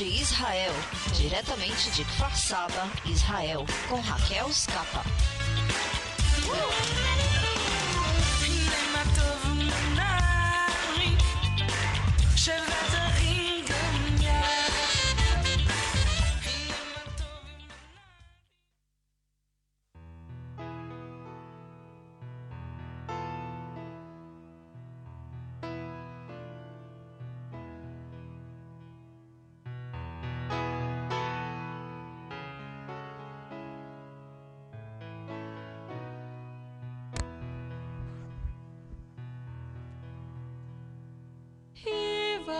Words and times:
de 0.00 0.06
Israel, 0.06 0.72
diretamente 1.14 1.90
de 1.90 2.04
Kfar 2.04 2.34
Saba, 2.34 2.90
Israel, 3.04 3.66
com 3.86 4.00
Raquel 4.00 4.50
Scapa. 4.50 5.04
Uh! 6.46 7.09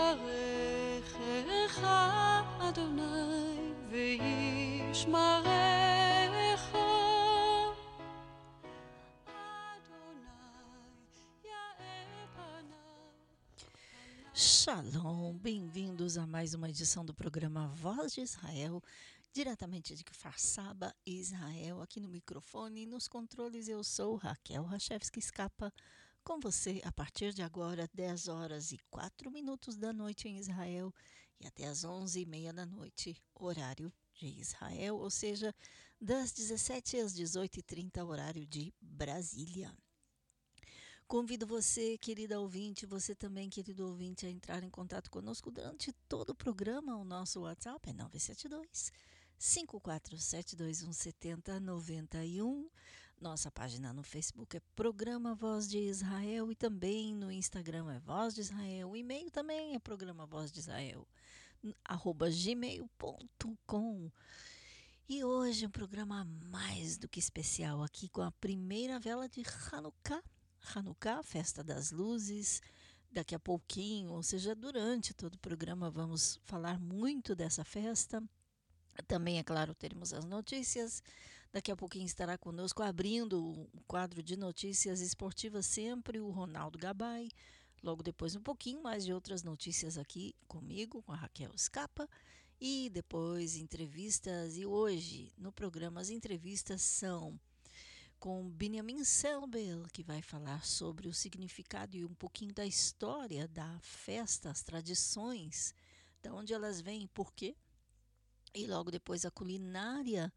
יברכך 0.09 1.77
אדוני 2.59 3.73
וישמרך 3.89 5.45
אדוני 9.25 10.25
יאר 11.43 11.77
פניו 12.35 13.05
Shalom, 14.33 15.37
bem-vindos 15.39 16.17
a 16.17 16.25
mais 16.25 16.55
uma 16.55 16.69
edição 16.69 17.05
do 17.05 17.13
programa 17.13 17.67
Voz 17.67 18.13
de 18.13 18.21
Israel, 18.21 18.81
diretamente 19.31 19.95
de 19.95 20.03
Kfar 20.03 20.39
Saba, 20.39 20.95
Israel, 21.05 21.81
aqui 21.83 21.99
no 21.99 22.09
microfone 22.09 22.81
e 22.83 22.87
nos 22.87 23.07
controles 23.07 23.67
eu 23.67 23.83
sou 23.83 24.15
Raquel 24.15 24.63
Rachevski 24.63 25.19
Escapa, 25.19 25.71
com 26.30 26.38
você 26.38 26.80
a 26.84 26.92
partir 26.92 27.34
de 27.34 27.42
agora, 27.42 27.90
10 27.92 28.28
horas 28.28 28.70
e 28.70 28.78
4 28.88 29.32
minutos 29.32 29.76
da 29.76 29.92
noite 29.92 30.28
em 30.28 30.38
Israel 30.38 30.94
e 31.40 31.44
até 31.44 31.66
as 31.66 31.82
11 31.82 32.20
e 32.20 32.24
meia 32.24 32.52
da 32.52 32.64
noite, 32.64 33.20
horário 33.34 33.92
de 34.14 34.28
Israel, 34.40 34.94
ou 34.94 35.10
seja, 35.10 35.52
das 36.00 36.30
17 36.30 36.98
às 36.98 37.12
18h30, 37.14 38.06
horário 38.06 38.46
de 38.46 38.72
Brasília. 38.80 39.76
Convido 41.08 41.48
você, 41.48 41.98
querida 41.98 42.38
ouvinte, 42.38 42.86
você 42.86 43.12
também, 43.12 43.50
querido 43.50 43.88
ouvinte, 43.88 44.24
a 44.24 44.30
entrar 44.30 44.62
em 44.62 44.70
contato 44.70 45.10
conosco 45.10 45.50
durante 45.50 45.92
todo 46.08 46.30
o 46.30 46.34
programa. 46.36 46.96
O 46.96 47.02
nosso 47.02 47.40
WhatsApp 47.40 47.90
é 47.90 47.92
972 47.92 48.92
54721 49.36 50.92
7091. 50.92 52.70
Nossa 53.20 53.50
página 53.50 53.92
no 53.92 54.02
Facebook 54.02 54.56
é 54.56 54.62
Programa 54.74 55.34
Voz 55.34 55.68
de 55.68 55.76
Israel 55.76 56.50
e 56.50 56.54
também 56.54 57.14
no 57.14 57.30
Instagram 57.30 57.92
é 57.92 57.98
Voz 57.98 58.34
de 58.34 58.40
Israel. 58.40 58.88
O 58.88 58.96
e-mail 58.96 59.30
também 59.30 59.74
é 59.74 59.78
Programa 59.78 60.24
Voz 60.24 60.50
de 60.50 60.60
Israel, 60.60 61.06
arroba 61.84 62.30
gmail.com. 62.30 64.10
E 65.06 65.22
hoje 65.22 65.66
um 65.66 65.70
programa 65.70 66.24
mais 66.50 66.96
do 66.96 67.06
que 67.10 67.18
especial 67.18 67.82
aqui 67.82 68.08
com 68.08 68.22
a 68.22 68.32
primeira 68.32 68.98
vela 68.98 69.28
de 69.28 69.42
Hanukkah. 69.70 70.22
Hanukkah, 70.74 71.22
festa 71.22 71.62
das 71.62 71.90
luzes. 71.90 72.62
Daqui 73.12 73.34
a 73.34 73.38
pouquinho, 73.38 74.12
ou 74.12 74.22
seja, 74.22 74.54
durante 74.54 75.12
todo 75.12 75.34
o 75.34 75.40
programa, 75.40 75.90
vamos 75.90 76.40
falar 76.46 76.80
muito 76.80 77.36
dessa 77.36 77.64
festa. 77.64 78.24
Também, 79.06 79.38
é 79.38 79.42
claro, 79.42 79.74
teremos 79.74 80.14
as 80.14 80.24
notícias. 80.24 81.02
Daqui 81.52 81.72
a 81.72 81.76
pouquinho 81.76 82.06
estará 82.06 82.38
conosco 82.38 82.80
abrindo 82.80 83.42
o 83.42 83.82
quadro 83.88 84.22
de 84.22 84.36
notícias 84.36 85.00
esportivas, 85.00 85.66
sempre 85.66 86.20
o 86.20 86.30
Ronaldo 86.30 86.78
Gabay. 86.78 87.28
Logo 87.82 88.04
depois, 88.04 88.36
um 88.36 88.40
pouquinho 88.40 88.80
mais 88.80 89.04
de 89.04 89.12
outras 89.12 89.42
notícias 89.42 89.98
aqui 89.98 90.32
comigo, 90.46 91.02
com 91.02 91.12
a 91.12 91.16
Raquel 91.16 91.50
Scapa. 91.58 92.08
E 92.60 92.88
depois, 92.90 93.56
entrevistas. 93.56 94.56
E 94.56 94.64
hoje, 94.64 95.32
no 95.36 95.50
programa, 95.50 96.00
as 96.00 96.08
entrevistas 96.08 96.82
são 96.82 97.36
com 98.20 98.48
Benjamin 98.50 99.02
Selbel, 99.02 99.82
que 99.92 100.04
vai 100.04 100.22
falar 100.22 100.64
sobre 100.64 101.08
o 101.08 101.12
significado 101.12 101.96
e 101.96 102.04
um 102.04 102.14
pouquinho 102.14 102.54
da 102.54 102.64
história 102.64 103.48
da 103.48 103.76
festa, 103.80 104.50
as 104.50 104.62
tradições, 104.62 105.74
de 106.22 106.30
onde 106.30 106.54
elas 106.54 106.80
vêm, 106.80 107.08
por 107.08 107.32
quê. 107.32 107.56
E 108.54 108.68
logo 108.68 108.90
depois 108.90 109.24
a 109.24 109.32
culinária 109.32 110.32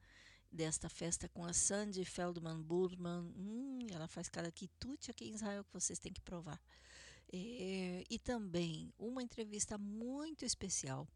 desta 0.54 0.88
festa 0.88 1.28
com 1.28 1.44
a 1.44 1.52
Sandy 1.52 2.06
Feldman 2.06 2.62
Burman. 2.62 3.34
Hum, 3.36 3.80
ela 3.92 4.08
faz 4.08 4.30
cada 4.30 4.52
quitute 4.52 5.10
aqui 5.10 5.26
em 5.26 5.34
Israel 5.34 5.64
que 5.64 5.74
vocês 5.74 6.00
têm 6.00 6.14
que 6.14 6.22
provar. 6.22 6.62
É, 7.32 8.04
e 8.10 8.20
também 8.20 8.94
uma 8.98 9.24
entrevista 9.24 9.78
muito 9.78 10.46
especial 10.46 11.08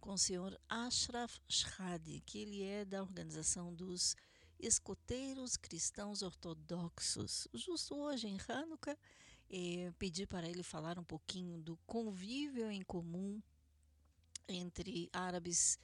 com 0.00 0.14
o 0.14 0.18
senhor 0.18 0.58
Ashraf 0.68 1.38
Shhadi, 1.48 2.20
que 2.26 2.38
ele 2.38 2.62
é 2.62 2.84
da 2.84 3.02
organização 3.02 3.72
dos 3.72 4.16
escoteiros 4.58 5.56
cristãos 5.56 6.22
ortodoxos. 6.22 7.46
Justo 7.54 7.94
hoje 7.94 8.26
em 8.26 8.38
Hanukkah, 8.48 8.96
eh, 9.48 9.92
pedi 9.98 10.26
para 10.26 10.48
ele 10.48 10.62
falar 10.62 10.98
um 10.98 11.04
pouquinho 11.04 11.58
do 11.58 11.76
convívio 11.86 12.70
em 12.70 12.82
comum 12.82 13.40
entre 14.48 15.08
árabes 15.12 15.78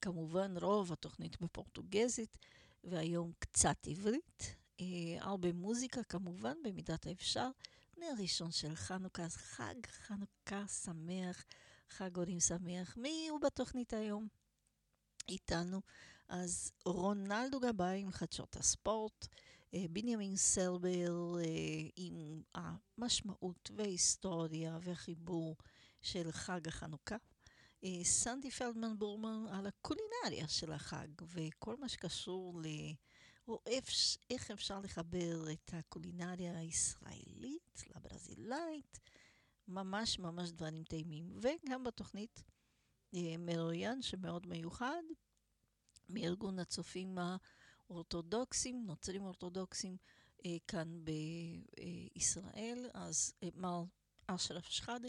כמובן, 0.00 0.56
רוב 0.56 0.92
התוכנית 0.92 1.40
בפורטוגזית, 1.40 2.38
והיום 2.84 3.32
קצת 3.38 3.86
עברית. 3.86 4.56
אה, 4.80 4.86
הרבה 5.20 5.52
מוזיקה, 5.52 6.02
כמובן, 6.02 6.56
במידת 6.64 7.06
האפשר. 7.06 7.50
נר 7.98 8.14
ראשון 8.18 8.50
של 8.50 8.74
חנוכה, 8.74 9.22
אז 9.22 9.36
חג 9.36 9.74
חנוכה 9.86 10.68
שמח, 10.68 11.44
חג 11.92 12.16
הורים 12.16 12.40
שמח. 12.40 12.96
מי 12.96 13.26
הוא 13.30 13.40
בתוכנית 13.40 13.92
היום? 13.92 14.28
איתנו. 15.28 15.80
אז 16.28 16.72
רונלדו 16.84 17.60
גבאי 17.60 18.00
עם 18.00 18.10
חדשות 18.10 18.56
הספורט. 18.56 19.26
בנימין 19.90 20.36
סלבר 20.36 21.34
עם 21.96 22.42
המשמעות 22.54 23.70
וההיסטוריה 23.76 24.78
והחיבור 24.82 25.56
של 26.02 26.32
חג 26.32 26.68
החנוכה. 26.68 27.16
סנדי 28.02 28.50
פלדמן 28.50 28.98
בורמן 28.98 29.46
על 29.52 29.66
הקולינריה 29.66 30.48
של 30.48 30.72
החג 30.72 31.08
וכל 31.22 31.76
מה 31.76 31.88
שקשור 31.88 32.60
ל... 32.62 32.66
או 33.48 33.62
איך 34.30 34.50
אפשר 34.50 34.80
לחבר 34.80 35.52
את 35.52 35.70
הקולינריה 35.72 36.58
הישראלית 36.58 37.84
לברזילאית. 37.96 39.00
ממש 39.68 40.18
ממש 40.18 40.50
דברים 40.50 40.84
טעימים. 40.84 41.38
וגם 41.42 41.84
בתוכנית 41.84 42.42
מרואיין 43.38 44.02
שמאוד 44.02 44.46
מיוחד 44.46 45.02
מארגון 46.08 46.58
הצופים 46.58 47.18
ה... 47.18 47.36
אורתודוקסים, 47.92 48.86
נוצרים 48.86 49.22
אורתודוקסים 49.22 49.96
אה, 50.46 50.56
כאן 50.68 51.00
בישראל, 52.14 52.90
אז 52.94 53.34
אה, 53.42 53.48
מר 53.54 53.84
אשרף 54.26 54.68
שחאדה 54.68 55.08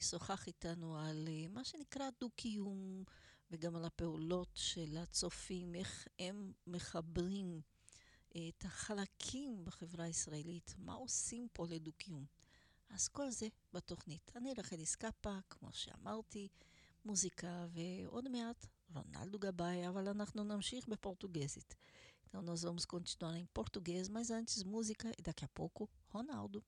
ישוחח 0.00 0.46
איתנו 0.46 0.98
על 0.98 1.28
אה, 1.28 1.48
מה 1.48 1.64
שנקרא 1.64 2.10
דו-קיום 2.20 3.04
וגם 3.50 3.76
על 3.76 3.84
הפעולות 3.84 4.50
של 4.54 4.96
הצופים, 4.96 5.74
איך 5.74 6.08
הם 6.18 6.52
מחברים 6.66 7.60
אה, 8.36 8.48
את 8.48 8.64
החלקים 8.64 9.64
בחברה 9.64 10.04
הישראלית, 10.04 10.74
מה 10.78 10.92
עושים 10.92 11.48
פה 11.52 11.66
לדו-קיום. 11.66 12.24
אז 12.90 13.08
כל 13.08 13.30
זה 13.30 13.48
בתוכנית. 13.72 14.30
אני 14.36 14.54
רחל 14.58 14.76
איסקאפה, 14.76 15.38
כמו 15.50 15.72
שאמרתי, 15.72 16.48
מוזיקה 17.04 17.66
ועוד 17.70 18.28
מעט 18.28 18.66
רונלדו 18.94 19.38
גבאי, 19.38 19.88
אבל 19.88 20.08
אנחנו 20.08 20.44
נמשיך 20.44 20.88
בפורטוגזית. 20.88 21.74
Então 22.28 22.42
nós 22.42 22.62
vamos 22.62 22.84
continuar 22.84 23.38
em 23.38 23.46
português, 23.46 24.06
mas 24.08 24.30
antes 24.30 24.62
música 24.62 25.10
e 25.18 25.22
daqui 25.22 25.44
a 25.46 25.48
pouco 25.48 25.88
Ronaldo. 26.10 26.62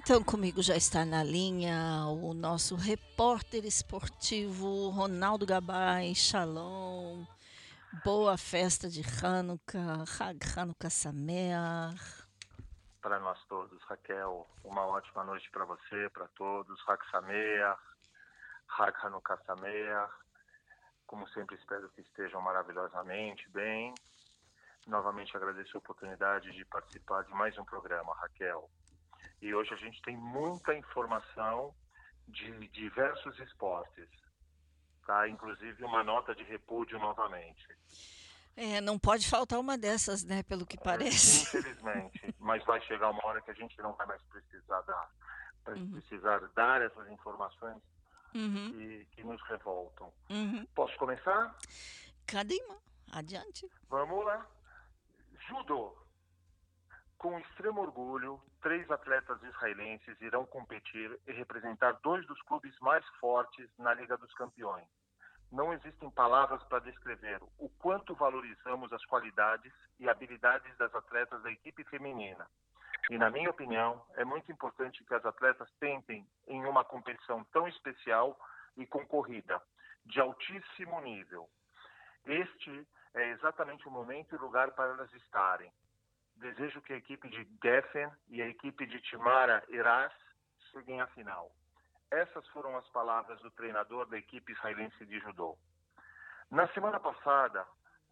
Então, 0.04 0.22
comigo 0.22 0.60
já 0.60 0.76
está 0.76 1.02
na 1.02 1.24
linha 1.24 2.04
o 2.08 2.34
nosso 2.34 2.76
repórter 2.76 3.64
esportivo 3.64 4.90
Ronaldo 4.90 5.46
Gabay. 5.46 6.14
Shalom. 6.14 7.24
Boa 8.04 8.36
festa 8.36 8.86
de 8.86 9.00
Hanukkah. 9.00 10.04
Hag 10.20 10.38
Hanukkah 10.54 10.90
Sameach. 10.90 12.28
Para 13.00 13.18
nós 13.18 13.42
todos, 13.48 13.82
Raquel, 13.84 14.46
uma 14.62 14.84
ótima 14.84 15.24
noite 15.24 15.50
para 15.50 15.64
você, 15.64 16.10
para 16.10 16.28
todos. 16.36 16.78
Hak 16.86 17.02
Sameach, 17.10 17.80
Hak 18.68 19.06
Hanukkah 19.06 19.38
Sameach. 19.46 20.12
Como 21.06 21.26
sempre, 21.28 21.56
espero 21.56 21.88
que 21.88 22.02
estejam 22.02 22.42
maravilhosamente 22.42 23.48
bem. 23.48 23.94
Novamente 24.86 25.34
agradeço 25.34 25.78
a 25.78 25.80
oportunidade 25.80 26.52
de 26.52 26.62
participar 26.66 27.24
de 27.24 27.32
mais 27.32 27.56
um 27.56 27.64
programa, 27.64 28.14
Raquel. 28.16 28.68
E 29.44 29.54
hoje 29.54 29.74
a 29.74 29.76
gente 29.76 30.00
tem 30.00 30.16
muita 30.16 30.72
informação 30.72 31.74
de 32.26 32.66
diversos 32.68 33.38
esportes, 33.40 34.08
tá? 35.06 35.28
Inclusive 35.28 35.84
uma 35.84 36.02
nota 36.02 36.34
de 36.34 36.42
repúdio 36.44 36.98
novamente. 36.98 37.68
É, 38.56 38.80
não 38.80 38.98
pode 38.98 39.28
faltar 39.28 39.60
uma 39.60 39.76
dessas, 39.76 40.24
né? 40.24 40.42
Pelo 40.44 40.64
que 40.64 40.78
parece. 40.78 41.42
Infelizmente, 41.42 42.34
mas 42.40 42.64
vai 42.64 42.80
chegar 42.86 43.10
uma 43.10 43.22
hora 43.26 43.42
que 43.42 43.50
a 43.50 43.54
gente 43.54 43.76
não 43.82 43.92
vai 43.92 44.06
mais 44.06 44.22
precisar 44.22 44.80
dar, 44.80 45.10
vai 45.62 45.74
Uhum. 45.74 45.90
precisar 45.92 46.38
dar 46.54 46.80
essas 46.80 47.06
informações 47.10 47.82
Uhum, 48.34 48.70
que, 48.72 49.04
que 49.12 49.24
nos 49.24 49.42
revoltam. 49.46 50.10
uhum. 50.30 50.64
Posso 50.74 50.96
começar? 50.96 51.54
Kadima, 52.26 52.78
adiante. 53.12 53.68
Vamos 53.90 54.24
lá. 54.24 54.46
Judô. 55.48 56.02
Com 57.24 57.38
extremo 57.38 57.80
orgulho, 57.80 58.38
três 58.60 58.90
atletas 58.90 59.42
israelenses 59.42 60.20
irão 60.20 60.44
competir 60.44 61.18
e 61.26 61.32
representar 61.32 61.92
dois 62.02 62.26
dos 62.26 62.38
clubes 62.42 62.78
mais 62.80 63.02
fortes 63.18 63.66
na 63.78 63.94
Liga 63.94 64.14
dos 64.18 64.30
Campeões. 64.34 64.86
Não 65.50 65.72
existem 65.72 66.10
palavras 66.10 66.62
para 66.64 66.80
descrever 66.80 67.40
o 67.58 67.70
quanto 67.78 68.14
valorizamos 68.14 68.92
as 68.92 69.02
qualidades 69.06 69.72
e 69.98 70.06
habilidades 70.06 70.76
das 70.76 70.94
atletas 70.94 71.42
da 71.42 71.50
equipe 71.50 71.82
feminina. 71.84 72.46
E, 73.08 73.16
na 73.16 73.30
minha 73.30 73.48
opinião, 73.48 74.04
é 74.16 74.24
muito 74.26 74.52
importante 74.52 75.02
que 75.02 75.14
as 75.14 75.24
atletas 75.24 75.72
tentem 75.80 76.28
em 76.46 76.62
uma 76.66 76.84
competição 76.84 77.42
tão 77.44 77.66
especial 77.66 78.38
e 78.76 78.84
concorrida, 78.86 79.62
de 80.04 80.20
altíssimo 80.20 81.00
nível. 81.00 81.48
Este 82.26 82.86
é 83.14 83.30
exatamente 83.30 83.88
o 83.88 83.90
momento 83.90 84.34
e 84.34 84.38
lugar 84.38 84.72
para 84.72 84.90
elas 84.90 85.10
estarem. 85.14 85.72
Desejo 86.36 86.82
que 86.82 86.92
a 86.92 86.96
equipe 86.96 87.28
de 87.28 87.48
Geffen 87.62 88.10
e 88.28 88.42
a 88.42 88.48
equipe 88.48 88.86
de 88.86 89.00
Timara 89.02 89.64
Eras 89.70 90.12
cheguem 90.70 91.00
à 91.00 91.06
final. 91.08 91.50
Essas 92.10 92.46
foram 92.48 92.76
as 92.76 92.88
palavras 92.88 93.40
do 93.40 93.50
treinador 93.52 94.06
da 94.06 94.18
equipe 94.18 94.52
israelense 94.52 95.06
de 95.06 95.18
judô. 95.20 95.56
Na 96.50 96.68
semana 96.68 97.00
passada, 97.00 97.66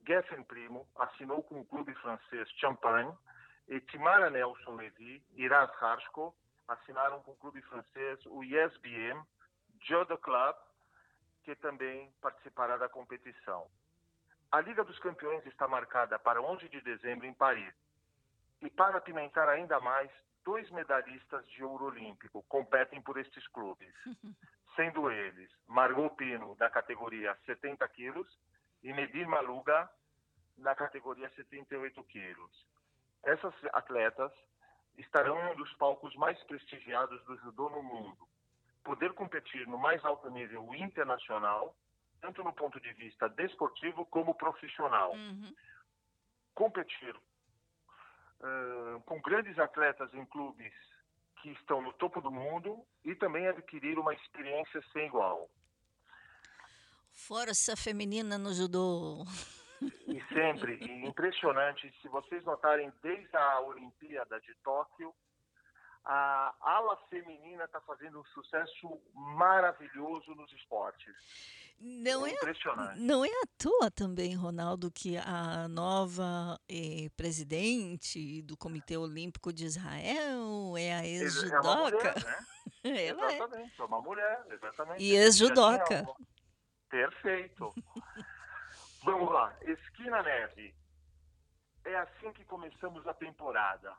Geffen 0.07 0.43
Primo 0.45 0.89
assinou 0.97 1.43
com 1.43 1.61
o 1.61 1.65
clube 1.65 1.95
francês 1.97 2.49
Champagne 2.53 3.13
e 3.69 3.81
Timara 3.81 4.31
Nelson 4.31 4.75
Levy 4.75 5.25
e 5.35 5.45
Iraz 5.45 5.71
Harshko 5.81 6.35
assinaram 6.69 7.23
com 7.23 7.33
o 7.33 7.37
clube 7.37 7.61
francês 7.63 8.19
o 8.27 8.43
ISBM 8.43 9.23
Judo 9.83 10.17
Club, 10.19 10.57
que 11.45 11.55
também 11.57 12.13
participará 12.21 12.77
da 12.77 12.89
competição. 12.89 13.69
A 14.51 14.61
Liga 14.61 14.85
dos 14.85 14.99
Campeões 14.99 15.45
está 15.47 15.67
marcada 15.67 16.19
para 16.19 16.41
11 16.41 16.69
de 16.69 16.81
dezembro 16.81 17.27
em 17.27 17.35
Paris. 17.35 17.75
E 18.63 18.71
para 18.71 18.99
apimentar 18.99 19.49
ainda 19.49 19.81
mais, 19.81 20.11
dois 20.45 20.71
medalhistas 20.71 21.47
de 21.51 21.65
ouro 21.65 21.87
olímpico 21.87 22.43
competem 22.45 23.03
por 23.03 23.19
estes 23.19 23.47
clubes, 23.49 23.93
sendo 24.77 25.11
eles 25.11 25.51
Margot 25.67 26.11
Pino, 26.11 26.55
da 26.57 26.71
categoria 26.71 27.37
70 27.45 27.87
quilos, 27.89 28.39
e 28.83 28.93
Medir 28.93 29.29
Maluga, 29.29 29.91
da 30.57 30.75
categoria 30.75 31.29
78 31.31 32.03
quilos. 32.05 32.67
Essas 33.25 33.55
atletas 33.73 34.33
estarão 34.97 35.39
em 35.41 35.53
um 35.53 35.57
dos 35.57 35.73
palcos 35.75 36.15
mais 36.17 36.41
prestigiados 36.45 37.23
do 37.25 37.37
judô 37.39 37.69
no 37.71 37.83
mundo. 37.83 38.29
Poder 38.85 39.13
competir 39.15 39.67
no 39.67 39.79
mais 39.79 40.05
alto 40.05 40.29
nível 40.31 40.75
internacional, 40.75 41.77
tanto 42.21 42.43
no 42.45 42.53
ponto 42.53 42.81
de 42.81 42.93
vista 42.95 43.29
desportivo 43.29 44.05
como 44.07 44.35
profissional 44.35 45.13
Uhum. 45.13 45.55
competir 46.55 47.17
com 49.07 49.21
grandes 49.21 49.59
atletas 49.59 50.13
em 50.15 50.25
clubes 50.27 50.73
que 51.43 51.51
estão 51.51 51.83
no 51.83 51.93
topo 51.95 52.21
do 52.21 52.31
mundo 52.31 52.85
e 53.05 53.15
também 53.15 53.47
adquirir 53.49 53.99
uma 53.99 54.15
experiência 54.15 54.83
sem 54.93 55.07
igual. 55.07 55.51
Força 57.13 57.77
feminina 57.77 58.39
no 58.39 58.53
judô. 58.53 59.25
E 60.07 60.23
sempre, 60.33 60.77
e 60.77 61.07
impressionante, 61.07 61.93
se 62.01 62.09
vocês 62.09 62.45
notarem, 62.45 62.93
desde 63.03 63.37
a 63.37 63.61
Olimpíada 63.61 64.41
de 64.41 64.55
Tóquio, 64.63 65.13
a 66.05 66.55
ala 66.61 66.97
feminina 67.09 67.65
está 67.65 67.81
fazendo 67.81 68.21
um 68.21 68.25
sucesso 68.27 69.01
maravilhoso 69.15 70.35
nos 70.35 70.53
esportes. 70.53 71.15
Não 71.85 72.25
é, 72.25 72.31
impressionante. 72.31 73.01
não 73.01 73.25
é 73.25 73.29
à 73.29 73.47
toa 73.59 73.91
também, 73.91 74.37
Ronaldo, 74.37 74.89
que 74.91 75.17
a 75.17 75.67
nova 75.69 76.57
eh, 76.69 77.09
presidente 77.17 78.41
do 78.43 78.57
Comitê 78.57 78.97
Olímpico 78.97 79.53
de 79.53 79.65
Israel 79.65 80.77
é 80.79 80.93
a 80.93 81.05
É 81.05 81.09
ex-judoca. 81.09 82.15
né? 82.15 82.47
Ela 83.09 83.33
é. 83.33 83.37
Exatamente, 83.37 83.81
é 83.81 83.85
uma 83.85 84.01
mulher, 84.01 84.45
exatamente. 84.51 85.03
E 85.03 85.09
Já 85.13 85.23
ex-judoca. 85.25 86.07
Perfeito. 86.89 87.75
Vamos 89.05 89.33
lá, 89.33 89.57
esqui 89.63 90.09
na 90.09 90.23
neve. 90.23 90.75
É 91.85 91.97
assim 91.97 92.33
que 92.33 92.45
começamos 92.45 93.05
a 93.09 93.15
temporada. 93.15 93.93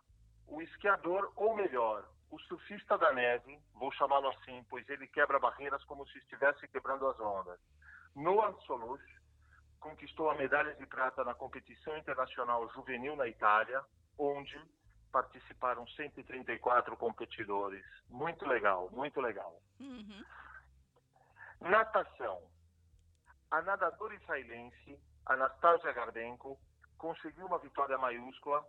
O 0.54 0.62
esquiador, 0.62 1.34
ou 1.36 1.56
melhor, 1.56 2.08
o 2.30 2.40
surfista 2.42 2.96
da 2.96 3.12
neve, 3.12 3.60
vou 3.74 3.92
chamá-lo 3.92 4.30
assim, 4.30 4.64
pois 4.70 4.88
ele 4.88 5.08
quebra 5.08 5.40
barreiras 5.40 5.84
como 5.86 6.06
se 6.06 6.20
estivesse 6.20 6.68
quebrando 6.68 7.08
as 7.08 7.20
ondas. 7.20 7.60
Noam 8.16 8.56
Solush 8.62 9.04
conquistou 9.80 10.30
a 10.30 10.36
medalha 10.36 10.76
de 10.76 10.86
prata 10.86 11.24
na 11.24 11.34
competição 11.34 11.98
internacional 11.98 12.70
juvenil 12.70 13.16
na 13.16 13.28
Itália, 13.28 13.84
onde 14.16 14.62
participaram 15.12 15.88
134 15.88 16.96
competidores. 16.98 17.84
Muito 18.08 18.46
legal, 18.48 18.92
muito 18.92 19.20
legal. 19.20 19.60
Uhum. 19.80 20.24
Natação. 21.62 22.44
A 23.50 23.60
nadadora 23.64 24.14
israelense 24.14 25.00
Anastasia 25.26 25.92
Gardenko 25.94 26.60
conseguiu 27.00 27.48
uma 27.48 27.58
vitória 27.58 27.98
maiúscula 27.98 28.64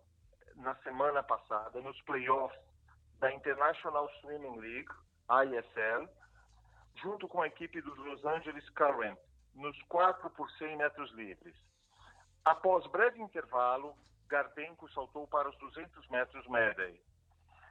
na 0.57 0.75
semana 0.77 1.23
passada 1.23 1.81
nos 1.81 2.01
playoffs 2.03 2.59
da 3.19 3.33
International 3.33 4.11
Swimming 4.21 4.59
League, 4.59 4.89
ISL, 5.29 6.09
junto 6.97 7.29
com 7.29 7.43
a 7.43 7.47
equipe 7.47 7.81
dos 7.81 7.97
Los 7.99 8.25
Angeles 8.25 8.69
Current, 8.71 9.19
nos 9.55 9.81
4 9.85 10.31
por 10.31 10.51
100 10.53 10.77
metros 10.77 11.11
livres. 11.13 11.55
Após 12.45 12.87
breve 12.89 13.21
intervalo, 13.21 13.97
Gardenko 14.27 14.91
saltou 14.93 15.27
para 15.27 15.49
os 15.49 15.57
200 15.59 16.09
metros 16.09 16.47
medley 16.49 17.01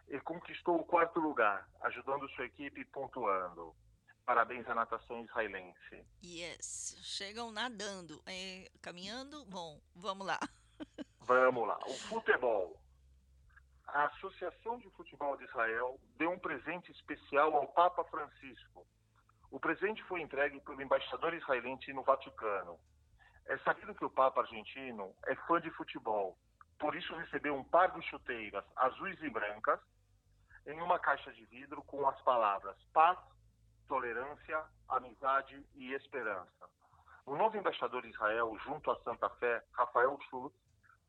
e 0.07 0.19
conquistou 0.19 0.79
o 0.79 0.85
quarto 0.85 1.19
lugar, 1.19 1.67
ajudando 1.81 2.29
sua 2.29 2.45
equipe 2.45 2.83
pontuando. 2.85 3.75
Parabéns 4.25 4.67
à 4.69 4.73
natação 4.73 5.21
israelense. 5.21 6.05
Yes, 6.23 6.97
chegam 7.03 7.51
nadando, 7.51 8.21
é, 8.25 8.71
caminhando. 8.81 9.45
Bom, 9.45 9.81
vamos 9.93 10.25
lá. 10.25 10.39
Vamos 11.25 11.67
lá. 11.67 11.77
O 11.85 11.93
futebol. 12.09 12.79
A 13.87 14.05
Associação 14.05 14.77
de 14.79 14.89
Futebol 14.91 15.37
de 15.37 15.43
Israel 15.45 15.99
deu 16.17 16.31
um 16.31 16.39
presente 16.39 16.91
especial 16.91 17.55
ao 17.55 17.67
Papa 17.67 18.03
Francisco. 18.05 18.85
O 19.51 19.59
presente 19.59 20.03
foi 20.03 20.21
entregue 20.21 20.59
pelo 20.61 20.81
embaixador 20.81 21.33
israelense 21.33 21.93
no 21.93 22.03
Vaticano. 22.03 22.79
É 23.45 23.57
sabido 23.59 23.93
que 23.93 24.03
o 24.03 24.09
Papa 24.09 24.41
argentino 24.41 25.15
é 25.27 25.35
fã 25.47 25.61
de 25.61 25.69
futebol, 25.71 26.37
por 26.79 26.95
isso 26.95 27.15
recebeu 27.15 27.55
um 27.55 27.63
par 27.63 27.91
de 27.91 28.01
chuteiras 28.07 28.65
azuis 28.75 29.21
e 29.21 29.29
brancas 29.29 29.79
em 30.65 30.81
uma 30.81 30.97
caixa 30.97 31.31
de 31.31 31.45
vidro 31.45 31.83
com 31.83 32.07
as 32.07 32.19
palavras 32.21 32.75
paz, 32.93 33.17
tolerância, 33.87 34.63
amizade 34.89 35.65
e 35.75 35.93
esperança. 35.93 36.69
O 37.25 37.35
novo 37.35 37.55
embaixador 37.57 38.01
de 38.01 38.09
Israel, 38.09 38.57
junto 38.65 38.91
à 38.91 38.95
Santa 39.03 39.29
Fé, 39.29 39.63
Rafael 39.73 40.17
Schultz, 40.29 40.62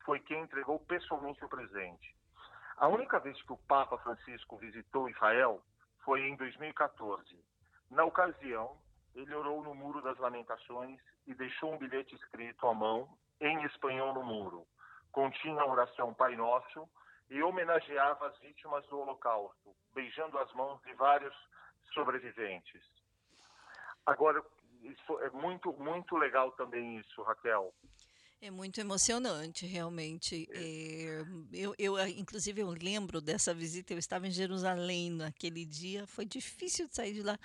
foi 0.05 0.19
quem 0.19 0.41
entregou 0.41 0.79
pessoalmente 0.79 1.43
o 1.43 1.49
presente. 1.49 2.15
A 2.77 2.87
única 2.87 3.19
vez 3.19 3.41
que 3.41 3.53
o 3.53 3.57
Papa 3.57 3.97
Francisco 3.97 4.57
visitou 4.57 5.09
Israel 5.09 5.61
foi 6.03 6.21
em 6.27 6.35
2014. 6.35 7.43
Na 7.89 8.03
ocasião, 8.03 8.77
ele 9.15 9.33
orou 9.33 9.63
no 9.63 9.73
Muro 9.73 10.01
das 10.01 10.17
Lamentações 10.17 10.99
e 11.25 11.33
deixou 11.33 11.73
um 11.73 11.77
bilhete 11.77 12.15
escrito 12.15 12.67
à 12.67 12.73
mão, 12.73 13.09
em 13.39 13.63
espanhol 13.63 14.13
no 14.13 14.23
muro. 14.23 14.65
Continha 15.11 15.61
a 15.61 15.67
oração 15.67 16.13
Pai 16.13 16.35
Nosso 16.35 16.87
e 17.29 17.41
homenageava 17.41 18.27
as 18.27 18.37
vítimas 18.39 18.85
do 18.87 18.99
Holocausto, 18.99 19.75
beijando 19.93 20.37
as 20.37 20.51
mãos 20.53 20.81
de 20.83 20.93
vários 20.93 21.33
sobreviventes. 21.93 22.83
Agora, 24.05 24.43
é 25.21 25.29
muito, 25.31 25.73
muito 25.73 26.15
legal 26.15 26.51
também 26.51 26.97
isso, 26.97 27.23
Raquel. 27.23 27.73
É 28.41 28.51
muito 28.51 28.79
emocionante, 28.79 29.65
realmente. 29.65 30.47
É, 30.51 31.25
eu, 31.51 31.73
eu, 31.77 31.95
ah, 31.95 32.09
inclusive, 32.09 32.61
eu 32.61 32.69
lembro 32.69 33.19
dessa 33.19 33.53
visita. 33.53 33.93
Eu 33.93 33.97
estava 33.97 34.27
em 34.27 34.31
Jerusalém 34.31 35.09
naquele 35.09 35.65
dia. 35.65 36.05
Foi 36.05 36.25
difícil 36.25 36.87
de 36.87 36.95
sair 36.95 37.13
de 37.13 37.23
lá, 37.23 37.39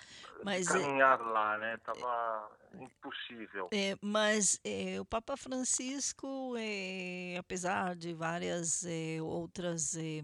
mas 0.45 0.69
é, 0.69 0.73
Caminhar 0.73 1.21
lá, 1.21 1.57
né? 1.59 1.77
Tava 1.79 2.51
impossível. 2.75 3.69
É, 3.73 3.97
mas 4.01 4.61
é, 4.65 5.01
o 5.01 5.05
Papa 5.05 5.37
Francisco, 5.37 6.55
é, 6.59 7.37
apesar 7.39 7.97
de 7.97 8.13
várias 8.13 8.85
é, 8.85 9.23
outras 9.23 9.97
é, 9.97 10.23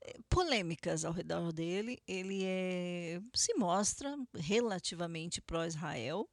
é, 0.00 0.14
polêmicas 0.28 1.04
ao 1.04 1.12
redor 1.12 1.52
dele, 1.52 2.02
ele 2.06 2.42
é, 2.44 3.20
se 3.34 3.54
mostra 3.54 4.16
relativamente 4.34 5.40
pró-Israel, 5.40 6.28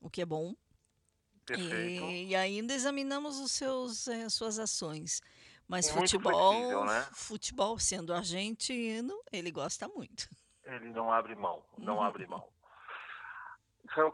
o 0.00 0.10
que 0.10 0.22
é 0.22 0.26
bom. 0.26 0.54
Perfeito. 1.46 2.04
E, 2.04 2.28
e 2.28 2.36
ainda 2.36 2.74
examinamos 2.74 3.38
os 3.38 3.52
seus, 3.52 4.08
eh, 4.08 4.28
suas 4.28 4.58
ações. 4.58 5.22
Mas 5.68 5.90
Muito 5.90 6.10
futebol, 6.10 6.52
flexível, 6.52 6.84
né? 6.84 7.08
futebol 7.12 7.78
sendo 7.78 8.12
argentino, 8.14 9.20
ele 9.32 9.50
gosta 9.50 9.88
muito. 9.88 10.28
Ele 10.64 10.90
não 10.90 11.12
abre 11.12 11.34
mão, 11.34 11.64
não 11.78 12.02
abre 12.02 12.26
mão. 12.26 12.48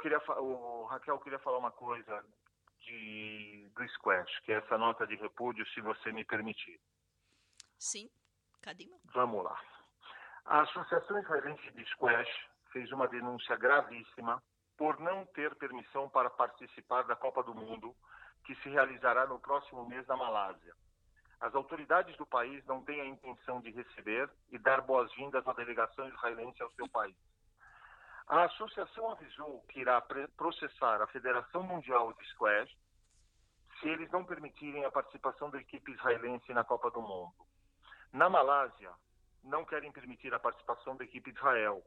Queria, 0.01 0.19
o 0.39 0.85
Raquel, 0.85 1.15
eu 1.15 1.21
queria 1.21 1.39
falar 1.39 1.59
uma 1.59 1.71
coisa 1.71 2.25
de, 2.81 3.71
do 3.75 3.89
squash, 3.89 4.41
que 4.45 4.53
é 4.53 4.57
essa 4.57 4.79
nota 4.79 5.07
de 5.07 5.17
repúdio, 5.17 5.67
se 5.69 5.81
você 5.81 6.13
me 6.13 6.25
permitir. 6.25 6.79
Sim, 7.79 8.09
Kadima? 8.61 8.97
Vamos 9.13 9.45
lá. 9.45 9.59
A 10.45 10.63
Associação 10.63 11.19
Israelense 11.21 11.71
de 11.73 11.85
Squash 11.91 12.29
fez 12.73 12.91
uma 12.93 13.07
denúncia 13.09 13.57
gravíssima 13.57 14.43
por 14.83 14.99
não 14.99 15.25
ter 15.27 15.55
permissão 15.55 16.09
para 16.09 16.29
participar 16.29 17.05
da 17.05 17.15
Copa 17.15 17.41
do 17.45 17.55
Mundo, 17.55 17.95
que 18.45 18.53
se 18.57 18.69
realizará 18.69 19.25
no 19.29 19.39
próximo 19.39 19.89
mês 19.89 20.05
na 20.09 20.17
Malásia. 20.17 20.75
As 21.39 21.55
autoridades 21.55 22.17
do 22.17 22.27
país 22.27 22.67
não 22.67 22.83
têm 22.83 23.01
a 23.01 23.07
intenção 23.07 23.61
de 23.61 23.71
receber 23.71 24.29
e 24.51 24.59
dar 24.59 24.81
boas-vindas 24.81 25.47
à 25.47 25.53
delegação 25.53 26.09
israelense 26.09 26.61
ao 26.61 26.71
seu 26.73 26.89
país. 26.89 27.15
A 28.27 28.43
associação 28.43 29.13
avisou 29.13 29.63
que 29.69 29.79
irá 29.79 30.03
processar 30.37 31.01
a 31.01 31.07
Federação 31.07 31.63
Mundial 31.63 32.13
de 32.15 32.25
Squash 32.31 32.77
se 33.79 33.89
eles 33.89 34.11
não 34.11 34.25
permitirem 34.25 34.85
a 34.85 34.91
participação 34.91 35.49
da 35.49 35.61
equipe 35.61 35.93
israelense 35.93 36.53
na 36.53 36.65
Copa 36.65 36.91
do 36.91 37.01
Mundo. 37.01 37.47
Na 38.13 38.29
Malásia, 38.29 38.91
não 39.45 39.65
querem 39.65 39.93
permitir 39.93 40.35
a 40.35 40.41
participação 40.41 40.97
da 40.97 41.05
equipe 41.05 41.31
de 41.31 41.39
Israel. 41.39 41.85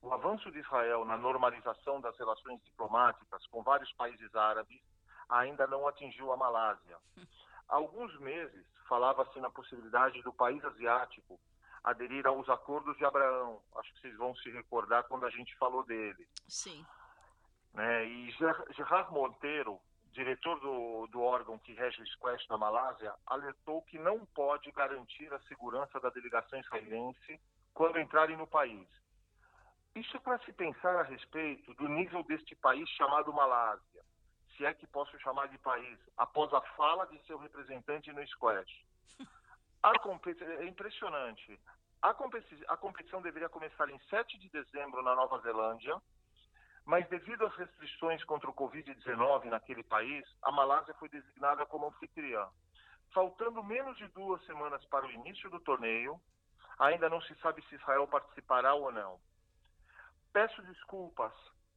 O 0.00 0.12
avanço 0.12 0.50
de 0.50 0.58
Israel 0.60 1.04
na 1.04 1.16
normalização 1.16 2.00
das 2.00 2.16
relações 2.18 2.62
diplomáticas 2.64 3.44
com 3.48 3.62
vários 3.62 3.92
países 3.94 4.34
árabes 4.34 4.80
ainda 5.28 5.66
não 5.66 5.86
atingiu 5.88 6.32
a 6.32 6.36
Malásia. 6.36 6.96
Há 7.68 7.76
alguns 7.76 8.16
meses 8.20 8.64
falava-se 8.88 9.38
na 9.40 9.50
possibilidade 9.50 10.22
do 10.22 10.32
país 10.32 10.64
asiático 10.64 11.38
aderir 11.84 12.26
aos 12.26 12.48
acordos 12.48 12.96
de 12.96 13.04
Abraão. 13.04 13.60
Acho 13.76 13.92
que 13.94 14.00
vocês 14.00 14.16
vão 14.16 14.34
se 14.36 14.50
recordar 14.50 15.04
quando 15.04 15.26
a 15.26 15.30
gente 15.30 15.54
falou 15.58 15.84
dele 15.84 16.26
Sim. 16.48 16.84
né? 17.74 18.04
E 18.06 18.30
Ger- 18.32 18.64
Gerard 18.74 19.12
Monteiro, 19.12 19.78
diretor 20.12 20.58
do, 20.60 21.06
do 21.08 21.20
órgão 21.20 21.58
que 21.58 21.74
rege 21.74 22.00
o 22.02 22.06
squash 22.06 22.46
na 22.48 22.56
Malásia, 22.56 23.14
alertou 23.26 23.82
que 23.82 23.98
não 23.98 24.24
pode 24.26 24.70
garantir 24.72 25.32
a 25.34 25.40
segurança 25.40 26.00
da 26.00 26.08
delegação 26.10 26.58
israelense 26.60 27.40
quando 27.74 27.98
entrarem 28.00 28.36
no 28.36 28.46
país. 28.46 28.88
Isso 29.98 30.16
é 30.16 30.20
para 30.20 30.38
se 30.44 30.52
pensar 30.52 30.94
a 30.96 31.02
respeito 31.02 31.74
do 31.74 31.88
nível 31.88 32.22
deste 32.22 32.54
país 32.56 32.88
chamado 32.90 33.32
Malásia, 33.32 34.04
se 34.56 34.64
é 34.64 34.72
que 34.72 34.86
posso 34.86 35.18
chamar 35.18 35.48
de 35.48 35.58
país, 35.58 35.98
após 36.16 36.52
a 36.54 36.60
fala 36.76 37.06
de 37.06 37.18
seu 37.26 37.36
representante 37.38 38.12
no 38.12 38.26
squash. 38.28 38.84
Competi- 40.02 40.44
é 40.44 40.64
impressionante. 40.66 41.60
A, 42.00 42.14
competi- 42.14 42.64
a 42.68 42.76
competição 42.76 43.20
deveria 43.22 43.48
começar 43.48 43.88
em 43.88 43.98
7 44.10 44.38
de 44.38 44.48
dezembro 44.50 45.02
na 45.02 45.14
Nova 45.16 45.38
Zelândia, 45.40 46.00
mas 46.84 47.08
devido 47.08 47.44
às 47.44 47.54
restrições 47.56 48.22
contra 48.24 48.48
o 48.48 48.54
Covid-19 48.54 49.44
naquele 49.44 49.82
país, 49.82 50.24
a 50.42 50.52
Malásia 50.52 50.94
foi 50.94 51.08
designada 51.08 51.66
como 51.66 51.88
anfitriã. 51.88 52.48
Faltando 53.12 53.64
menos 53.64 53.96
de 53.96 54.06
duas 54.08 54.44
semanas 54.46 54.84
para 54.86 55.06
o 55.06 55.10
início 55.10 55.50
do 55.50 55.60
torneio, 55.60 56.20
ainda 56.78 57.08
não 57.08 57.20
se 57.22 57.34
sabe 57.36 57.62
se 57.66 57.74
Israel 57.74 58.06
participará 58.06 58.74
ou 58.74 58.92
não. 58.92 59.18
Peço 60.38 60.62
desculpas 60.62 61.32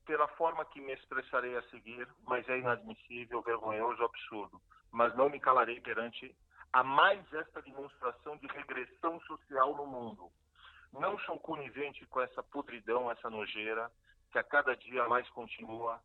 pela 0.05 0.27
forma 0.27 0.63
que 0.65 0.79
me 0.79 0.93
expressarei 0.93 1.57
a 1.57 1.63
seguir, 1.69 2.07
mas 2.27 2.47
é 2.47 2.59
inadmissível, 2.59 3.41
vergonhoso, 3.41 4.03
absurdo. 4.03 4.61
Mas 4.91 5.15
não 5.15 5.31
me 5.31 5.39
calarei 5.39 5.81
perante 5.81 6.37
a 6.71 6.83
mais 6.83 7.25
esta 7.33 7.59
demonstração 7.63 8.37
de 8.37 8.45
regressão 8.45 9.19
social 9.21 9.75
no 9.75 9.87
mundo. 9.87 10.31
Não 10.93 11.17
sou 11.21 11.39
conivente 11.39 12.05
com 12.05 12.21
essa 12.21 12.43
podridão, 12.43 13.09
essa 13.09 13.31
nojeira, 13.31 13.91
que 14.31 14.37
a 14.37 14.43
cada 14.43 14.75
dia 14.75 15.07
mais 15.07 15.27
continua 15.31 15.99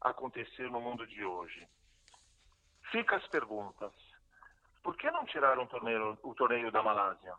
a 0.00 0.10
acontecer 0.10 0.68
no 0.68 0.80
mundo 0.80 1.06
de 1.06 1.24
hoje. 1.24 1.68
Fica 2.90 3.14
as 3.14 3.28
perguntas. 3.28 3.92
Por 4.82 4.96
que 4.96 5.08
não 5.12 5.24
tiraram 5.24 5.62
o 5.62 5.68
torneio, 5.68 6.18
o 6.24 6.34
torneio 6.34 6.72
da 6.72 6.82
Malásia? 6.82 7.36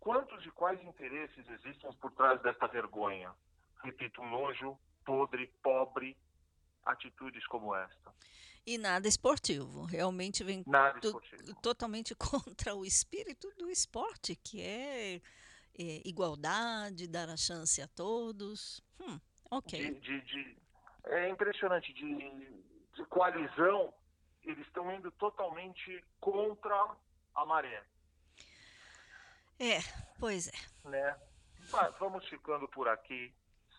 Quantos 0.00 0.44
e 0.44 0.50
quais 0.50 0.82
interesses 0.82 1.48
existem 1.48 1.92
por 1.98 2.10
trás 2.10 2.42
desta 2.42 2.66
vergonha? 2.66 3.32
Repito, 3.82 4.22
nojo, 4.22 4.78
podre, 5.04 5.46
pobre, 5.62 6.16
atitudes 6.84 7.46
como 7.46 7.74
esta. 7.74 8.12
E 8.66 8.78
nada 8.78 9.06
esportivo. 9.06 9.84
Realmente 9.84 10.42
vem 10.42 10.64
totalmente 11.62 12.14
contra 12.16 12.74
o 12.74 12.84
espírito 12.84 13.48
do 13.56 13.70
esporte, 13.70 14.34
que 14.36 14.60
é, 14.60 15.16
é, 15.78 16.02
igualdade, 16.04 17.06
dar 17.06 17.28
a 17.28 17.36
chance 17.36 17.80
a 17.80 17.86
todos. 17.88 18.80
Hum, 19.00 19.20
ok. 19.50 19.78
de, 19.78 20.00
de- 20.00 20.20
de- 20.22 20.56
é 21.04 21.28
impressionante 21.28 21.92
de, 21.92 22.04
de 22.94 23.04
coalizão 23.08 23.94
eles 24.42 24.66
estão 24.66 24.92
indo 24.92 25.10
totalmente 25.12 26.04
contra 26.20 26.74
a 27.34 27.44
maré 27.46 27.84
É, 29.60 29.78
pois 30.18 30.48
é. 30.48 30.88
né 30.88 31.16
Mas 31.70 31.96
vamos 31.98 32.28
ficando 32.28 32.66
por 32.68 32.88
aqui 32.88 33.32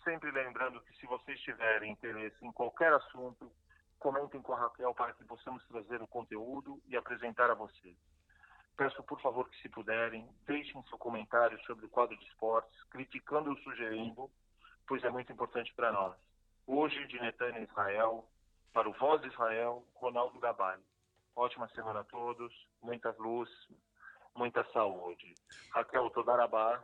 sempre 0.08 0.32
lembrando 0.32 0.80
que 0.80 0.96
se 0.96 1.06
vocês 1.06 1.38
tiverem 1.42 1.92
interesse 1.92 2.38
em 2.46 2.52
qualquer 2.54 2.94
assunto 2.94 3.52
comentem 4.00 4.42
com 4.42 4.54
a 4.54 4.60
Raquel 4.60 4.94
para 4.94 5.12
que 5.12 5.26
possamos 5.26 5.62
trazer 5.68 6.02
o 6.02 6.08
conteúdo 6.08 6.82
e 6.88 6.96
apresentar 6.96 7.52
a 7.52 7.54
vocês. 7.54 7.98
Peço, 8.78 9.04
por 9.04 9.20
favor, 9.20 9.50
que 9.50 9.62
se 9.62 9.68
puderem, 9.68 10.26
deixem 10.46 10.82
seu 10.84 10.98
comentário 10.98 11.60
sobre 11.66 11.88
o 11.88 11.90
quadro 11.90 12.16
de 12.16 12.24
esportes, 12.26 12.82
criticando 12.86 13.50
ou 13.50 13.58
sugerindo, 13.58 14.32
pois 14.88 15.04
é 15.04 15.10
muito 15.10 15.34
importante 15.34 15.74
para 15.74 15.92
nós. 15.92 16.16
Hoje, 16.66 17.06
de 17.08 17.20
Netânia 17.20 17.60
Israel, 17.60 18.26
para 18.72 18.88
o 18.88 18.94
Voz 18.94 19.22
de 19.22 19.28
Israel, 19.28 19.84
Ronaldo 19.96 20.40
Gabay. 20.40 20.80
Ótima 21.36 21.68
semana 21.70 22.00
a 22.00 22.06
todos, 22.06 22.54
muita 22.82 23.14
luz, 23.20 23.50
muita 24.34 24.64
saúde. 24.72 25.36
Raquel 25.72 26.10
Todarabá, 26.12 26.82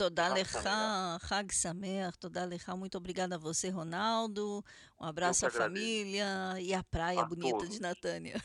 Toda 0.00 0.24
Alejá, 0.24 1.18
Hag 1.30 1.54
Samer, 1.54 2.16
toda 2.16 2.40
Alejá, 2.40 2.74
muito 2.74 2.96
obrigada 2.96 3.34
a 3.34 3.38
você, 3.38 3.68
Ronaldo. 3.68 4.64
Um 4.98 5.04
abraço 5.04 5.44
à 5.44 5.50
família 5.50 6.26
e 6.58 6.72
à 6.72 6.82
praia 6.82 7.20
a 7.20 7.26
bonita 7.26 7.58
todos. 7.58 7.68
de 7.68 7.82
Natânia. 7.82 8.42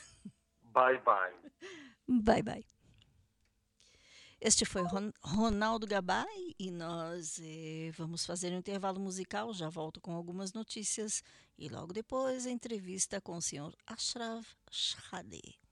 Bye, 0.61 0.99
bye. 0.99 1.33
Bye, 2.21 2.43
bye. 2.43 2.65
Este 4.41 4.65
foi 4.65 4.83
Ronaldo 5.23 5.87
Gabay 5.87 6.53
e 6.59 6.69
nós 6.71 7.39
eh, 7.41 7.89
vamos 7.97 8.25
fazer 8.25 8.51
um 8.51 8.57
intervalo 8.57 8.99
musical. 8.99 9.53
Já 9.53 9.69
volto 9.69 10.01
com 10.01 10.11
algumas 10.11 10.51
notícias 10.51 11.23
e 11.57 11.69
logo 11.69 11.93
depois 11.93 12.45
a 12.45 12.51
entrevista 12.51 13.21
com 13.21 13.37
o 13.37 13.41
senhor 13.41 13.73
Ashraf 13.87 14.45
Shadeh. 14.69 15.64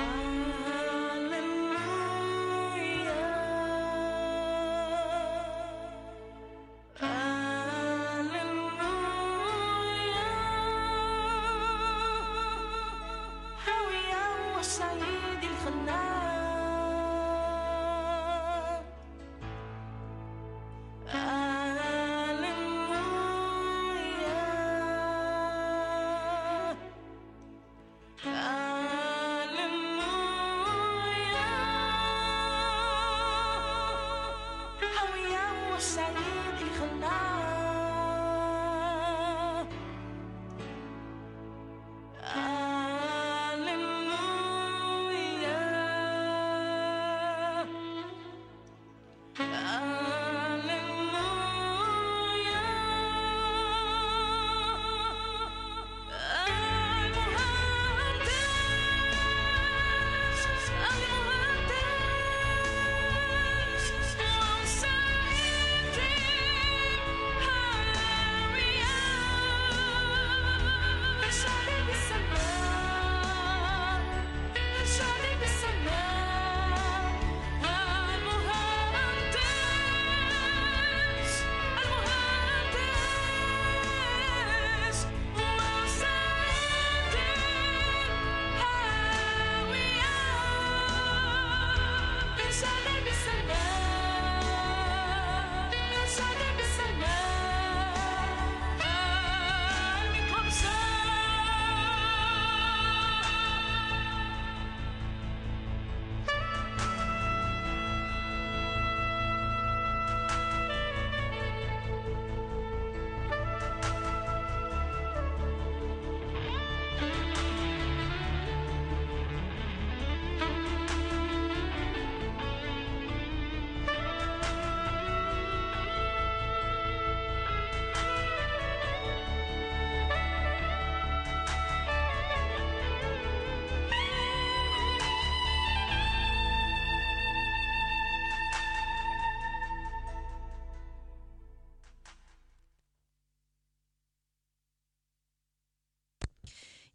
Bye. 0.00 0.29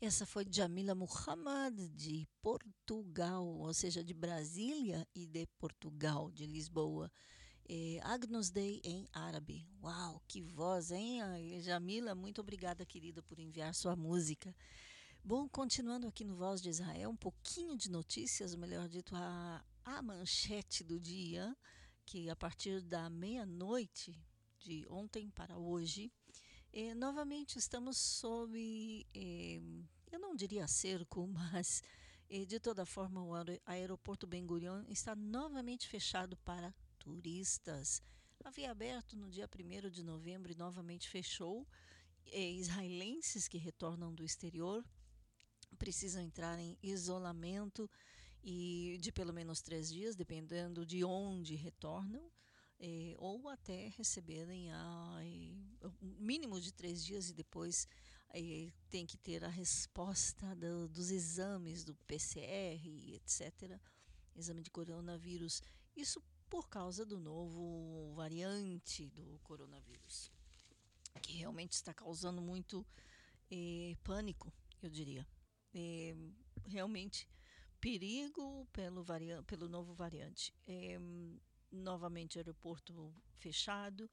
Essa 0.06 0.24
foi 0.24 0.46
Jamila 0.48 0.94
Muhammad, 0.94 1.74
de 1.96 2.28
Portugal, 2.40 3.44
ou 3.44 3.74
seja, 3.74 4.04
de 4.04 4.14
Brasília 4.14 5.08
e 5.16 5.26
de 5.26 5.48
Portugal, 5.58 6.30
de 6.30 6.46
Lisboa. 6.46 7.12
É, 7.68 8.00
Agnus 8.04 8.52
Dei 8.52 8.82
em 8.84 9.08
árabe. 9.12 9.68
Uau, 9.82 10.22
que 10.28 10.44
voz, 10.44 10.92
hein? 10.92 11.22
Jamila, 11.60 12.14
muito 12.14 12.40
obrigada, 12.40 12.86
querida, 12.86 13.24
por 13.24 13.40
enviar 13.40 13.74
sua 13.74 13.96
música. 13.96 14.56
Bom, 15.24 15.50
continuando 15.50 16.06
aqui 16.08 16.24
no 16.24 16.36
Voz 16.36 16.62
de 16.62 16.70
Israel, 16.70 17.10
um 17.10 17.18
pouquinho 17.18 17.76
de 17.76 17.90
notícias, 17.90 18.54
melhor 18.54 18.88
dito, 18.88 19.16
a, 19.16 19.66
a 19.84 20.04
manchete 20.04 20.84
do 20.84 21.00
dia, 21.00 21.58
que 22.06 22.30
a 22.30 22.36
partir 22.36 22.80
da 22.80 23.10
meia-noite 23.10 24.16
de 24.60 24.86
ontem 24.88 25.32
para 25.32 25.58
hoje, 25.58 26.14
eh, 26.76 26.94
novamente 26.94 27.58
estamos 27.58 27.98
sob, 27.98 29.08
eh, 29.14 29.62
eu 30.12 30.20
não 30.20 30.36
diria 30.36 30.68
cerco, 30.68 31.26
mas 31.32 31.82
eh, 32.30 32.44
de 32.44 32.60
toda 32.60 32.86
forma 32.86 33.24
o 33.24 33.34
aer 33.34 33.62
aeroporto 33.66 34.28
Ben 34.28 34.46
Gurion 34.46 34.84
está 34.90 35.16
novamente 35.16 35.88
fechado 35.88 36.36
para 36.36 36.76
turistas. 37.00 38.04
Havia 38.44 38.72
aberto 38.72 39.16
no 39.16 39.32
dia 39.32 39.48
1 39.48 39.90
de 39.90 40.04
novembro 40.04 40.52
e 40.52 40.56
novamente 40.56 41.08
fechou. 41.08 41.66
israelenses 42.26 43.48
que 43.48 43.58
retornam 43.58 44.14
do 44.14 44.26
exterior 44.26 44.84
precisam 45.78 46.22
entrar 46.22 46.60
em 46.60 46.78
isolamento 46.84 47.90
e 48.44 48.98
de 49.00 49.14
pelo 49.14 49.32
menos 49.32 49.62
três 49.62 49.90
dias, 49.90 50.14
dependendo 50.14 50.86
de 50.86 51.06
onde 51.06 51.56
retornam, 51.56 52.30
eh, 52.80 53.16
ou 53.18 53.48
até 53.50 53.90
receberem 53.98 54.72
a, 54.72 55.18
eh, 55.22 55.90
mínimo 56.02 56.60
de 56.60 56.74
três 56.74 57.04
dias 57.04 57.30
e 57.30 57.34
depois 57.34 57.88
eh, 58.34 58.72
tem 58.90 59.06
que 59.06 59.18
ter 59.18 59.44
a 59.44 59.50
resposta 59.50 60.56
do, 60.56 60.88
dos 60.90 61.12
exames 61.12 61.84
do 61.84 61.96
PCR, 62.08 63.16
etc., 63.16 63.80
exame 64.36 64.62
de 64.62 64.70
coronavírus. 64.70 65.62
Isso 65.96 66.22
por 66.50 66.68
causa 66.70 67.06
do 67.06 67.20
novo 67.20 68.14
variante 68.16 69.10
do 69.10 69.40
coronavírus, 69.44 70.32
que 71.22 71.34
realmente 71.34 71.74
está 71.74 71.94
causando 71.94 72.42
muito 72.42 72.86
pânico, 74.04 74.52
eu 74.82 74.90
diria 74.90 75.26
é, 75.76 76.16
realmente 76.66 77.28
perigo 77.82 78.66
pelo, 78.72 79.06
pelo 79.46 79.68
novo 79.68 79.94
variante. 79.94 80.54
Novamente, 81.72 82.38
aeroporto 82.38 83.14
fechado, 83.38 84.10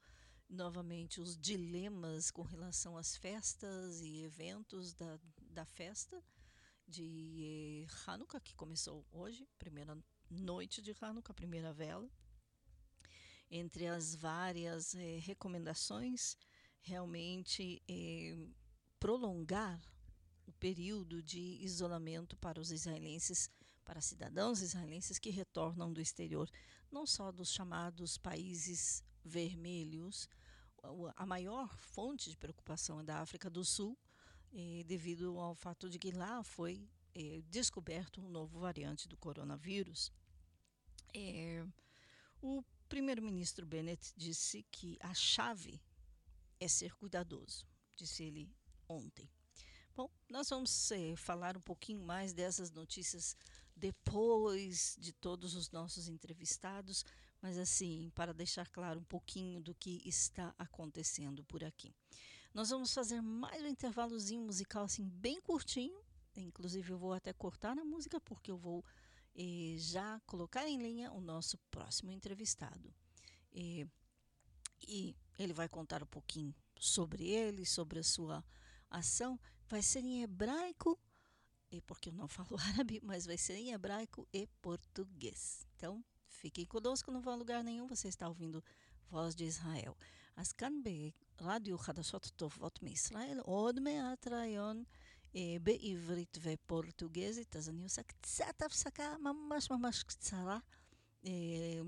novamente 0.49 1.21
os 1.21 1.37
dilemas 1.37 2.29
com 2.29 2.41
relação 2.41 2.97
às 2.97 3.15
festas 3.15 4.01
e 4.01 4.23
eventos 4.23 4.93
da, 4.93 5.19
da 5.49 5.65
festa 5.65 6.23
de 6.87 7.87
Hanukkah, 8.05 8.39
que 8.39 8.55
começou 8.55 9.05
hoje, 9.11 9.47
primeira 9.57 9.97
noite 10.29 10.81
de 10.81 10.95
Hanukkah, 10.99 11.33
primeira 11.33 11.73
vela. 11.73 12.09
Entre 13.49 13.87
as 13.87 14.15
várias 14.15 14.95
eh, 14.95 15.19
recomendações, 15.19 16.35
realmente 16.81 17.81
eh, 17.87 18.47
prolongar 18.99 19.81
o 20.45 20.51
período 20.53 21.21
de 21.21 21.39
isolamento 21.61 22.35
para 22.37 22.59
os 22.59 22.71
israelenses, 22.71 23.49
para 23.85 24.01
cidadãos 24.01 24.61
israelenses 24.61 25.19
que 25.19 25.29
retornam 25.29 25.91
do 25.91 26.01
exterior, 26.01 26.49
não 26.93 27.05
só 27.07 27.31
dos 27.31 27.51
chamados 27.51 28.17
países 28.17 29.03
vermelhos. 29.25 30.29
A 31.15 31.25
maior 31.25 31.75
fonte 31.75 32.29
de 32.29 32.37
preocupação 32.37 32.99
é 32.99 33.03
da 33.03 33.19
África 33.19 33.49
do 33.49 33.65
Sul, 33.65 33.97
eh, 34.53 34.83
devido 34.85 35.39
ao 35.39 35.55
fato 35.55 35.89
de 35.89 35.97
que 35.97 36.11
lá 36.11 36.43
foi 36.43 36.87
eh, 37.15 37.41
descoberto 37.49 38.21
um 38.21 38.29
novo 38.29 38.59
variante 38.59 39.07
do 39.07 39.17
coronavírus. 39.17 40.11
Eh, 41.13 41.65
o 42.41 42.63
primeiro-ministro 42.87 43.65
Bennett 43.65 44.13
disse 44.15 44.63
que 44.69 44.97
a 44.99 45.13
chave 45.13 45.81
é 46.59 46.67
ser 46.67 46.93
cuidadoso, 46.95 47.65
disse 47.95 48.23
ele 48.23 48.53
ontem. 48.87 49.29
Bom, 49.95 50.09
nós 50.27 50.49
vamos 50.49 50.91
eh, 50.91 51.15
falar 51.15 51.55
um 51.55 51.61
pouquinho 51.61 52.03
mais 52.03 52.33
dessas 52.33 52.71
notícias 52.71 53.37
depois 53.83 54.95
de 54.97 55.11
todos 55.11 55.55
os 55.55 55.69
nossos 55.69 56.07
entrevistados, 56.07 57.03
mas 57.41 57.57
assim, 57.57 58.09
para 58.15 58.33
deixar 58.33 58.65
claro 58.69 59.01
um 59.01 59.03
pouquinho 59.03 59.59
do 59.59 59.75
que 59.75 60.01
está 60.05 60.55
acontecendo 60.57 61.43
por 61.43 61.65
aqui. 61.65 61.93
Nós 62.53 62.69
vamos 62.69 62.93
fazer 62.93 63.21
mais 63.21 63.61
um 63.61 63.67
intervalozinho 63.67 64.41
musical 64.41 64.85
assim 64.85 65.09
bem 65.09 65.41
curtinho, 65.41 66.01
inclusive 66.33 66.93
eu 66.93 66.97
vou 66.97 67.11
até 67.11 67.33
cortar 67.33 67.77
a 67.77 67.83
música 67.83 68.21
porque 68.21 68.49
eu 68.49 68.57
vou 68.57 68.85
eh, 69.35 69.75
já 69.77 70.17
colocar 70.25 70.65
em 70.65 70.77
linha 70.77 71.11
o 71.11 71.19
nosso 71.19 71.57
próximo 71.69 72.09
entrevistado. 72.09 72.89
E 73.51 73.85
ele 75.37 75.51
vai 75.51 75.67
contar 75.67 76.01
um 76.01 76.07
pouquinho 76.07 76.55
sobre 76.79 77.27
ele, 77.27 77.65
sobre 77.65 77.99
a 77.99 78.03
sua 78.03 78.45
ação 78.89 79.37
vai 79.67 79.81
ser 79.81 80.05
em 80.05 80.23
hebraico, 80.23 80.97
e 81.72 81.80
porque 81.80 82.08
eu 82.08 82.14
não 82.14 82.28
falo 82.28 82.56
árabe, 82.74 83.00
mas 83.02 83.26
vai 83.26 83.38
ser 83.38 83.54
em 83.54 83.72
hebraico 83.72 84.26
e 84.32 84.46
português. 84.62 85.66
Então, 85.76 86.04
fiquem 86.26 86.66
conosco, 86.66 87.10
não 87.10 87.20
vão 87.20 87.34
a 87.34 87.36
lugar 87.36 87.62
nenhum, 87.64 87.86
você 87.86 88.08
está 88.08 88.28
ouvindo 88.28 88.62
Voz 89.10 89.34
de 89.34 89.44
Israel. 89.44 89.94
אז 90.36 90.52
כאן 90.52 90.72
ברדיו 91.40 91.78
חדשות 91.78 92.30
טובות 92.36 92.82
מישראל, 92.82 93.38
עוד 93.42 93.80
מעט 93.80 94.28
ראיון 94.28 94.84
אה, 95.36 95.56
בעברית 95.62 96.38
ופורטוגזית, 96.42 97.56
אז 97.56 97.68
אני 97.68 97.82
עושה 97.82 98.02
קצת 98.02 98.62
הפסקה 98.62 99.16
ממש 99.18 99.70
ממש 99.70 100.02
קצרה 100.02 100.58
אה, 101.26 101.80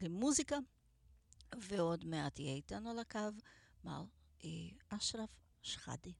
למוזיקה, 0.00 0.56
ועוד 1.56 2.04
מעט 2.04 2.38
יהיה 2.38 2.54
איתנו 2.54 2.90
על 2.90 2.98
הקו 2.98 3.18
מר 3.84 4.04
אה, 4.44 4.48
אשרף 4.88 5.30
שחאדי. 5.62 6.12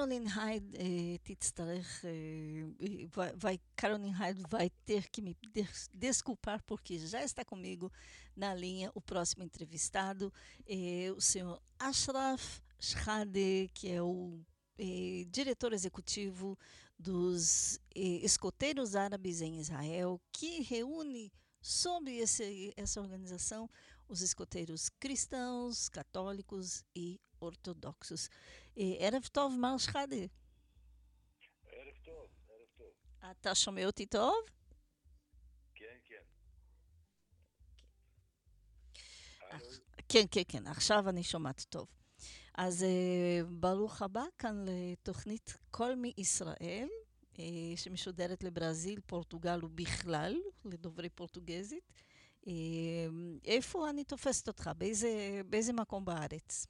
קרולין 0.00 0.26
הייד 0.36 0.76
אה, 0.76 1.16
תצטרך, 1.22 2.04
אה, 2.04 2.10
vai, 3.14 3.32
vai, 3.42 3.56
Caroline 3.80 4.12
Hyde 4.18 4.42
vai 4.48 4.70
ter 4.86 5.02
que 5.12 5.22
me 5.22 5.34
des- 5.54 5.88
desculpar 5.94 6.62
porque 6.66 6.98
já 6.98 7.22
está 7.22 7.44
comigo 7.44 7.90
na 8.36 8.54
linha 8.54 8.90
o 8.94 9.00
próximo 9.00 9.42
entrevistado, 9.42 10.32
é 10.66 11.12
o 11.16 11.20
senhor 11.20 11.60
Ashraf 11.78 12.60
Shhade, 12.80 13.70
que 13.74 13.88
é 13.90 14.02
o 14.02 14.40
eh, 14.78 15.24
diretor 15.28 15.72
executivo 15.72 16.58
dos 16.98 17.78
eh, 17.94 18.20
escoteiros 18.30 18.94
árabes 18.94 19.40
em 19.40 19.58
Israel, 19.58 20.20
que 20.32 20.62
reúne 20.62 21.32
sob 21.60 22.10
esse, 22.10 22.72
essa 22.76 23.00
organização 23.00 23.68
os 24.08 24.20
escoteiros 24.22 24.88
cristãos, 25.00 25.88
católicos 25.88 26.84
e 26.94 27.20
ortodoxos. 27.40 28.30
Eh, 28.77 28.95
ערב 28.99 29.27
טוב, 29.31 29.53
מר 29.59 29.77
שחאדה. 29.77 30.15
ערב 30.15 31.95
טוב, 32.05 32.27
ערב 32.49 32.67
טוב. 32.77 32.87
אתה 33.31 33.55
שומע 33.55 33.85
אותי 33.85 34.05
טוב? 34.05 34.35
כן, 35.75 35.85
כן. 36.09 36.23
כן, 40.09 40.25
כן, 40.31 40.41
כן, 40.47 40.67
עכשיו 40.67 41.09
אני 41.09 41.23
שומעת 41.23 41.65
טוב. 41.69 41.87
אז 42.55 42.83
אה, 42.83 43.41
ברוך 43.49 44.01
הבא 44.01 44.23
כאן 44.37 44.65
לתוכנית 44.67 45.57
קול 45.71 45.95
מישראל, 45.95 46.87
אה, 47.39 47.43
שמשודרת 47.75 48.43
לברזיל, 48.43 48.99
פורטוגל 49.05 49.65
ובכלל, 49.65 50.35
לדוברי 50.65 51.09
פורטוגזית. 51.09 51.93
אה, 52.47 52.53
איפה 53.45 53.89
אני 53.89 54.03
תופסת 54.03 54.47
אותך? 54.47 54.69
באיזה, 54.77 55.41
באיזה 55.49 55.73
מקום 55.73 56.05
בארץ? 56.05 56.67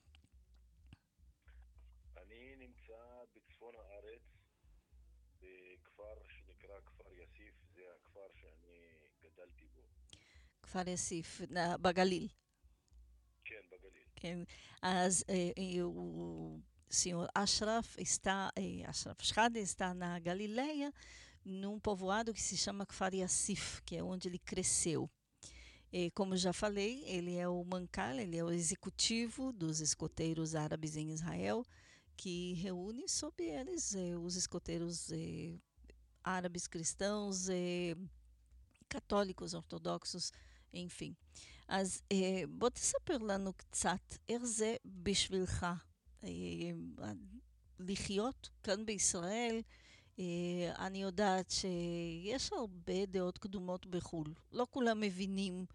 כפר 10.71 10.89
יאסיף, 10.89 11.41
נ- 11.51 11.77
בגליל. 11.83 12.29
כן, 13.45 13.63
בגליל. 13.73 14.03
כן, 14.17 14.39
אז 14.83 15.25
eh, 15.29 15.59
eh, 15.59 15.83
o 15.85 16.61
senhor 16.91 17.29
Ashraf 17.35 17.89
está, 17.99 18.51
eh, 18.57 18.85
Ashraf 18.89 19.19
Shhade 19.23 19.59
está 19.61 19.93
na 19.95 20.19
Galileia, 20.19 20.93
num 21.45 21.79
povoado 21.81 22.33
que 22.35 22.43
se 22.43 22.57
chama 22.57 22.87
Kfar 22.87 23.15
Yassif, 23.15 23.81
que 23.87 23.97
é 23.97 24.03
onde 24.03 24.29
ele 24.29 24.39
cresceu. 24.39 25.09
Eh, 25.93 26.11
como 26.19 26.37
já 26.37 26.53
falei, 26.53 27.05
ele 27.07 27.37
é 27.37 27.49
o 27.49 27.65
Mancal, 27.65 28.15
ele 28.19 28.37
é 28.37 28.45
o 28.45 28.51
executivo 28.51 29.53
dos 29.53 29.81
escoteiros 29.81 30.55
árabes 30.55 30.97
em 30.97 31.11
Israel, 31.13 31.65
que 32.17 32.55
reúne 32.55 33.09
sob 33.09 33.43
eles 33.43 33.95
eh, 33.95 34.17
os 34.27 34.35
escoteiros 34.37 35.11
eh, 35.13 35.55
árabes 36.25 36.67
cristãos, 36.67 37.49
eh, 37.49 37.95
católicos, 38.89 39.55
ortodoxos, 39.55 40.33
enfim. 40.76 41.14
אז 41.68 42.02
אה, 42.12 42.44
בוא 42.50 42.70
תספר 42.70 43.18
לנו 43.18 43.54
קצת 43.54 44.16
איך 44.30 44.44
זה 44.44 44.76
בשבילך 44.86 45.66
אה, 46.24 46.30
לחיות 47.80 48.50
כאן 48.64 48.86
בישראל. 48.86 49.62
אה, 50.20 50.86
אני 50.86 51.02
יודעת 51.02 51.50
שיש 51.50 52.54
הרבה 52.54 53.06
דעות 53.06 53.38
קדומות 53.38 53.86
בחו"ל. 53.86 54.34
לא 54.52 54.68
כולם 54.70 55.00
מבינים 55.00 55.66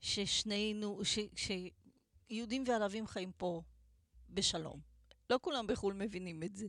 ששנינו, 0.00 1.00
ש, 1.04 1.18
שיהודים 2.28 2.64
וערבים 2.66 3.06
חיים 3.06 3.32
פה 3.32 3.62
בשלום. 4.30 4.80
לא 5.30 5.38
כולם 5.42 5.66
בחו"ל 5.66 5.94
מבינים 5.94 6.42
את 6.42 6.56
זה. 6.56 6.66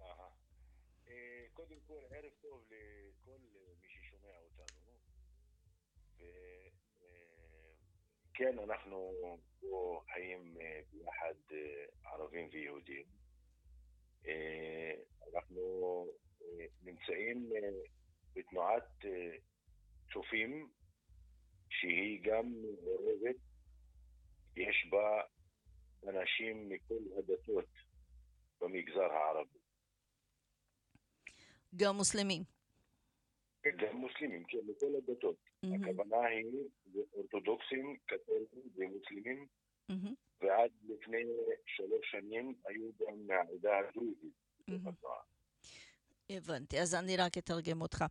אהה. 0.00 0.28
אה, 1.08 1.46
קודם 1.52 1.76
כל, 1.86 2.02
ערב 2.10 2.32
טוב 2.42 2.64
לכל 2.66 3.40
אה, 3.56 3.72
מי 3.82 3.88
ששומע 3.88 4.38
אותנו. 4.38 4.74
וכן, 8.34 8.58
אנחנו 8.58 9.12
פה 9.60 10.02
חיים 10.12 10.54
אה, 10.60 10.80
ביחד 10.92 11.34
אה, 11.52 12.10
ערבים 12.12 12.48
ויהודים. 12.52 13.04
אה, 14.26 14.92
אנחנו 15.34 16.06
אה, 16.42 16.66
נמצאים 16.82 17.50
אה, 17.56 17.70
בתנועת 18.34 19.04
אה, 19.04 19.36
צופים 20.12 20.68
שהיא 21.68 22.20
גם 22.24 22.52
מעורבת, 22.82 23.36
יש 24.56 24.88
בה 24.90 25.20
אנשים 26.08 26.68
מכל 26.68 27.18
הדתות 27.18 27.68
במגזר 28.60 29.12
הערבי. 29.12 29.58
גם 31.76 31.96
מוסלמים. 31.96 32.53
גם 33.65 33.97
מוסלמים, 33.97 34.43
כן, 34.43 34.57
מכל 34.67 34.95
הדתות. 34.97 35.35
מהמם, 35.63 35.83
הכוונה 35.83 36.25
היא 36.25 36.63
אורתודוקסים, 37.13 37.95
קתולים 38.05 38.45
ומוסלמים, 38.75 39.47
מהמם, 39.89 40.13
ועד 40.41 40.71
לפני 40.83 41.23
שלוש 41.65 42.11
שנים 42.11 42.55
היו 42.65 42.89
גם 42.99 43.27
מהעדה 43.27 43.77
הדרוזית 43.79 44.33
בתוך 44.59 44.69
מהמם. 44.69 44.87
התנועה. 44.87 45.21
Evante, 46.31 46.77
as 46.77 46.93
אני 46.93 47.17
רק 47.17 47.37
אתרגם 47.37 47.81
אותך. 47.81 48.05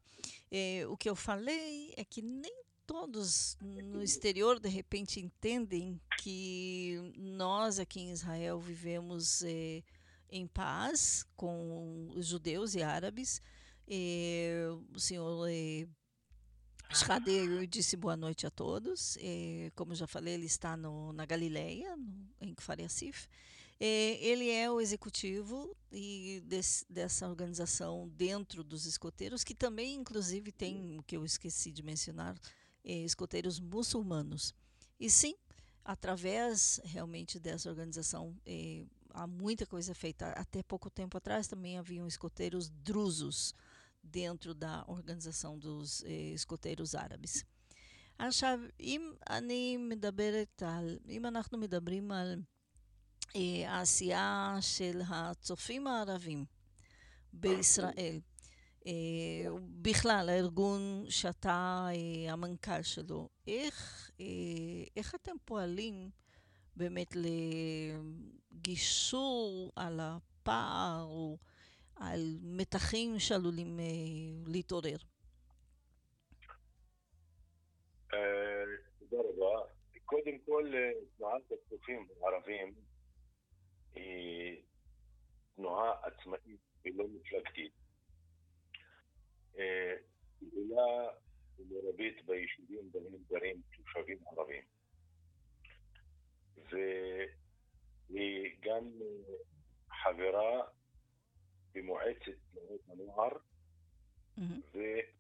Eh, 0.51 0.87
o 0.89 0.97
que 0.97 1.09
eu 1.09 1.15
falei 1.15 1.95
é 1.97 2.05
que 2.05 2.21
nem 2.21 2.65
todos 2.85 3.57
no 3.93 4.03
exterior 4.03 4.59
de 4.59 4.69
repente 4.69 5.21
entendem 5.21 6.01
que 6.21 7.13
nós 7.17 7.79
aqui 7.79 8.01
em 8.01 8.11
Israel 8.11 8.59
vivemos 8.59 9.43
eh, 9.43 9.83
em 10.31 10.47
paz 10.47 11.25
com 11.37 12.09
os 12.17 12.27
judeus 12.27 12.75
e 12.75 12.83
árabes. 12.83 13.41
eh, 13.88 14.68
o 14.94 15.00
senhor 15.00 15.48
eh, 15.50 15.88
Shhade 16.94 17.68
disse 17.68 17.98
boa 17.98 18.16
noite 18.16 18.46
a 18.46 18.52
todos. 18.52 19.18
Eh, 19.20 19.72
como 19.76 19.96
já 19.96 20.06
falei, 20.08 20.36
ele 20.36 20.46
está 20.46 20.78
no, 20.78 21.12
na 21.14 21.26
Galileia, 21.26 21.96
no, 22.40 22.54
em. 22.56 23.28
Eh, 23.80 24.18
ele 24.22 24.50
é 24.50 24.70
o 24.72 24.80
executivo 24.80 25.76
e 25.92 26.42
desse- 26.46 26.86
dessa 26.90 27.28
organização 27.28 28.08
dentro 28.16 28.64
dos 28.64 28.86
escoteiros, 28.86 29.44
que 29.44 29.56
também, 29.56 29.96
inclusive, 29.96 30.52
tem, 30.52 31.00
o 31.00 31.04
que 31.04 31.18
eu 31.18 31.26
esqueci 31.26 31.72
de 31.72 31.82
mencionar, 31.84 32.36
eh, 32.84 33.04
escoteiros 33.04 33.60
muçulmanos. 33.60 34.54
E 35.00 35.10
sim, 35.10 35.36
através 35.84 36.80
realmente 36.84 37.40
dessa 37.40 37.70
organização, 37.70 38.36
eh, 38.46 38.86
há 39.10 39.26
muita 39.28 39.66
coisa 39.66 39.94
feita. 39.96 40.28
Até 40.32 40.62
pouco 40.64 40.90
tempo 40.90 41.18
atrás 41.18 41.48
também 41.48 41.78
haviam 41.78 42.08
escoteiros 42.08 42.70
drusos 42.70 43.54
da 44.04 44.84
organização 44.88 45.58
dos 45.58 46.04
eh, 46.04 46.34
escoteiros 46.34 46.96
árabes. 46.96 47.44
עכשיו, 48.20 48.60
אם 48.80 49.14
אני 49.30 49.78
מדברת 49.78 50.64
על, 50.66 51.00
אם 51.10 51.26
אנחנו 51.26 51.58
מדברים 51.58 52.12
על 52.12 52.42
אה, 53.36 53.72
העשייה 53.72 54.58
של 54.62 55.02
הצופים 55.10 55.88
הערבים 55.88 56.46
בישראל, 57.34 58.20
אה, 58.88 58.92
בכלל, 59.82 60.30
הארגון 60.30 61.06
שאתה 61.10 61.88
אה, 61.90 62.34
המנכ"ל 62.34 62.82
שלו, 62.82 63.30
איך, 63.48 64.12
אה, 64.20 64.26
איך 64.98 65.16
אתם 65.16 65.36
פועלים 65.46 66.10
באמת 66.76 67.14
לגישור 68.52 69.72
על 69.76 70.00
הפער 70.00 71.04
או 71.04 71.38
על 72.04 72.38
מתחים 72.44 73.20
שעלולים 73.20 73.80
אה, 73.80 73.86
להתעורר? 74.48 74.98
אה, 78.14 78.64
תודה 79.00 79.18
רבה. 79.30 79.70
קודם 80.06 80.40
כל, 80.46 80.72
אה, 80.76 80.92
תנועת 81.18 81.42
הצופים 81.52 82.08
הערבים 82.22 82.74
היא 83.96 84.62
תנועה 85.56 85.94
עצמאית 86.04 86.62
ולא 86.86 87.06
מפלגתית. 87.08 87.74
גדולה 90.44 91.10
ומרבית 91.58 92.26
ביישובים 92.26 92.92
בהם 92.92 93.24
גרים 93.30 93.62
תושבים 93.78 94.18
ערבים. 94.28 94.64
והיא 98.10 98.56
גם 98.62 98.90
חברה 100.04 100.64
بمعدة 101.76 102.38
انوار 102.94 103.42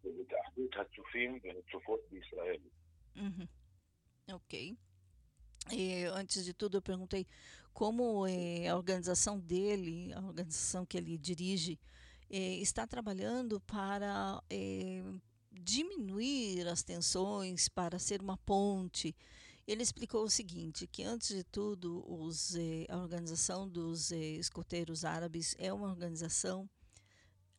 وبتحديد 0.05 0.69
هتشوفين 0.75 1.41
هتشوفوه 1.45 1.99
بإسرائيل 2.11 2.61
Ok. 4.31 4.77
E, 5.71 6.05
antes 6.05 6.45
de 6.45 6.53
tudo, 6.53 6.77
eu 6.77 6.81
perguntei 6.81 7.27
como 7.73 8.25
eh, 8.27 8.67
a 8.67 8.75
organização 8.75 9.39
dele, 9.39 10.13
a 10.13 10.19
organização 10.21 10.85
que 10.85 10.97
ele 10.97 11.17
dirige, 11.17 11.79
eh, 12.29 12.55
está 12.61 12.87
trabalhando 12.87 13.59
para 13.61 14.41
eh, 14.49 15.03
diminuir 15.51 16.67
as 16.67 16.83
tensões, 16.83 17.67
para 17.69 17.99
ser 17.99 18.21
uma 18.21 18.37
ponte 18.37 19.15
Ele 19.66 19.82
explicou 19.82 20.24
o 20.24 20.30
seguinte, 20.30 20.86
que 20.86 21.02
antes 21.02 21.28
de 21.28 21.44
tudo 21.44 22.04
os, 22.10 22.54
eh, 22.54 22.86
a 22.88 22.96
organização 22.96 23.68
dos 23.68 24.10
eh, 24.10 24.16
escoteiros 24.16 25.04
árabes 25.04 25.54
é 25.58 25.72
uma 25.72 25.88
organização 25.88 26.68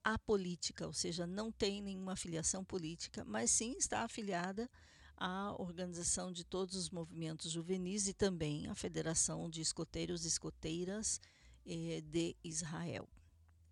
apolítica, 0.03 0.87
ou 0.87 0.93
seja, 0.93 1.27
não 1.27 1.51
tem 1.51 1.81
nenhuma 1.81 2.15
filiação 2.15 2.63
política, 2.63 3.23
mas 3.25 3.51
sim 3.51 3.75
está 3.77 4.01
afiliada 4.01 4.69
à 5.15 5.53
organização 5.61 6.31
de 6.31 6.43
todos 6.43 6.75
os 6.75 6.89
movimentos 6.89 7.51
juvenis 7.51 8.07
e 8.07 8.13
também 8.13 8.67
à 8.67 8.73
Federação 8.73 9.49
de 9.49 9.61
Escoteiros 9.61 10.25
e 10.25 10.29
Escoteiras 10.29 11.19
eh, 11.65 12.01
de 12.01 12.35
Israel. 12.43 13.07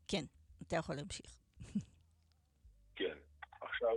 כן, 0.07 0.25
אתה 0.61 0.75
יכול 0.75 0.95
להמשיך. 0.95 1.37
כן. 2.95 3.17
עכשיו, 3.61 3.95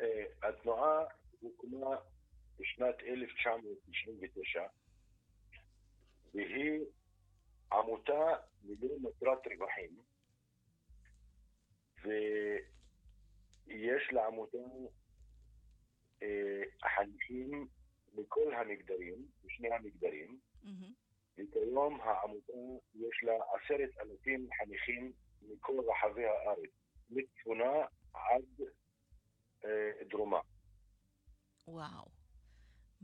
אה, 0.00 0.48
התנועה 0.48 1.04
הוקמה 1.40 1.96
בשנת 2.63 2.95
1999, 3.03 4.63
והיא 6.33 6.79
עמותה 7.71 8.35
ללא 8.63 8.95
מטרת 9.01 9.47
רווחים, 9.47 9.97
ויש 12.03 14.03
לעמותה 14.11 14.57
אה, 16.23 16.61
חניכים 16.95 17.67
מכל 18.13 18.53
המגדרים, 18.53 19.27
משני 19.45 19.73
המגדרים. 19.73 20.39
וכיום 21.37 22.01
העמותה 22.01 22.53
יש 22.95 23.23
לה 23.23 23.33
עשרת 23.33 23.89
אלפים 24.01 24.47
חניכים 24.57 25.11
מכל 25.41 25.79
רחבי 25.87 26.25
הארץ, 26.25 26.69
מצפונה 27.09 27.85
עד 28.13 28.61
אה, 29.65 29.91
דרומה. 30.09 30.39
Uau, 31.67 32.12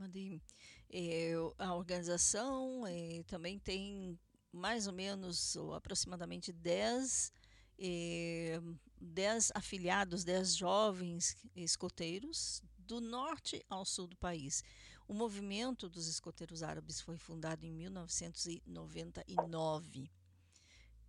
Madi, 0.00 0.42
eh, 0.90 1.34
a 1.58 1.74
organização 1.74 2.86
eh, 2.86 3.22
também 3.26 3.58
tem 3.58 4.18
mais 4.50 4.86
ou 4.86 4.94
menos, 4.94 5.54
ou 5.56 5.74
aproximadamente 5.74 6.50
10, 6.52 7.30
eh, 7.78 8.58
10 8.98 9.52
afiliados, 9.54 10.24
10 10.24 10.56
jovens 10.56 11.36
escoteiros 11.54 12.62
do 12.78 12.98
norte 12.98 13.62
ao 13.68 13.84
sul 13.84 14.06
do 14.06 14.16
país. 14.16 14.64
O 15.06 15.12
movimento 15.12 15.86
dos 15.86 16.08
escoteiros 16.08 16.62
árabes 16.62 17.02
foi 17.02 17.18
fundado 17.18 17.66
em 17.66 17.70
1999. 17.70 20.10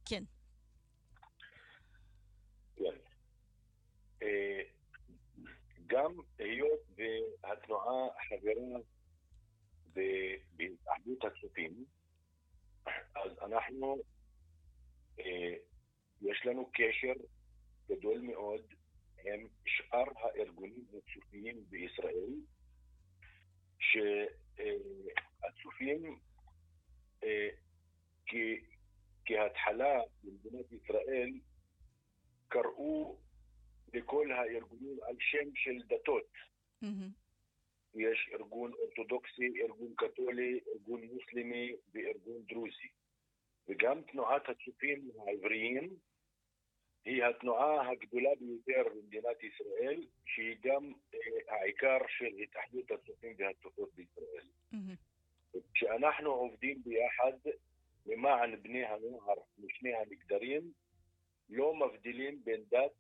Ken. 0.04 0.28
Bien. 2.78 3.02
Eh, 4.20 4.71
גם 5.92 6.12
היות 6.40 6.80
והתנועה 6.96 8.08
חברה 8.30 8.80
בהתאחדות 10.56 11.24
הצופים, 11.26 11.86
אז 13.16 13.32
אנחנו, 13.42 13.98
אה, 15.20 15.54
יש 16.22 16.46
לנו 16.46 16.70
קשר 16.74 17.14
גדול 17.90 18.20
מאוד 18.22 18.62
עם 19.26 19.48
שאר 19.66 20.04
הארגונים 20.16 20.86
הצופיים 20.90 21.66
בישראל, 21.70 22.34
שהצופים 25.40 26.20
אה, 27.24 27.50
כ- 28.26 28.62
כהתחלה 29.26 30.00
במדינת 30.24 30.72
ישראל 30.72 31.30
קראו 32.48 33.18
לכל 33.94 34.32
הארגונים 34.32 34.98
על 35.08 35.16
שם 35.20 35.56
של 35.56 35.82
דתות. 35.88 36.28
מהמם, 36.82 37.10
יש 37.96 38.30
ארגון 38.34 38.72
אורתודוקסי, 38.74 39.54
ארגון 39.62 39.94
קתולי, 39.98 40.60
ארגון 40.74 41.02
מוסלמי 41.02 41.72
וארגון 41.94 42.42
דרוזי. 42.48 42.88
וגם 43.68 44.02
תנועת 44.02 44.50
הצופים 44.50 45.10
העבריים 45.28 45.90
היא 47.06 47.24
התנועה 47.24 47.90
הגדולה 47.90 48.30
ביותר 48.40 48.90
במדינת 48.96 49.44
ישראל, 49.44 50.06
שהיא 50.26 50.56
גם 50.64 50.94
אה, 51.14 51.20
העיקר 51.56 51.98
של 52.18 52.36
התאחדות 52.44 52.92
הצופים 52.92 53.36
והצופות 53.38 53.90
בישראל. 53.96 54.46
מהמם. 54.72 54.96
כשאנחנו 55.74 56.30
עובדים 56.30 56.82
ביחד 56.84 57.34
למען 58.06 58.64
בני 58.64 58.86
הנוער 58.86 59.36
משני 59.58 59.94
המגדרים, 59.96 60.72
לא 61.50 61.76
מבדילים 61.76 62.44
בין 62.44 62.64
דת 62.70 62.92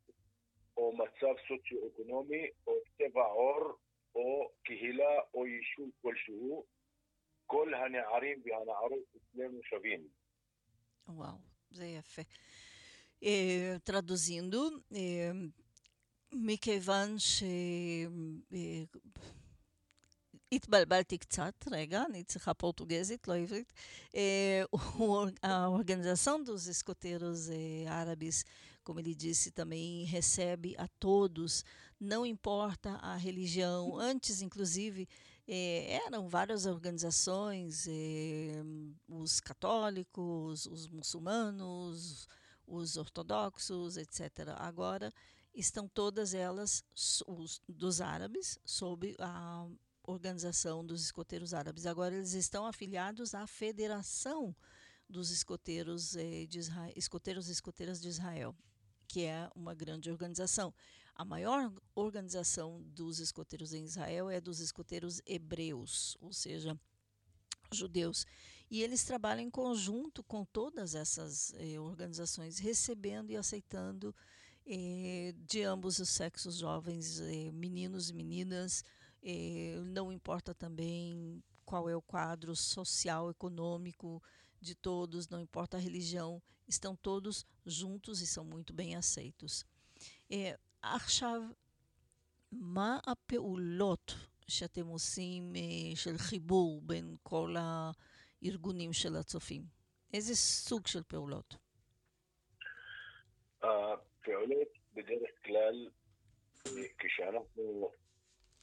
או 0.78 0.94
מצב 0.98 1.34
סוציו-אקונומי 1.48 2.48
או 2.68 2.74
צבע 2.98 3.24
עור 3.24 3.78
או 4.16 4.52
קהילה 4.64 5.20
או 5.34 5.48
יישוב 5.48 5.90
כלשהו, 6.02 6.66
כל 7.46 7.74
הנערים 7.74 8.42
והנערות 8.46 9.04
אצלנו 9.18 9.60
שווים. 9.64 10.08
Uau, 11.10 11.38
זה 11.72 11.86
יפה. 11.86 12.22
אה, 13.24 13.76
traduzindo, 13.90 14.96
אה, 14.96 15.32
מכיוון 16.34 17.20
ש... 17.20 17.44
אה, 18.54 18.84
התבלבלתי 20.54 21.18
קצת, 21.18 21.54
רגע, 21.72 22.04
אני 22.10 22.24
צריכה 22.24 22.54
פורטוגזית, 22.54 23.28
לא 23.28 23.36
עברית. 23.36 23.74
Eh, 24.14 24.18
o- 24.76 25.46
a 25.46 25.68
Organização 25.80 26.44
como 28.84 29.00
ele 29.00 29.14
disse, 29.16 29.52
também 29.52 30.04
recebe 30.06 30.76
a 30.78 30.88
todos, 30.88 31.64
não 32.00 32.26
importa 32.26 32.92
a 33.02 33.16
religião. 33.16 33.98
Antes, 33.98 34.42
inclusive, 34.42 35.08
eh, 35.48 36.00
eram 36.06 36.28
várias 36.28 36.66
organizações, 36.66 37.86
eh, 37.88 38.64
os 39.08 39.40
católicos, 39.40 40.66
os 40.66 40.88
muçulmanos, 40.88 42.28
os 42.68 42.98
ortodoxos, 42.98 43.98
etc. 43.98 44.50
Agora 44.58 45.14
estão 45.54 45.88
todas 45.88 46.34
elas, 46.34 46.84
os, 47.28 47.62
dos 47.68 48.00
árabes, 48.02 48.58
sob 48.66 49.16
a 49.20 49.68
Organização 50.04 50.84
dos 50.86 51.04
Escoteiros 51.04 51.54
Árabes. 51.54 51.86
Agora 51.86 52.16
eles 52.16 52.34
estão 52.34 52.66
afiliados 52.66 53.36
à 53.36 53.46
Federação 53.46 54.56
dos 55.08 55.30
Escoteiros, 55.30 56.16
eh, 56.16 56.46
de 56.48 56.60
Isra- 56.60 56.92
Escoteiros 56.96 57.50
e 57.50 57.52
Escoteiras 57.52 58.00
de 58.02 58.08
Israel, 58.08 58.56
que 59.12 59.26
é 59.26 59.50
uma 59.54 59.76
grande 59.76 60.10
organização. 60.10 60.74
A 61.14 61.26
maior 61.26 61.70
organização 61.94 62.82
dos 62.84 63.20
escoteiros 63.20 63.74
em 63.74 63.84
Israel 63.84 64.30
é 64.30 64.40
dos 64.40 64.62
escoteiros 64.62 65.22
hebreus, 65.26 66.16
ou 66.22 66.32
seja, 66.32 66.80
judeus. 67.74 68.26
E 68.70 68.82
eles 68.82 69.04
trabalham 69.04 69.44
em 69.44 69.50
conjunto 69.50 70.24
com 70.24 70.46
todas 70.46 70.96
essas 70.96 71.54
eh, 71.58 71.78
organizações, 71.78 72.58
recebendo 72.58 73.32
e 73.32 73.36
aceitando 73.36 74.16
eh, 74.66 75.34
de 75.46 75.62
ambos 75.64 76.00
os 76.00 76.10
sexos 76.10 76.56
jovens, 76.58 77.20
eh, 77.20 77.52
meninos 77.52 78.12
meninas. 78.12 78.84
eh, 79.24 79.76
não 79.88 80.12
importa 80.12 80.54
também 80.54 81.44
qual 81.66 81.90
é 81.90 81.96
o 81.96 82.02
quadro 82.02 82.56
social, 82.56 83.30
econômico 83.30 84.24
de 84.62 84.74
todos, 84.74 85.28
não 85.28 85.42
importa 85.42 85.76
a 85.78 85.80
religião, 85.80 86.42
estão 86.72 86.96
todos 86.96 87.46
juntos 87.66 88.22
e 88.22 88.28
são 88.28 88.46
muito 88.46 88.74
bem 88.74 88.96
aceitos. 88.96 89.66
אה, 90.32 90.56
עכשיו, 90.82 91.42
מה 92.52 93.00
הפעולות 93.08 94.16
שאתם 94.48 94.88
עושים 94.88 95.54
אה, 95.56 95.96
של 95.96 96.18
חיבור 96.18 96.82
בין 96.82 97.16
כל 97.24 97.56
הארגונים 97.60 98.94
של 98.94 99.16
הצופים? 99.16 99.64
איזה 100.14 100.36
סוג 100.36 100.88
של 100.88 101.04
פעולות? 101.04 101.56
הפעולות 103.62 104.68
בדרך 104.94 105.32
כלל, 105.46 105.90
אה, 106.68 106.84
כשאנחנו 106.98 107.92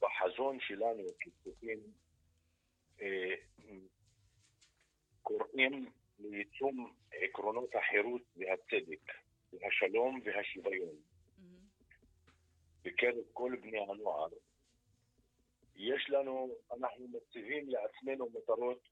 בחזון 0.01 0.59
שלנו 0.61 1.03
כצופים, 1.21 1.79
אה, 3.01 3.35
קוראים 5.23 5.93
ליישום 6.19 6.93
עקרונות 7.12 7.75
החירות 7.75 8.23
והצדק, 8.37 9.12
והשלום 9.53 10.21
והשוויון. 10.25 10.97
בקרב 12.83 13.14
כל 13.33 13.57
בני 13.62 13.79
הנוער, 13.79 14.29
יש 15.77 16.11
לנו, 16.11 16.55
אנחנו 16.73 17.09
מציבים 17.09 17.69
לעצמנו 17.69 18.29
מטרות 18.35 18.89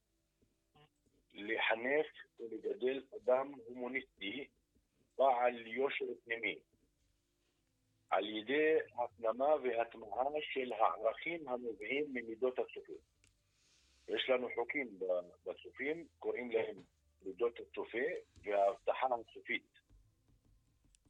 לחנך 1.33 2.07
ולגדל 2.39 3.03
אדם 3.15 3.51
הומניסטי 3.65 4.47
בעל 5.17 5.67
יושר 5.67 6.05
פנימי, 6.23 6.59
על 8.09 8.29
ידי 8.29 8.77
הפנמה 8.93 9.55
והטמעה 9.63 10.25
של 10.41 10.73
הערכים 10.73 11.47
הנובעים 11.47 12.05
ממידות 12.13 12.59
הצופים. 12.59 13.01
יש 14.07 14.29
לנו 14.29 14.47
חוקים 14.55 14.99
בצופים, 15.45 16.07
קוראים 16.19 16.51
להם 16.51 16.81
מידות 17.22 17.58
הצופה 17.60 17.98
וההבטחה 18.44 19.06
הצופית. 19.20 19.66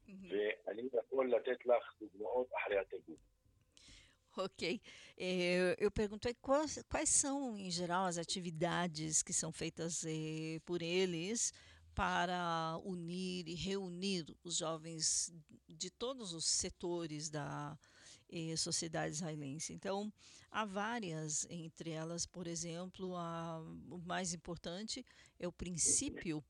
ואני 0.09 0.83
יכול 0.93 1.31
לתת 1.31 1.67
לך 1.67 1.95
דוגמאות 2.01 2.49
אחרי 2.57 2.79
התרגום. 2.79 3.17
Ok. 4.35 4.81
Eh, 5.19 5.77
eu 5.79 5.91
perguntei 5.91 6.33
quais, 6.33 6.83
quais 6.89 7.11
são, 7.11 7.59
em 7.59 7.71
geral, 7.71 8.07
as 8.07 8.17
atividades 8.17 9.23
que 9.23 9.33
são 9.33 9.53
feitas 9.53 10.05
eh, 10.07 10.59
por 10.65 10.81
eles 10.81 11.53
para 11.95 12.79
unir 12.83 13.47
e 13.47 13.55
reunir 13.55 14.25
os 14.43 14.57
jovens 14.57 15.31
de 15.69 15.91
todos 15.91 16.33
os 16.33 16.47
setores 16.47 17.29
da 17.29 17.79
eh, 18.31 18.57
sociedade 18.57 19.15
israelense. 19.15 19.73
Então, 19.73 20.13
há 20.51 20.65
várias, 20.65 21.47
entre 21.49 21.91
elas, 21.91 22.27
por 22.27 22.47
exemplo, 22.47 23.17
a, 23.17 23.61
o 23.91 23.99
mais 24.05 24.33
importante 24.33 25.05
é 25.39 25.47
o 25.47 25.53
princípio 25.53 26.45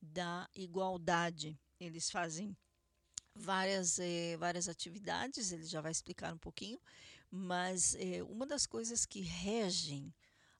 da 0.00 0.48
igualdade. 0.54 1.58
Eles 1.78 2.10
fazem 2.10 2.56
várias, 3.34 3.98
eh, 3.98 4.36
várias 4.38 4.68
atividades, 4.68 5.52
ele 5.52 5.64
já 5.64 5.80
vai 5.80 5.92
explicar 5.92 6.32
um 6.34 6.38
pouquinho, 6.38 6.80
mas 7.30 7.94
eh, 7.96 8.22
uma 8.24 8.46
das 8.46 8.66
coisas 8.66 9.06
que 9.06 9.20
regem 9.20 10.12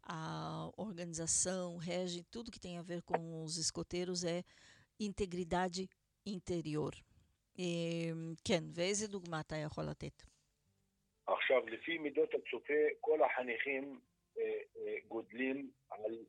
a 0.02 0.70
organização, 0.76 1.76
rege 1.76 2.22
tudo 2.30 2.50
que 2.50 2.60
tem 2.60 2.78
a 2.78 2.82
ver 2.82 3.02
com 3.02 3.44
os 3.44 3.58
escoteiros 3.58 4.24
é 4.24 4.42
integridade 4.98 5.88
interior. 6.24 6.94
כן, 8.44 8.64
ואיזה 8.74 9.06
דוגמה 9.06 9.40
אתה 9.40 9.56
יכול 9.56 9.84
לתת? 9.84 10.22
עכשיו, 11.27 11.67
לפי 11.67 11.97
מידות 11.97 12.29
הצופה, 12.33 12.73
כל 12.99 13.23
החניכים 13.23 13.99
אה, 14.37 14.43
אה, 14.77 14.95
גודלים 15.07 15.71
על, 15.89 16.25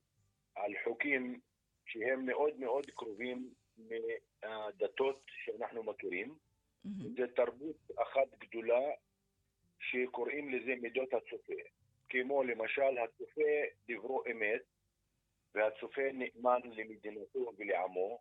על 0.55 0.73
חוקים 0.85 1.41
שהם 1.87 2.27
מאוד 2.27 2.61
מאוד 2.61 2.87
קרובים 2.91 3.51
מהדתות 4.43 5.23
שאנחנו 5.45 5.83
מכירים. 5.83 6.35
מהמם, 6.85 7.15
זה 7.17 7.27
תרבות 7.37 7.77
אחת 7.97 8.39
גדולה 8.39 8.91
שקוראים 9.79 10.55
לזה 10.55 10.75
מידות 10.83 11.15
הצופה. 11.15 11.63
כמו 12.09 12.43
למשל, 12.43 12.99
הצופה 12.99 13.51
דברו 13.89 14.23
אמת, 14.31 14.63
והצופה 15.55 16.03
נאמן 16.13 16.61
למדינתו 16.65 17.53
ולעמו, 17.59 18.21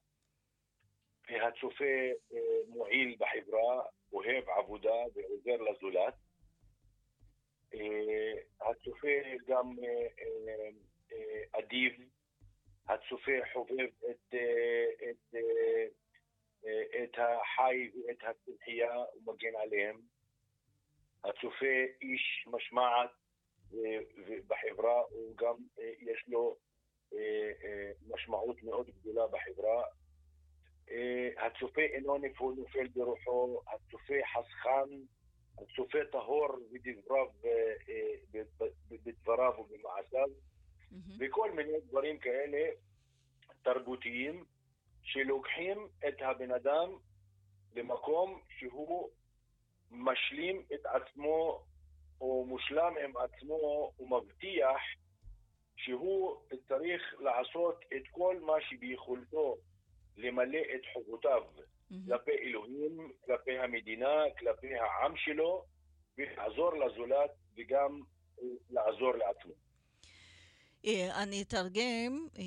והצופה 1.30 1.86
אה, 2.34 2.40
מועיל 2.68 3.16
בחברה, 3.20 3.84
אוהב 4.14 4.50
עבודה 4.50 4.96
ועוזר 5.14 5.62
לזולת. 5.62 6.14
אה, 7.74 8.70
הצופה 8.70 9.08
גם 9.48 9.72
אה, 9.84 10.08
אה, 11.12 11.60
אדיב, 11.60 11.94
הצופה 12.88 13.32
חובב 13.54 13.88
את, 14.10 14.36
את, 15.10 15.36
את 17.04 17.18
החי 17.18 17.92
ואת 17.96 18.18
הצמחייה 18.22 18.96
ומגן 19.16 19.56
עליהם. 19.64 20.02
הצופה 21.24 21.76
איש 22.02 22.48
משמעת 22.48 23.10
ובחברה, 24.28 25.02
הוא 25.10 25.38
גם 25.38 25.56
יש 25.78 26.24
לו 26.28 26.58
משמעות 28.08 28.64
מאוד 28.64 28.90
גדולה 28.90 29.28
בחברה. 29.28 29.84
הצופה 31.38 31.82
אינו 31.82 32.18
נופל 32.58 32.88
ברוחו, 32.88 33.62
הצופה 33.68 34.14
חסכן, 34.34 34.90
הצופה 35.58 35.98
טהור 36.12 36.48
בדבריו, 36.72 37.28
אה, 37.46 37.74
אה, 37.90 38.44
בדבריו 39.06 39.54
ובמעשיו. 39.60 40.28
מהמם. 40.92 41.18
וכל 41.20 41.52
מיני 41.52 41.80
דברים 41.88 42.18
כאלה 42.20 42.70
תרבותיים 43.64 44.46
שלוקחים 45.04 45.88
את 46.08 46.22
הבן 46.22 46.52
אדם 46.52 46.90
למקום 47.76 48.42
שהוא 48.50 49.10
משלים 49.92 50.66
את 50.74 50.86
עצמו 50.86 51.64
או 52.22 52.46
מושלם 52.46 52.94
עם 53.04 53.18
עצמו 53.18 53.92
ומבטיח 54.00 54.82
שהוא 55.76 56.36
צריך 56.68 57.02
לעשות 57.20 57.86
את 57.96 58.04
כל 58.12 58.40
מה 58.40 58.54
שביכולתו 58.62 59.58
למלא 60.18 60.60
את 60.76 60.82
חובותיו. 60.94 61.44
כלפי 62.08 62.32
אלוהים, 62.32 63.12
כלפי 63.26 63.58
המדינה, 63.60 64.14
כלפי 64.40 64.68
העם 64.76 65.14
שלו, 65.18 65.66
ולעזור 66.18 66.72
לזולת 66.74 67.32
וגם 67.58 68.02
אה, 68.40 68.46
לעזור 68.70 69.12
לעצמו. 69.16 69.54
אה, 70.86 71.24
אני 71.24 71.42
אתרגם 71.42 72.28
אה, 72.38 72.44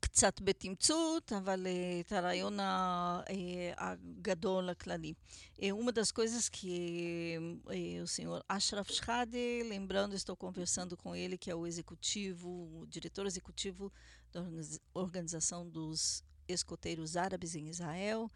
קצת 0.00 0.40
בתמצות, 0.40 1.32
אבל 1.32 1.66
אה, 1.66 2.00
את 2.00 2.12
הרעיון 2.12 2.60
eh, 2.60 3.32
הגדול, 3.78 4.70
הכללי. 4.70 5.14
Eh, 5.58 5.72
Uma 5.72 5.92
das 5.92 6.10
coisas 6.12 6.48
que 6.48 7.38
eh, 7.70 8.02
o 8.02 8.06
senhor 8.06 8.44
Ashraf 8.48 8.88
Shhade, 8.92 9.62
lembrando, 9.62 10.14
estou 10.14 10.36
conversando 10.36 10.96
com 10.96 11.14
ele, 11.16 11.38
que 11.38 11.50
é 11.50 11.54
o 11.54 11.66
executivo, 11.66 12.48
o 12.80 12.86
diretor 12.86 13.24
executivo 13.26 13.90
da 14.32 14.40
organiz- 14.40 14.80
Organização 14.94 15.66
dos 15.68 16.22
Escoteiros 16.48 17.16
Árabes 17.16 17.54
em 17.54 17.68
Israel, 17.68 18.30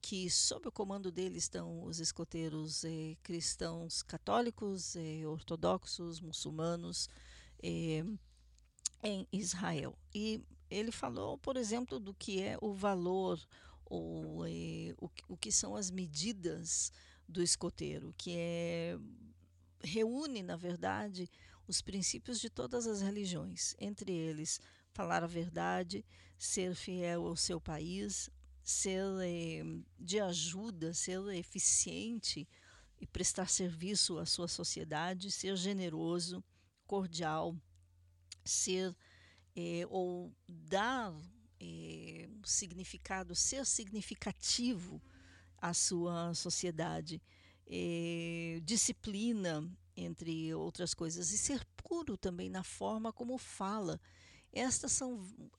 que 0.00 0.30
sob 0.30 0.68
o 0.68 0.72
comando 0.72 1.10
dele 1.10 1.38
estão 1.38 1.84
os 1.84 1.98
escoteiros 1.98 2.84
eh, 2.84 3.16
cristãos 3.22 4.02
católicos, 4.02 4.94
eh, 4.94 5.26
ortodoxos, 5.26 6.20
muçulmanos, 6.20 7.08
eh, 7.62 8.04
em 9.02 9.26
Israel. 9.32 9.98
E 10.14 10.40
ele 10.70 10.92
falou, 10.92 11.36
por 11.38 11.56
exemplo, 11.56 11.98
do 11.98 12.14
que 12.14 12.42
é 12.42 12.56
o 12.60 12.72
valor 12.72 13.40
ou 13.84 14.46
eh, 14.46 14.94
o, 14.98 15.10
o 15.28 15.36
que 15.36 15.50
são 15.50 15.76
as 15.76 15.90
medidas 15.90 16.92
do 17.28 17.42
escoteiro, 17.42 18.14
que 18.16 18.34
é 18.36 18.98
reúne, 19.82 20.42
na 20.42 20.56
verdade, 20.56 21.30
os 21.66 21.80
princípios 21.80 22.40
de 22.40 22.50
todas 22.50 22.86
as 22.86 23.00
religiões, 23.00 23.74
entre 23.78 24.12
eles 24.12 24.60
falar 24.96 25.22
a 25.22 25.26
verdade, 25.26 26.02
ser 26.38 26.74
fiel 26.74 27.26
ao 27.26 27.36
seu 27.36 27.60
país, 27.60 28.30
ser 28.62 29.04
eh, 29.22 29.62
de 29.98 30.18
ajuda, 30.18 30.94
ser 30.94 31.20
eficiente 31.34 32.48
e 32.98 33.06
prestar 33.06 33.50
serviço 33.50 34.18
à 34.18 34.24
sua 34.24 34.48
sociedade, 34.48 35.30
ser 35.30 35.54
generoso, 35.54 36.42
cordial, 36.86 37.54
ser 38.42 38.96
eh, 39.54 39.86
ou 39.90 40.34
dar 40.48 41.12
eh, 41.60 42.30
significado, 42.42 43.34
ser 43.34 43.66
significativo 43.66 45.02
à 45.58 45.74
sua 45.74 46.32
sociedade, 46.32 47.20
disciplina, 48.62 49.68
entre 49.96 50.54
outras 50.54 50.94
coisas, 50.94 51.32
e 51.32 51.38
ser 51.38 51.64
puro 51.76 52.16
também 52.16 52.48
na 52.48 52.62
forma 52.62 53.12
como 53.12 53.36
fala. 53.36 54.00
Estas 54.56 54.92
são 54.92 55.10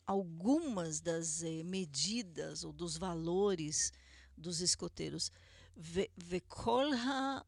algumas 0.07 0.99
das 0.99 1.43
eh, 1.43 1.63
medidas 1.63 2.63
ou 2.63 2.71
dos 2.73 2.97
valores 2.97 3.91
dos 4.37 4.59
escoteiros. 4.61 5.31
וכל 6.17 6.85
ה- 6.93 7.39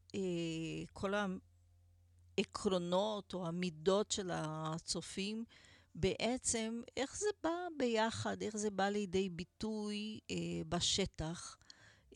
כל 0.92 1.12
העקרונות 2.38 3.34
או 3.34 3.46
המידות 3.46 4.10
של 4.10 4.30
הצופים, 4.32 5.44
בעצם 5.94 6.82
איך 6.96 7.16
זה 7.18 7.26
בא 7.42 7.50
ביחד, 7.78 8.42
איך 8.42 8.56
זה 8.56 8.70
בא 8.70 8.88
לידי 8.88 9.28
ביטוי 9.28 10.18
אה, 10.30 10.36
בשטח. 10.68 11.56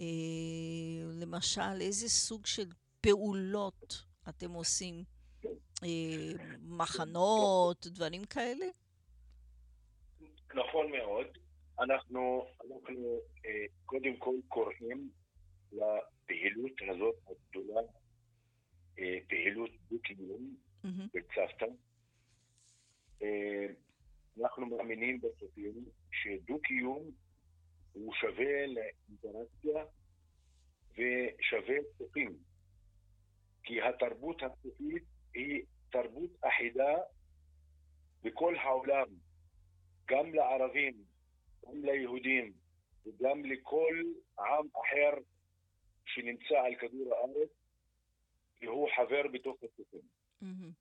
אה, 0.01 0.05
למשל, 1.13 1.81
איזה 1.81 2.09
סוג 2.09 2.47
של 2.47 2.69
פעולות 3.01 4.03
אתם 4.29 4.51
עושים? 4.53 5.05
אה, 5.83 6.33
מחנות, 6.63 7.87
דברים 7.87 8.25
כאלה? 8.25 8.67
נכון 10.55 10.91
מאוד. 10.93 11.27
אנחנו, 11.81 12.47
אנחנו 12.65 13.21
אה, 13.47 13.67
קודם 13.87 14.17
כל 14.17 14.35
קוראים 14.49 15.11
לפעילות 15.73 16.73
הזאת 16.91 17.15
הגדולה, 17.27 17.81
אה, 18.99 19.19
פעילות 19.29 19.71
דו-קיום 19.91 20.57
מהמם, 20.85 21.07
בצוותא. 21.15 21.67
אה, 23.23 23.67
אנחנו 24.41 24.67
מאמינים 24.67 25.21
בסופים 25.21 25.85
שדו-קיום 26.13 27.11
הוא 27.93 28.15
שווה 28.15 28.67
לאינטראקציה 28.67 29.85
ושווה 30.93 31.77
סופים. 31.99 32.39
כי 33.63 33.83
התרבות 33.83 34.43
הסופית 34.43 35.03
היא 35.35 35.63
תרבות 35.91 36.31
אחידה 36.41 36.95
בכל 38.23 38.57
העולם, 38.57 39.07
גם 40.06 40.34
לערבים, 40.34 41.04
גם 41.66 41.86
ליהודים 41.86 42.54
וגם 43.06 43.46
לכל 43.46 44.04
עם 44.40 44.68
אחר 44.72 45.22
שנמצא 46.06 46.56
על 46.66 46.76
כדור 46.76 47.14
הארץ, 47.16 47.50
והוא 48.62 48.88
חבר 48.96 49.28
בתוך 49.34 49.58
הסופים. 49.64 50.20
uhum. 50.42 50.74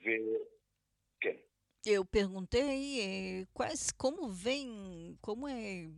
וכן. 0.00 1.36
Eu 1.84 2.04
perguntei 2.04 3.00
eh, 3.00 3.46
quais, 3.54 3.90
como 3.92 4.28
vem, 4.28 5.16
como 5.20 5.46
é, 5.46 5.88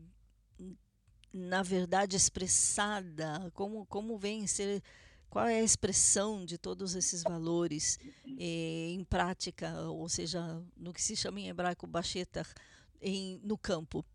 na 1.33 1.63
verdade, 1.63 2.15
expressada, 2.17 3.51
como, 3.55 3.87
como 3.87 4.19
vem 4.19 4.47
ser, 4.47 4.83
qual 5.34 5.48
é 5.48 5.62
a 5.62 5.64
expressão 5.64 6.46
de 6.46 6.60
todos 6.60 6.94
esses 6.94 7.24
valores 7.24 7.98
eh, 8.40 8.92
em 8.92 9.04
prática, 9.04 9.82
ou 9.90 10.08
seja, 10.08 10.64
no 10.78 10.94
que 10.94 11.02
se 11.02 11.16
chama 11.16 11.40
em 11.40 11.50
hebraico 11.50 11.88
bashetar, 11.88 12.48
em, 13.02 13.42
no 13.44 13.58
campo. 13.58 14.06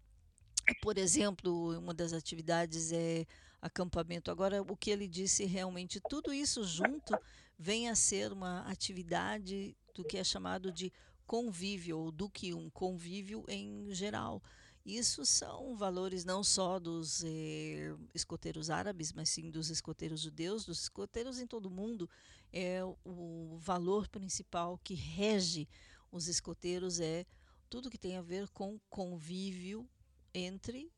Por 0.81 0.97
exemplo, 0.97 1.77
uma 1.77 1.93
das 1.93 2.13
atividades 2.13 2.93
é 2.93 3.27
acampamento. 3.61 4.31
Agora, 4.31 4.63
o 4.63 4.77
que 4.77 4.93
ele 4.93 5.09
disse 5.09 5.45
realmente, 5.45 6.01
tudo 6.09 6.33
isso 6.33 6.63
junto 6.63 7.19
vem 7.59 7.89
a 7.89 7.97
ser 7.97 8.33
uma 8.33 8.61
atividade 8.71 9.77
do 9.93 10.05
que 10.05 10.19
é 10.19 10.23
chamado 10.23 10.71
de 10.71 10.93
convívio, 11.27 11.99
ou 11.99 12.13
do 12.13 12.31
que 12.31 12.55
um 12.55 12.71
convívio 12.71 13.45
em 13.49 13.89
geral. 13.91 14.41
Isso 14.88 15.26
são 15.26 15.76
valores 15.76 16.26
não 16.26 16.44
só 16.44 16.78
dos 16.78 17.24
eh, 17.24 17.96
escoteiros 18.14 18.70
árabes, 18.70 19.14
mas 19.14 19.30
sim 19.30 19.50
dos 19.50 19.70
escoteiros 19.70 20.22
judeus, 20.22 20.66
dos 20.66 20.82
escoteiros 20.84 21.40
em 21.40 21.48
todo 21.48 21.68
o 21.68 21.72
mundo. 21.72 22.10
É 22.52 22.82
o 23.06 23.58
valor 23.58 24.08
principal 24.10 24.78
que 24.84 24.94
rege 24.94 25.70
os 26.12 26.28
escoteiros 26.28 27.00
é 27.00 27.26
tudo 27.70 27.90
que 27.90 27.98
tem 27.98 28.18
a 28.18 28.22
ver 28.22 28.48
com 28.50 28.80
convívio 28.90 29.90
entre 30.34 30.92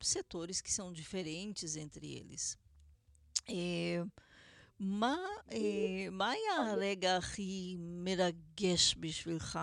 setores 0.00 0.60
que 0.60 0.72
são 0.72 0.92
diferentes 0.92 1.76
entre 1.76 2.06
eles. 2.10 2.56
É, 3.46 4.02
מה, 4.78 5.16
מה 6.12 6.30
היה 6.30 6.72
הרגע 6.72 7.16
הכי 7.16 7.76
מרגש 7.78 8.96
בשבילך 9.00 9.58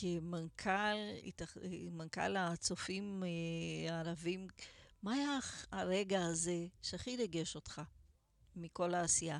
כמנכ"ל 0.00 0.96
מנכ"ל 1.90 2.36
הצופים 2.36 3.22
הערבים? 3.88 4.46
מה 5.02 5.12
היה 5.12 5.38
הרגע 5.72 6.18
הזה 6.30 6.66
שהכי 6.82 7.16
ריגש 7.16 7.54
אותך 7.54 7.82
מכל 8.56 8.94
העשייה? 8.94 9.38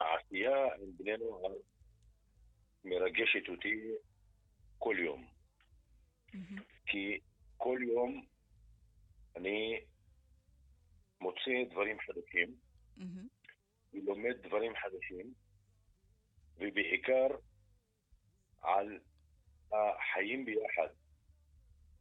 העשייה 0.00 0.74
עם 0.82 0.96
בני 0.96 1.16
נוער 1.16 1.54
מרגשת 2.84 3.48
אותי 3.48 3.90
כל 4.78 4.96
יום. 4.98 5.26
כי 6.86 7.18
כל 7.56 7.78
יום 7.82 8.24
אני 9.36 9.80
מוצא 11.20 11.70
דברים 11.70 11.96
חדשים, 12.00 12.56
ולומד 13.92 14.36
דברים 14.46 14.72
חדשים, 14.76 15.34
ובעיקר 16.58 17.26
על 18.62 18.98
החיים 19.72 20.44
ביחד 20.44 20.88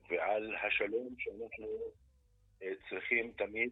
ועל 0.10 0.56
השלום 0.56 1.16
שאנחנו 1.18 1.68
צריכים 2.90 3.34
תמיד 3.38 3.72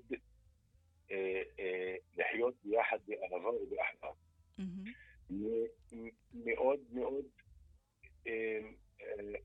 לחיות 2.17 2.55
ביחד 2.63 2.99
באהבה 3.07 3.49
ובאחווה. 3.49 4.11
מאוד 6.33 6.79
מאוד 6.91 7.25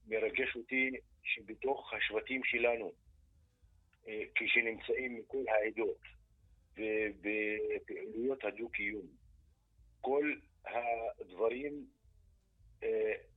מרגש 0.06 0.56
אותי 0.56 0.90
שבתוך 1.22 1.92
השבטים 1.92 2.44
שלנו, 2.44 2.92
כשנמצאים 4.34 5.14
מכל 5.18 5.44
העדות 5.48 6.00
ובפעילויות 6.72 8.44
הדו-קיום, 8.44 9.06
כל 10.00 10.34
הדברים 10.66 11.86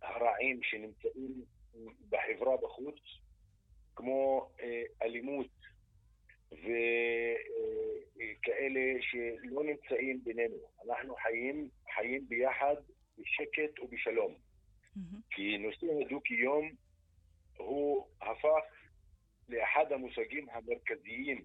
הרעים 0.01 0.59
שנמצאים 0.63 1.43
בחברה 2.09 2.57
בחוץ, 2.57 2.99
כמו 3.95 4.49
אלימות 5.01 5.51
וכאלה 8.15 9.01
שלא 9.01 9.63
נמצאים 9.63 10.23
בינינו. 10.23 10.55
אנחנו 10.85 11.15
חיים, 11.15 11.69
חיים 11.95 12.27
ביחד 12.27 12.75
בשקט 13.17 13.79
ובשלום. 13.79 14.35
כי 15.31 15.57
נושא 15.57 15.87
הדו-קיום 16.05 16.71
הוא 17.57 18.07
הפך 18.21 18.63
לאחד 19.49 19.91
המושגים 19.91 20.47
המרכזיים 20.49 21.43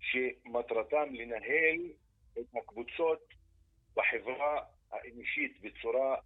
שמטרתם 0.00 1.14
לנהל 1.14 1.92
את 2.38 2.46
הקבוצות 2.56 3.37
בחברה 3.98 4.60
האנושית 4.90 5.60
בצורה, 5.60 6.16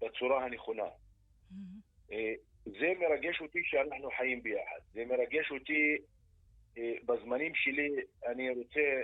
בצורה 0.00 0.44
הנכונה. 0.44 0.88
זה 2.64 2.92
מרגש 3.00 3.40
אותי 3.40 3.60
שאנחנו 3.64 4.10
חיים 4.16 4.42
ביחד. 4.42 4.80
זה 4.92 5.04
מרגש 5.04 5.50
אותי 5.50 5.96
בזמנים 7.06 7.54
שלי, 7.54 7.90
אני 8.26 8.50
רוצה 8.50 9.02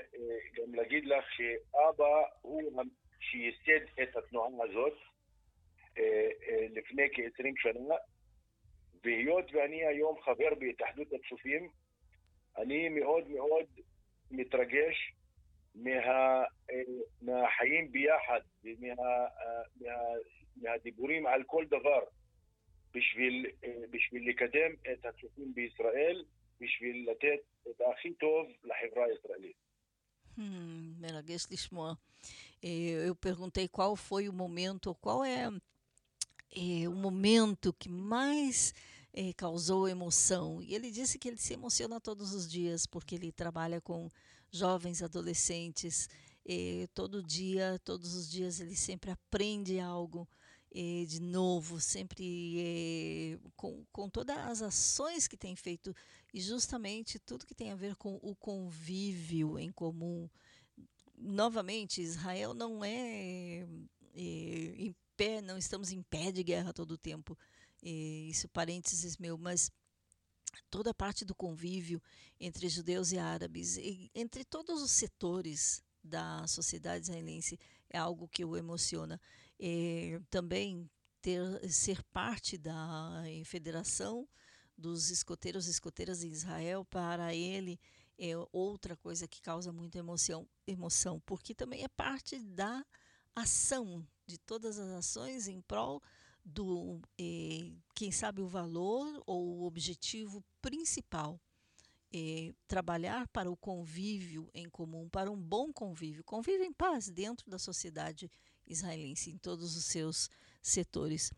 גם 0.54 0.74
להגיד 0.74 1.04
לך 1.06 1.24
שאבא 1.32 2.22
הוא 2.42 2.82
שייסד 3.20 3.84
את 4.02 4.16
התנועה 4.16 4.48
הזאת 4.64 4.94
לפני 6.70 7.08
כ-20 7.12 7.52
שנה, 7.56 7.94
והיות 9.04 9.44
ואני 9.52 9.86
היום 9.86 10.20
חבר 10.22 10.54
בהתאחדות 10.58 11.08
הצופים, 11.12 11.68
אני 12.56 12.88
מאוד 12.88 13.28
מאוד 13.28 13.66
מתרגש 14.30 15.12
מהחיים 17.21 17.91
ביחד 17.91 18.39
ומה, 18.63 18.93
מה, 19.81 19.91
מהדיבורים 20.55 21.27
על 21.27 21.43
כל 21.43 21.65
דבר 21.65 21.99
בשביל, 22.93 23.45
בשביל 23.89 24.29
לקדם 24.29 24.71
את 24.93 25.05
הצופים 25.05 25.53
בישראל, 25.53 26.25
בשביל 26.59 27.09
לתת 27.11 27.69
את 27.69 27.81
הכי 27.91 28.13
טוב 28.13 28.47
לחברה 28.63 29.05
הישראלית. 29.05 29.63
Hum, 30.37 30.95
meraguês 30.99 31.47
לשמוע. 31.51 31.93
Eu 33.05 33.15
perguntei 33.15 33.67
qual 33.67 33.95
foi 33.95 34.27
o 34.27 34.33
momento, 34.33 34.95
qual 34.95 35.23
é 35.23 35.47
é, 36.55 36.87
o 36.87 36.93
momento 36.93 37.73
que 37.73 37.89
mais 37.89 38.73
é, 39.13 39.33
causou 39.33 39.87
emoção. 39.87 40.61
E 40.61 40.73
ele 40.75 40.91
disse 40.91 41.19
que 41.19 41.27
ele 41.27 41.37
se 41.37 41.53
emociona 41.53 41.99
todos 41.99 42.33
os 42.33 42.49
dias, 42.49 42.85
porque 42.85 43.15
ele 43.15 43.31
trabalha 43.31 43.81
com 43.81 44.09
jovens, 44.50 45.02
adolescentes. 45.02 46.08
É, 46.44 46.88
todo 46.94 47.22
dia, 47.22 47.78
todos 47.84 48.14
os 48.14 48.30
dias, 48.30 48.60
ele 48.60 48.74
sempre 48.74 49.10
aprende 49.10 49.78
algo 49.78 50.26
é, 50.74 51.04
de 51.06 51.20
novo, 51.20 51.80
sempre 51.80 52.56
é, 52.58 53.38
com, 53.56 53.84
com 53.92 54.08
todas 54.08 54.36
as 54.36 54.62
ações 54.62 55.26
que 55.26 55.36
tem 55.36 55.56
feito 55.56 55.94
e 56.32 56.40
justamente 56.40 57.18
tudo 57.18 57.46
que 57.46 57.54
tem 57.54 57.70
a 57.70 57.76
ver 57.76 57.96
com 57.96 58.18
o 58.22 58.34
convívio 58.34 59.58
em 59.58 59.70
comum. 59.70 60.28
Novamente, 61.16 62.00
Israel 62.00 62.54
não 62.54 62.84
é, 62.84 63.66
é 64.14 64.94
pé, 65.16 65.42
não 65.42 65.58
estamos 65.58 65.90
em 65.90 66.02
pé 66.02 66.30
de 66.30 66.42
guerra 66.42 66.72
todo 66.72 66.92
o 66.92 66.98
tempo. 66.98 67.36
Isso 67.82 68.48
parênteses 68.48 69.16
meu, 69.16 69.36
mas 69.36 69.70
toda 70.70 70.90
a 70.90 70.94
parte 70.94 71.24
do 71.24 71.34
convívio 71.34 72.02
entre 72.38 72.68
judeus 72.68 73.12
e 73.12 73.18
árabes, 73.18 73.76
e 73.76 74.10
entre 74.14 74.44
todos 74.44 74.82
os 74.82 74.90
setores 74.90 75.82
da 76.02 76.46
sociedade 76.46 77.04
israelense, 77.04 77.58
é 77.90 77.98
algo 77.98 78.28
que 78.28 78.44
o 78.44 78.56
emociona. 78.56 79.20
E 79.58 80.20
também 80.30 80.88
ter, 81.20 81.40
ser 81.70 82.02
parte 82.04 82.56
da 82.56 83.22
Federação 83.44 84.28
dos 84.76 85.10
Escoteiros 85.10 85.66
e 85.66 85.70
Escoteiras 85.70 86.22
em 86.22 86.30
Israel, 86.30 86.84
para 86.84 87.34
ele, 87.34 87.80
é 88.18 88.32
outra 88.52 88.96
coisa 88.96 89.26
que 89.26 89.40
causa 89.40 89.72
muita 89.72 89.98
emoção, 89.98 90.48
emoção 90.66 91.20
porque 91.20 91.54
também 91.54 91.84
é 91.84 91.88
parte 91.88 92.38
da 92.38 92.84
ação 93.34 94.06
de 94.26 94.38
todas 94.38 94.78
as 94.78 94.90
ações 94.90 95.48
em 95.48 95.60
prol 95.60 96.02
do, 96.47 97.01
eh, 97.19 97.71
quem 97.95 98.11
sabe, 98.11 98.41
o 98.41 98.47
valor 98.47 99.23
ou 99.25 99.59
o 99.59 99.65
objetivo 99.65 100.43
principal. 100.61 101.39
Eh, 102.15 102.53
trabalhar 102.67 103.27
para 103.29 103.49
o 103.49 103.57
convívio 103.57 104.47
em 104.53 104.69
comum, 104.69 105.09
para 105.09 105.31
um 105.31 105.41
bom 105.41 105.73
convívio, 105.73 106.23
convívio 106.23 106.63
em 106.63 106.71
paz 106.71 107.09
dentro 107.09 107.49
da 107.49 107.57
sociedade 107.57 108.29
israelense, 108.67 109.31
em 109.31 109.37
todos 109.37 109.75
os 109.75 109.85
seus 109.85 110.29
setores. 110.61 111.33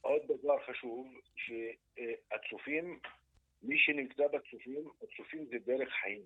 עוד 0.00 0.22
דבר 0.28 0.56
חשוב, 0.66 1.06
שהצופים, 1.36 2.98
מי 3.62 3.78
שנמצא 3.78 4.28
בצופים, 4.28 4.88
הצופים 5.02 5.46
זה 5.46 5.58
דרך 5.58 5.88
חיים. 6.02 6.22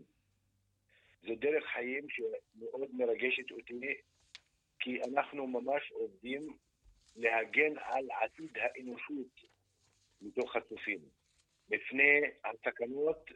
זו 1.23 1.35
דרך 1.35 1.65
חיים 1.73 2.07
שמאוד 2.09 2.89
מרגשת 2.93 3.51
אותי, 3.51 3.75
כי 4.82 5.02
אנחנו 5.04 5.48
ממש 5.48 5.92
עובדים 5.92 6.58
להגן 7.16 7.78
על 7.78 8.08
עתיד 8.12 8.58
האנושות 8.58 9.42
מתוך 10.22 10.56
הצופים, 10.56 11.00
מפני 11.70 12.22
הסכנות 12.46 13.32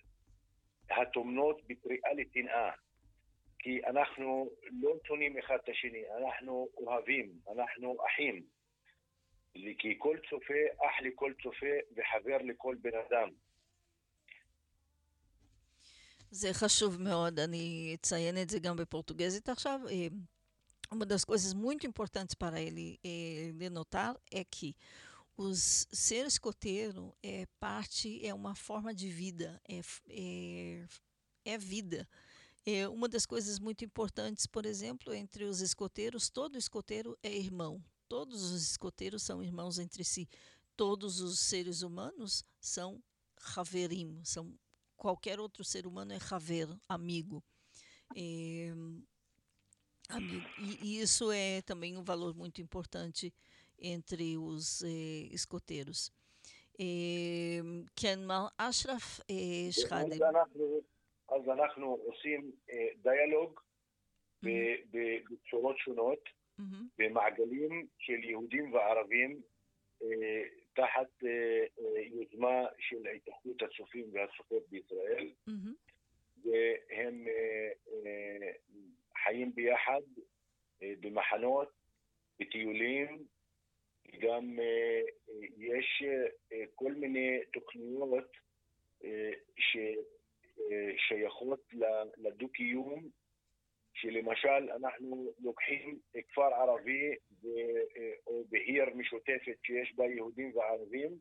הטומנות 0.89 1.61
בקריאה 1.67 2.13
לשנאה. 2.13 2.71
כי 3.59 3.85
אנחנו 3.85 4.49
לא 4.81 4.93
שונאים 5.07 5.37
אחד 5.37 5.57
את 5.63 5.69
השני, 5.69 6.03
אנחנו 6.17 6.67
אוהבים, 6.77 7.39
אנחנו 7.51 7.97
אחים. 8.07 8.43
כי 9.53 9.95
כל 9.97 10.17
צופה 10.29 10.53
אח 10.77 11.01
לכל 11.01 11.33
צופה 11.43 11.75
וחבר 11.95 12.37
לכל 12.37 12.75
בן 12.81 12.97
אדם. 13.09 13.29
זה 16.31 16.47
חשוב 16.53 17.01
מאוד, 17.01 17.39
אני 17.39 17.95
אציין 17.95 18.35
את 18.41 18.49
זה 18.49 18.59
גם 18.59 18.75
בפורtuguês 18.75 19.51
עכשיו. 19.51 19.79
Eh, 20.89 20.95
Uma 20.95 21.05
das 21.05 21.23
coisas 21.25 21.53
muito 21.53 21.85
importantes 21.87 22.35
para 22.35 22.61
ele 22.61 22.99
eh, 23.03 23.51
denotar 23.55 24.19
é 24.31 24.43
que 24.43 24.75
os 25.37 25.87
ser 25.91 26.25
escoteiro 26.25 27.13
é 27.21 27.45
parte, 27.59 28.25
é 28.25 28.33
uma 28.33 28.55
forma 28.55 28.93
de 28.93 29.09
vida, 29.09 29.61
é, 29.67 29.81
é, 30.09 30.87
é 31.45 31.57
vida. 31.57 32.07
É 32.65 32.87
uma 32.87 33.07
das 33.07 33.25
coisas 33.25 33.59
muito 33.59 33.85
importantes, 33.85 34.47
por 34.47 34.65
exemplo, 34.65 35.13
entre 35.13 35.43
os 35.43 35.61
escoteiros, 35.61 36.29
todo 36.29 36.57
escoteiro 36.57 37.17
é 37.21 37.31
irmão. 37.35 37.83
Todos 38.09 38.43
os 38.43 38.63
escoteiros 38.63 39.23
são 39.23 39.43
irmãos 39.43 39.77
entre 39.77 40.03
si. 40.03 40.27
Todos 40.75 41.19
os 41.19 41.39
seres 41.39 41.81
humanos 41.81 42.43
são 42.59 43.03
haverim, 43.55 44.19
são 44.23 44.57
qualquer 44.97 45.39
outro 45.39 45.63
ser 45.63 45.85
humano 45.85 46.13
é 46.13 46.19
haver, 46.31 46.67
amigo. 46.89 47.43
É, 48.15 48.73
amigo. 50.09 50.47
E, 50.59 50.77
e 50.87 51.01
isso 51.01 51.31
é 51.31 51.61
também 51.61 51.97
um 51.97 52.03
valor 52.03 52.35
muito 52.35 52.61
importante 52.61 53.33
entre 53.79 54.37
os 54.37 54.83
eh, 54.83 55.27
escoteiros. 55.33 56.11
Eh, 56.79 57.61
כן, 57.95 58.19
מר 58.27 58.47
אשרף 58.57 59.19
שחאדה. 59.71 60.15
אז 61.29 61.49
אנחנו, 61.49 61.97
עושים 62.05 62.51
דיאלוג 63.03 63.59
ב- 64.43 64.75
ב- 64.91 65.19
בצורות 65.29 65.77
שונות, 65.77 66.19
מהמם, 66.57 66.87
במעגלים 66.97 67.87
של 67.97 68.23
יהודים 68.23 68.73
וערבים, 68.73 69.41
אה, 70.03 70.43
תחת 70.73 71.23
אה, 71.23 71.65
יוזמה 72.11 72.65
של 72.79 73.07
התאחדות 73.15 73.61
הצופים 73.61 74.05
והצופות 74.13 74.63
בישראל, 74.69 75.31
מהמם, 75.47 75.73
והם 76.43 77.25
חיים 79.25 79.55
ביחד 79.55 80.01
אה, 80.83 80.93
במחנות, 80.99 81.71
בטיולים, 82.39 83.23
גם 84.21 84.59
אה, 84.59 85.01
אה, 85.29 85.47
יש 85.57 86.03
כל 86.75 86.91
מיני 86.91 87.39
תוכניות 87.53 88.31
ששייכות 90.97 91.73
לדו-קיום, 92.17 93.09
שלמשל 93.93 94.69
אנחנו 94.75 95.31
לוקחים 95.39 95.99
כפר 96.27 96.53
ערבי 96.53 97.15
או 98.27 98.43
בעיר 98.49 98.85
משותפת 98.95 99.57
שיש 99.63 99.95
בה 99.95 100.05
יהודים 100.05 100.55
וערבים, 100.55 101.11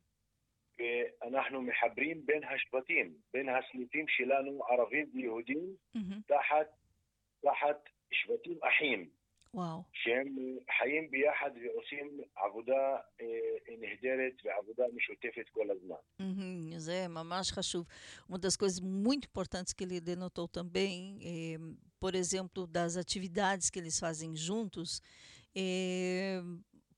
ואנחנו 0.78 1.62
מחברים 1.62 2.26
בין 2.26 2.44
השבטים, 2.44 3.14
בין 3.32 3.48
הסניפים 3.48 4.08
שלנו, 4.08 4.64
ערבים 4.64 5.10
ויהודים, 5.14 5.76
מהמם. 5.94 6.20
תחת, 6.26 6.66
תחת 7.42 7.88
שבטים 8.13 8.57
אחים, 8.63 9.09
וואו. 9.53 9.83
שהם 9.93 10.27
אה, 10.37 10.73
xayim 10.75 11.11
ביחד 11.11 11.51
ועושים 11.63 12.19
עבודה 12.35 12.97
אה, 13.21 13.75
נהדרת 13.79 14.33
ועבודה 14.43 14.83
משותפת 14.95 15.49
כל 15.51 15.71
הזמן. 15.71 15.95
Uhum, 16.21 16.73
é 16.75 17.07
ממש 17.07 17.51
חשוב. 17.51 17.87
Uma 18.29 18.37
das 18.37 18.55
coisas 18.55 18.79
muito 18.79 19.27
importantes 19.27 19.73
que 19.73 19.83
ele 19.83 19.99
denotou 19.99 20.47
também, 20.47 21.19
eh, 21.21 21.57
por 21.99 22.15
exemplo, 22.15 22.67
das 22.67 22.95
atividades 22.97 23.69
que 23.69 23.79
eles 23.79 23.99
fazem 23.99 24.35
juntos, 24.35 25.01
eh, 25.55 26.41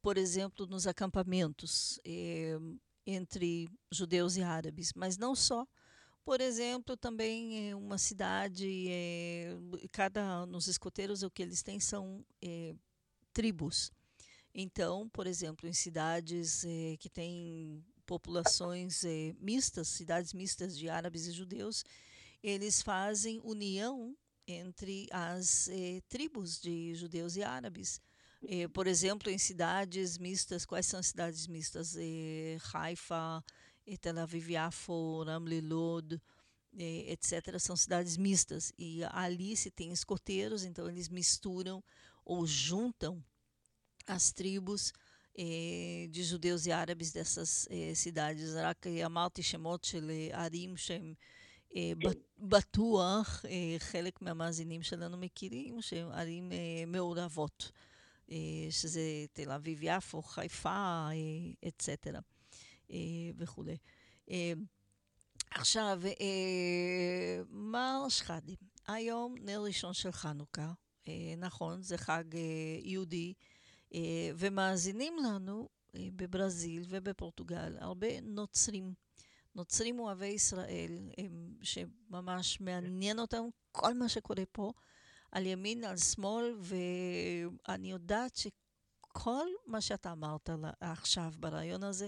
por 0.02 0.18
exemplo, 0.18 0.66
nos 0.68 0.88
acampamentos 0.88 2.00
eh, 2.06 2.58
entre 3.06 3.70
judeus 3.92 4.36
e 4.36 4.44
árabes, 4.44 4.92
mas 4.94 5.18
não 5.18 5.36
só. 5.36 5.66
Por 6.27 6.41
exemplo, 6.41 6.97
também 6.97 7.71
eh, 7.71 7.75
uma 7.77 7.99
cidade, 7.99 8.67
eh, 8.91 9.57
cada 9.93 10.45
nos 10.45 10.67
escoteiros 10.67 11.23
o 11.23 11.31
que 11.31 11.41
eles 11.41 11.63
têm 11.63 11.79
são 11.79 12.27
eh, 12.43 12.75
tribos. 13.33 13.93
Então, 14.53 15.09
por 15.11 15.29
exemplo, 15.29 15.69
em 15.69 15.73
cidades 15.73 16.65
eh, 16.65 16.97
que 16.99 17.09
têm 17.09 17.81
populações 18.05 19.05
mistas, 19.39 19.87
cidades 19.87 20.33
mistas 20.33 20.77
de 20.77 20.89
árabes 20.89 21.29
e 21.29 21.33
judeus, 21.33 21.85
eles 22.43 22.83
fazem 22.83 23.41
união 23.45 24.17
entre 24.49 25.07
as 25.13 25.69
tribos 26.09 26.61
de 26.61 26.93
judeus 26.97 27.37
e 27.37 27.45
árabes. 27.45 28.01
Eh, 28.49 28.69
por 28.69 28.89
exemplo, 28.89 29.31
em 29.31 29.39
cidades 29.39 30.19
mistas, 30.19 30.65
quais 30.65 30.87
são 30.87 31.01
as 31.01 31.07
cidades 31.07 31.47
mistas? 31.47 31.97
Haifa, 32.75 33.45
eh, 33.88 33.98
Tel 33.98 34.18
Aviv, 34.18 34.50
Yafo, 34.50 35.24
Ramle, 35.24 35.62
Lod, 35.62 36.20
eh, 36.78 37.12
etc. 37.12 37.60
São 37.60 37.76
cidades 37.76 38.18
mistas. 38.18 38.74
E 38.78 39.04
ali 39.12 39.56
se 39.56 39.70
tem 39.72 39.92
escoteiros, 39.92 40.64
então 40.64 40.88
eles 40.90 41.10
misturam 41.10 41.84
ou 42.26 42.46
juntam 42.46 43.24
as 44.08 44.32
tribos 44.32 44.94
eh, 45.38 46.08
de 46.10 46.24
judeus 46.24 46.66
e 46.66 46.72
árabes 46.72 47.12
dessas 47.12 47.68
eh, 47.70 47.94
cidades. 47.96 48.56
רק 48.56 48.88
אמרתי 49.06 49.44
שמות 49.44 49.84
של 49.84 50.10
אה, 50.10 50.44
ערים 50.44 50.78
שהם 50.78 51.14
אה, 51.76 51.92
ב- 51.98 52.48
בטוח 52.50 53.46
אה, 53.46 53.76
חלק 53.80 54.22
מהמאזינים 54.22 54.84
שלנו 54.84 55.18
מכירים, 55.18 55.82
שהם 55.82 56.12
ערים 56.12 56.52
אה, 56.52 56.86
מעורבות, 56.88 57.72
אה, 58.32 58.38
שזה 58.70 59.26
תל 59.34 59.52
אביב, 59.52 59.80
יפו, 59.82 60.22
חיפה, 60.22 61.10
אצטרה 61.68 62.20
וכולי. 63.39 63.77
אה, 64.31 64.53
עכשיו, 65.51 66.01
אה, 66.21 67.43
מר 67.49 68.09
שחאדה, 68.09 68.53
היום 68.87 69.35
נר 69.41 69.63
ראשון 69.65 69.93
של 69.93 70.13
חנוכה, 70.13 70.73
אה, 71.09 71.35
נכון, 71.39 71.83
זה 71.83 71.99
חג 71.99 72.25
אה, 72.35 72.41
יהודי, 72.83 73.35
אה, 73.95 74.31
ומאזינים 74.37 75.17
לנו 75.25 75.69
אה, 75.95 76.09
בברזיל 76.17 76.85
ובפורטוגל 76.89 77.77
הרבה 77.79 78.21
נוצרים. 78.21 78.95
נוצרים 79.55 79.99
אוהבי 79.99 80.27
ישראל, 80.27 81.11
הם, 81.19 81.55
שממש 81.63 82.61
מעניין 82.61 83.19
אותם 83.19 83.43
כל 83.73 83.95
מה 83.95 84.09
שקורה 84.09 84.45
פה, 84.53 84.73
על 85.33 85.47
ימין, 85.47 85.85
על 85.85 85.97
שמאל, 85.97 86.57
ואני 86.61 87.91
יודעת 87.91 88.37
שכל 88.37 89.47
מה 89.67 89.81
שאתה 89.81 90.13
אמרת 90.13 90.51
עכשיו 90.81 91.33
ברעיון 91.37 91.83
הזה, 91.83 92.07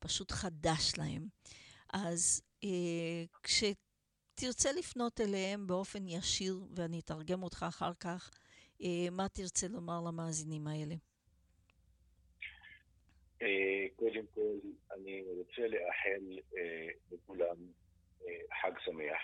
פשוט 0.00 0.30
חדש 0.30 0.92
להם. 0.98 1.22
אז 1.92 2.42
אה, 2.64 3.24
כשתרצה 3.42 4.72
לפנות 4.78 5.20
אליהם 5.20 5.66
באופן 5.66 6.08
ישיר, 6.08 6.60
ואני 6.76 7.00
אתרגם 7.00 7.42
אותך 7.42 7.64
אחר 7.68 7.92
כך, 8.00 8.30
אה, 8.82 9.10
מה 9.10 9.28
תרצה 9.28 9.68
לומר 9.68 10.00
למאזינים 10.06 10.66
האלה? 10.66 10.94
אה, 13.42 13.86
קודם 13.96 14.26
כל, 14.34 14.58
אני 14.94 15.22
רוצה 15.38 15.62
לאחל 15.68 16.38
אה, 16.56 16.88
לכולם 17.12 17.56
אה, 18.26 18.40
חג 18.62 18.72
שמח. 18.84 19.22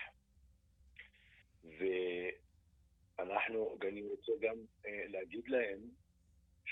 ואנחנו, 3.17 3.77
אני 3.81 4.01
רוצה 4.01 4.31
גם 4.41 4.57
אה, 4.85 5.03
להגיד 5.07 5.47
להם 5.47 5.79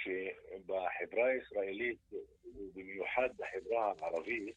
שבחברה 0.03 1.27
הישראלית, 1.27 1.99
ובמיוחד 2.45 3.29
בחברה 3.37 3.93
הערבית, 3.99 4.55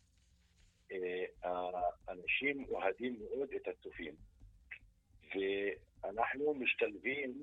אה, 0.92 1.24
האנשים 1.42 2.64
אוהדים 2.64 3.18
מאוד 3.18 3.48
את 3.56 3.68
הצופים. 3.68 4.14
ואנחנו 5.34 6.54
משתלבים 6.54 7.34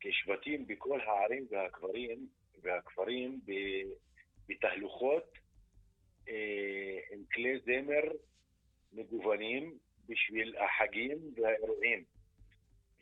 כשבטים 0.00 0.66
בכל 0.66 1.00
הערים 1.00 1.46
והכפרים, 1.50 2.28
והכפרים 2.62 3.40
בתהלוכות 4.48 5.38
אה, 6.28 6.98
עם 7.12 7.24
כלי 7.32 7.58
זמר 7.58 8.12
מגוונים 8.92 9.78
בשביל 10.08 10.56
החגים 10.58 11.18
והאירועים. 11.36 12.04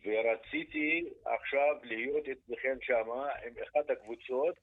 ורציתי 0.06 1.04
עכשיו 1.26 1.76
להיות 1.84 2.24
אצלכם 2.28 2.78
שמה 2.82 3.30
עם 3.46 3.54
אחת 3.64 3.90
הקבוצות 3.90 4.56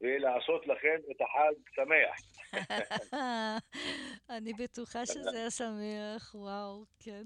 ולעשות 0.00 0.66
לכם 0.66 0.96
את 1.10 1.16
החג 1.20 1.54
שמח. 1.74 2.16
אני 4.30 4.52
בטוחה 4.52 5.06
שזה 5.06 5.30
היה 5.30 5.50
שמח, 5.50 6.34
uau, 6.34 6.86
כן. 7.00 7.22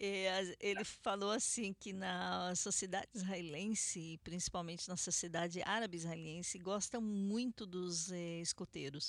Eh, 0.00 0.28
as- 0.38 0.56
Ele 0.60 0.84
falou 1.06 1.30
assim 1.30 1.72
que 1.82 1.92
na 1.92 2.16
sociedade 2.56 3.06
israelense, 3.14 4.18
principalmente 4.24 4.88
na 4.88 4.96
sociedade 4.96 5.62
árabe 5.76 5.96
israelense, 5.96 6.58
gosta 6.58 6.98
muito 7.00 7.62
dos 7.66 8.10
eh, 8.10 8.40
escoteiros. 8.48 9.04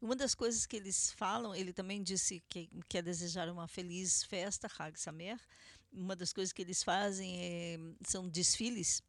E 0.00 0.04
uma 0.04 0.16
das 0.16 0.34
coisas 0.34 0.66
que 0.66 0.76
eles 0.80 1.12
falam, 1.12 1.54
ele 1.54 1.72
também 1.72 2.02
disse 2.02 2.34
que 2.50 2.62
quer 2.88 3.02
desejar 3.02 3.48
uma 3.48 3.68
feliz 3.68 4.24
festa, 4.24 4.66
Hag 4.76 4.98
Samer. 4.98 5.38
Uma 5.92 6.16
das 6.16 6.32
coisas 6.32 6.52
que 6.52 6.62
eles 6.62 6.82
fazem 6.82 7.40
eh, 7.40 7.78
são 8.06 8.28
desfiles 8.28 9.02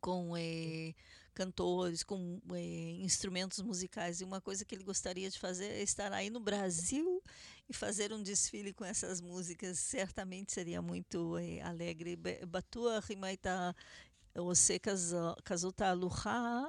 com 0.00 0.36
eh, 0.36 0.94
cantores, 1.34 2.02
com 2.02 2.40
é, 2.52 2.58
instrumentos 3.02 3.60
musicais. 3.60 4.20
E 4.20 4.24
uma 4.24 4.40
coisa 4.40 4.64
que 4.64 4.74
ele 4.74 4.84
gostaria 4.84 5.28
de 5.28 5.38
fazer 5.38 5.66
é 5.66 5.82
estar 5.82 6.12
aí 6.12 6.30
no 6.30 6.40
Brasil 6.40 7.22
e 7.68 7.74
fazer 7.74 8.12
um 8.12 8.22
desfile 8.22 8.72
com 8.72 8.84
essas 8.84 9.20
músicas. 9.20 9.78
Certamente 9.78 10.52
seria 10.52 10.80
muito 10.80 11.36
é, 11.38 11.60
alegre. 11.60 12.16
בטוח 12.50 13.10
אם 13.10 13.24
היית 13.24 13.46
עושה 14.38 14.76
כזאת 15.44 15.76
תהלוכה 15.76 16.62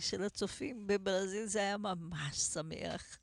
של 0.00 0.22
הצופים 0.22 0.86
בברזיל, 0.86 1.46
זה 1.46 1.60
היה 1.60 1.76
ממש 1.76 2.36
שמח. 2.36 3.18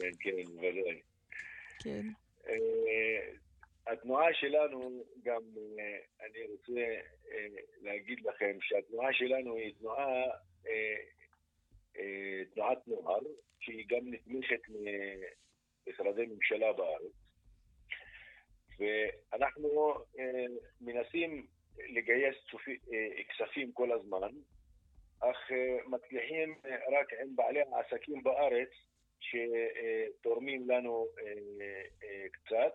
כן, 0.00 0.10
כן, 0.20 0.44
בוודאי. 0.54 1.00
כן. 1.78 2.06
התנועה 3.87 4.33
שלנו, 4.33 5.03
גם 5.23 5.41
אני 6.21 6.43
רוצה 6.51 6.95
להגיד 7.81 8.19
לכם 8.25 8.57
שהתנועה 8.61 9.13
שלנו 9.13 9.55
היא 9.55 9.73
תנועה, 9.79 10.23
תנועת 12.53 12.87
נוער, 12.87 13.19
שהיא 13.59 13.85
גם 13.87 14.13
נתמכת 14.13 14.61
ממשרדי 15.87 16.25
ממשלה 16.25 16.73
בארץ. 16.73 17.13
ואנחנו 18.79 19.93
מנסים 20.81 21.47
לגייס 21.77 22.35
כספים 23.29 23.71
כל 23.71 23.91
הזמן, 23.91 24.31
אך 25.19 25.51
מצליחים 25.85 26.55
רק 26.65 27.13
עם 27.13 27.35
בעלי 27.35 27.61
העסקים 27.61 28.23
בארץ 28.23 28.69
שתורמים 29.23 30.69
לנו 30.69 31.07
קצת 32.31 32.73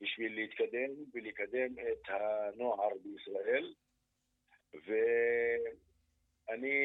בשביל 0.00 0.34
להתקדם 0.34 0.90
ולקדם 1.14 1.78
את 1.78 2.08
הנוער 2.08 2.90
בישראל. 3.02 3.74
ואני 6.48 6.78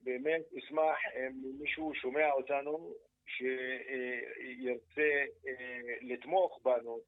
באמת 0.00 0.42
אשמח 0.58 0.98
אם 1.16 1.32
מישהו 1.60 1.94
שומע 1.94 2.30
אותנו 2.30 2.94
שירצה 3.26 5.24
לתמוך 6.00 6.60
בנו 6.64 7.00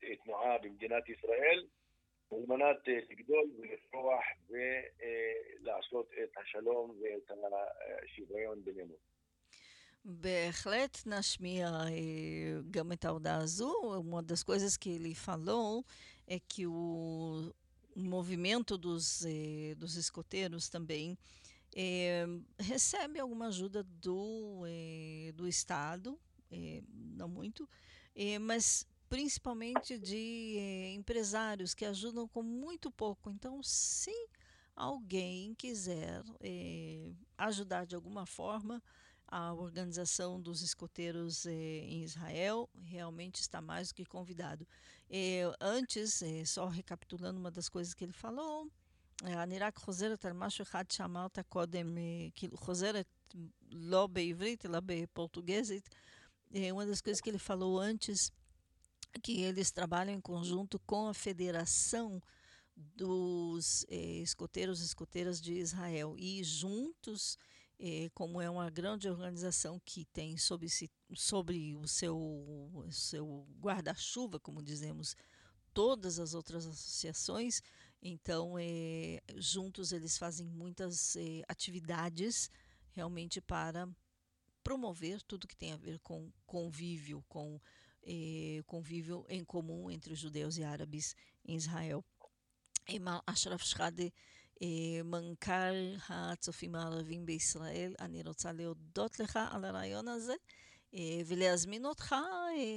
כתנועה 0.00 0.58
במדינת 0.58 1.08
ישראל 1.08 1.66
על 2.30 2.44
מנת 2.48 2.88
לגדול 3.10 3.44
ולפרוח 3.58 4.24
ולעשות 4.48 6.10
את 6.22 6.36
השלום 6.36 7.00
ואת 7.00 7.30
השוויון 8.02 8.64
בינינו. 8.64 9.11
בהחלט 10.05 11.03
נשמיע 11.05 11.81
גם 12.71 12.91
את 12.91 13.05
ההודעה 13.05 13.37
הזו. 13.37 13.73
Uma 13.99 14.21
das 14.21 14.43
coisas 14.43 14.77
que 14.77 14.89
ele 14.89 15.13
falou 15.13 15.85
é 16.25 16.39
que 16.39 16.65
o 16.65 17.53
movimento 17.95 18.77
dos, 18.77 19.25
dos 19.77 19.95
escoteiros 19.95 20.69
também 20.69 21.17
é, 21.75 22.25
recebe 22.59 23.19
alguma 23.19 23.47
ajuda 23.47 23.83
do, 23.83 24.63
é, 24.65 25.31
do 25.33 25.47
Estado, 25.47 26.19
é, 26.49 26.81
não 26.91 27.27
muito, 27.27 27.69
mas 28.41 28.85
principalmente 29.09 29.97
de 29.97 30.93
empresários 30.95 31.73
que 31.73 31.85
ajudam 31.85 32.27
com 32.27 32.41
muito 32.41 32.89
pouco. 32.89 33.29
Então, 33.29 33.61
se 33.61 34.15
alguém 34.75 35.53
quiser 35.53 36.23
ajudar 37.37 37.85
de 37.85 37.95
alguma 37.95 38.25
forma, 38.25 38.81
a 39.31 39.53
organização 39.53 40.39
dos 40.39 40.61
escoteiros 40.61 41.45
eh, 41.45 41.51
em 41.51 42.03
Israel 42.03 42.69
realmente 42.85 43.41
está 43.41 43.61
mais 43.61 43.89
do 43.89 43.95
que 43.95 44.05
convidado. 44.05 44.65
Eh, 45.09 45.43
antes, 45.59 46.21
eh, 46.21 46.45
só 46.45 46.67
recapitulando 46.67 47.39
uma 47.39 47.51
das 47.51 47.67
coisas 47.67 47.93
que 47.93 48.05
ele 48.05 48.13
falou, 48.13 48.67
אני 49.23 49.59
רק 49.59 49.77
חוזרת 49.77 50.25
על 50.25 50.33
משהו 50.33 50.63
אחד 50.63 50.91
שאמרת 50.91 51.39
קודם, 51.49 51.97
כאילו 52.35 52.57
חוזרת 52.57 53.07
לא 53.71 54.07
בעברית 54.07 54.65
אלא 54.65 54.79
בפורtuguesית. 54.85 55.89
Uma 56.53 56.85
das 56.85 57.01
coisas 57.01 57.19
que 57.19 57.29
ele 57.29 57.39
falou 57.39 57.77
antes, 57.77 58.31
que 59.21 59.41
eles 59.41 59.69
trabalham 59.69 60.13
em 60.13 60.21
conjunto 60.21 60.79
com 60.79 61.07
a 61.07 61.13
Federação 61.13 62.21
dos 62.75 63.85
Escoteiros 63.89 64.81
e 64.81 64.85
Escoteiras 64.85 65.41
de 65.41 65.53
Israel. 65.53 66.15
E 66.17 66.43
juntos 66.43 67.37
como 68.14 68.40
é 68.40 68.48
uma 68.48 68.70
grande 68.70 69.08
organização 69.08 69.80
que 69.84 70.04
tem 70.06 70.36
sobre, 70.36 70.68
si, 70.68 70.90
sobre 71.14 71.74
o 71.76 71.86
seu, 71.88 72.86
seu 72.90 73.46
guarda-chuva, 73.60 74.38
como 74.38 74.62
dizemos, 74.62 75.16
todas 75.74 76.18
as 76.18 76.34
outras 76.34 76.66
associações. 76.66 77.60
Então, 78.00 78.56
é, 78.58 79.20
juntos 79.36 79.92
eles 79.92 80.18
fazem 80.18 80.46
muitas 80.46 81.16
é, 81.16 81.42
atividades 81.48 82.50
realmente 82.92 83.40
para 83.40 83.88
promover 84.62 85.22
tudo 85.22 85.48
que 85.48 85.56
tem 85.56 85.72
a 85.72 85.76
ver 85.76 85.98
com 86.00 86.30
convívio, 86.46 87.24
com 87.28 87.60
é, 88.04 88.62
convívio 88.66 89.24
em 89.28 89.44
comum 89.44 89.90
entre 89.90 90.12
os 90.12 90.18
judeus 90.18 90.56
e 90.56 90.64
árabes 90.64 91.16
em 91.44 91.56
Israel. 91.56 92.04
Ashraf 93.26 93.64
Shade 93.64 94.12
מנכ"ל 95.04 95.94
הצופים 96.08 96.74
הערבים 96.74 97.26
בישראל, 97.26 97.94
אני 98.00 98.22
רוצה 98.26 98.52
להודות 98.52 99.20
לך 99.20 99.38
על 99.52 99.64
הרעיון 99.64 100.08
הזה 100.08 100.34
ולהזמין 101.26 101.84
אותך 101.84 102.14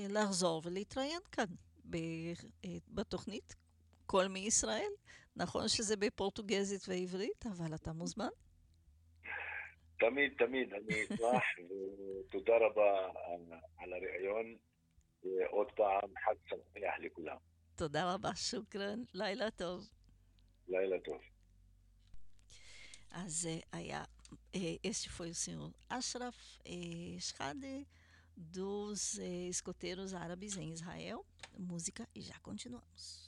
לחזור 0.09 0.61
ולהתראיין 0.65 1.21
כאן 1.31 1.45
בתוכנית 2.87 3.55
קול 4.05 4.27
מישראל. 4.27 4.91
נכון 5.35 5.67
שזה 5.67 5.97
בפורטוגזית 5.97 6.81
ועברית, 6.87 7.45
אבל 7.45 7.75
אתה 7.75 7.93
מוזמן. 7.93 8.29
תמיד, 9.99 10.33
תמיד, 10.37 10.73
אני 10.73 11.03
אשמח, 11.03 11.43
ותודה 12.27 12.53
רבה 12.57 13.09
על 13.77 13.93
הרעיון, 13.93 14.57
ועוד 15.23 15.71
פעם 15.71 16.09
חג 16.25 16.35
שמח 16.49 16.93
לכולם. 16.99 17.37
תודה 17.75 18.13
רבה, 18.13 18.29
שוכרן, 18.35 19.03
לילה 19.13 19.51
טוב. 19.51 19.89
לילה 20.67 20.99
טוב. 20.99 21.21
אז 23.14 23.48
היה, 23.72 24.04
este 24.82 25.08
foi 25.08 25.30
o 25.30 25.34
senhor 25.34 25.72
Ashraf 25.88 26.36
Shade, 27.18 27.86
dos 28.36 29.18
escoteiros 29.18 30.14
árabes 30.14 30.56
em 30.56 30.72
Israel. 30.72 31.24
Música 31.58 32.08
e 32.14 32.20
já 32.22 32.38
continuamos. 32.40 33.23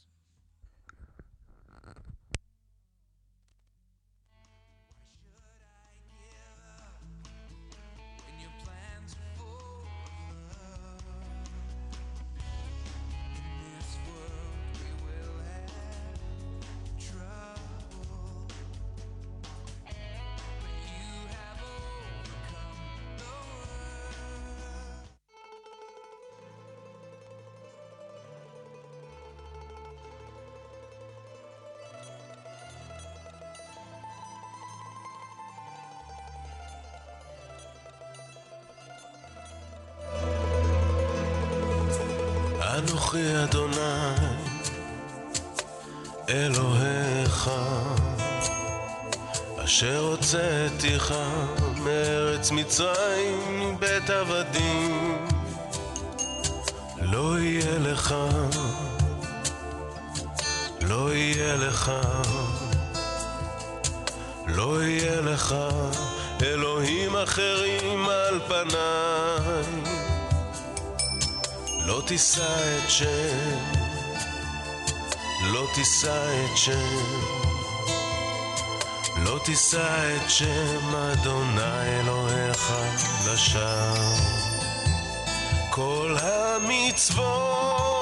אנוכי 43.18 43.44
אדוני 43.44 44.16
אלוהיך 46.30 47.52
אשר 49.66 50.00
הוצאתיך 50.00 51.14
מארץ 51.84 52.52
מצרים 52.52 53.60
מבית 53.60 54.10
עבדים. 54.10 55.28
לא 57.02 57.40
יהיה 57.40 57.80
לך 57.80 58.16
לא 60.82 61.14
יהיה 61.14 61.56
לך 61.56 61.92
לא 64.48 64.84
יהיה 64.84 65.22
לך 65.22 65.56
אלוהים 66.42 67.16
אחרים 67.16 68.10
על 68.10 68.40
פניי 68.48 69.87
לא 71.88 72.02
תישא 72.06 72.78
את 72.78 72.90
שם, 72.90 73.74
לא 75.54 75.68
תישא 75.74 76.46
את 76.46 76.58
שם, 76.58 76.98
לא 79.18 79.40
תישא 79.44 80.16
את 80.16 80.30
שם 80.30 80.96
אדוני 80.96 82.00
אלוהיך 82.00 82.74
לשווא. 83.26 84.18
כל 85.70 86.16
המצוות 86.22 87.97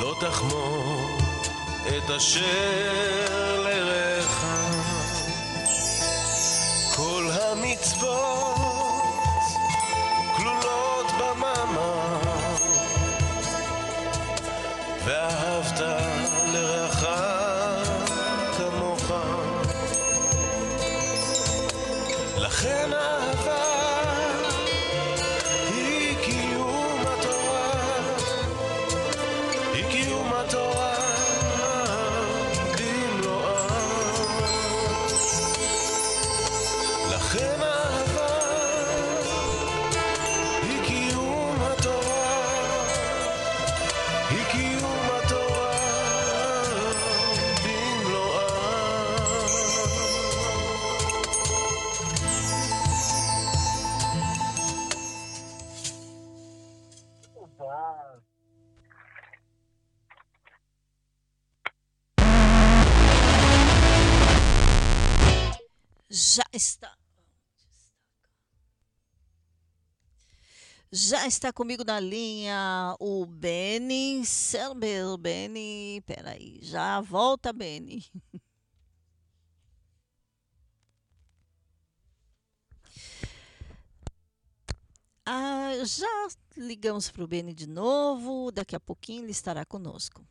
לא 0.00 0.14
תחמור 0.20 1.10
את 1.88 2.10
אשר 2.10 3.17
Já 71.08 71.26
está 71.26 71.50
comigo 71.50 71.84
na 71.86 71.98
linha 71.98 72.94
o 73.00 73.24
Beni 73.24 74.26
Selber. 74.26 75.16
Beni, 75.16 76.02
peraí, 76.04 76.58
já 76.60 77.00
volta, 77.00 77.50
Beni. 77.50 78.04
Ah, 85.30 85.72
já 85.84 86.28
ligamos 86.56 87.10
para 87.10 87.22
o 87.22 87.26
Beni 87.26 87.52
de 87.52 87.66
novo. 87.66 88.50
Daqui 88.50 88.74
a 88.74 88.80
pouquinho 88.80 89.24
ele 89.24 89.30
estará 89.32 89.64
conosco. 89.64 90.24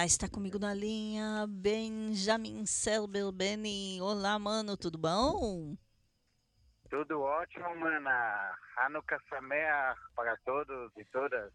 Já 0.00 0.06
está 0.06 0.26
comigo 0.26 0.58
na 0.58 0.72
linha 0.72 1.46
Benjamin 1.46 2.64
Selbelbeni. 2.64 4.00
Olá, 4.00 4.38
mano, 4.38 4.74
tudo 4.74 4.96
bom? 4.96 5.76
Tudo 6.88 7.20
ótimo, 7.20 7.76
mana. 7.76 8.56
Hanukkah 8.78 9.20
Sameach 9.28 10.00
para 10.16 10.38
todos 10.38 10.90
e 10.96 11.04
todas. 11.04 11.52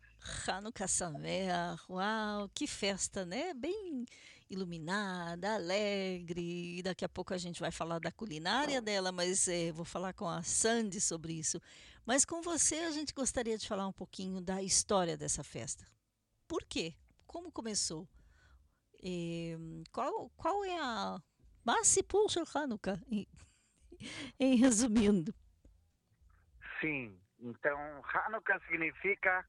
Hanukkah 0.48 0.88
Sameach, 0.88 1.82
uau, 1.90 2.48
que 2.54 2.68
festa, 2.68 3.26
né? 3.26 3.52
Bem 3.56 4.06
iluminada, 4.48 5.56
alegre. 5.56 6.84
Daqui 6.84 7.04
a 7.04 7.10
pouco 7.10 7.34
a 7.34 7.40
gente 7.40 7.60
vai 7.60 7.72
falar 7.72 7.98
da 7.98 8.12
culinária 8.12 8.80
dela, 8.80 9.12
mas 9.12 9.48
é, 9.48 9.72
vou 9.72 9.86
falar 9.86 10.14
com 10.14 10.30
a 10.30 10.44
Sandy 10.44 11.02
sobre 11.02 11.34
isso. 11.34 11.60
Mas 12.06 12.24
com 12.24 12.44
você 12.44 12.76
a 12.76 12.92
gente 12.92 13.12
gostaria 13.12 13.58
de 13.58 13.68
falar 13.68 13.88
um 13.88 13.92
pouquinho 13.92 14.40
da 14.40 14.62
história 14.62 15.18
dessa 15.18 15.44
festa. 15.44 15.88
Por 16.48 16.64
quê? 16.64 16.94
Como 17.26 17.52
começou? 17.52 18.08
Qual, 19.92 20.30
qual 20.36 20.66
é 20.66 20.80
a 20.80 21.18
Massipul 21.66 22.28
Hanukkah? 22.54 23.00
Em, 23.10 23.28
em 24.40 24.56
resumindo. 24.56 25.34
Sim, 26.82 27.18
então 27.40 27.80
Hanukkah 28.04 28.60
significa 28.68 29.46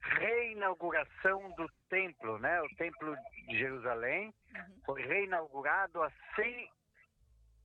reinauguração 0.00 1.50
do 1.56 1.68
templo, 1.88 2.38
né? 2.38 2.62
O 2.62 2.68
templo 2.76 3.16
de 3.48 3.58
Jerusalém 3.58 4.32
uhum. 4.54 4.80
foi 4.84 5.02
reinaugurado 5.02 6.00
há 6.02 6.12
100 6.34 6.70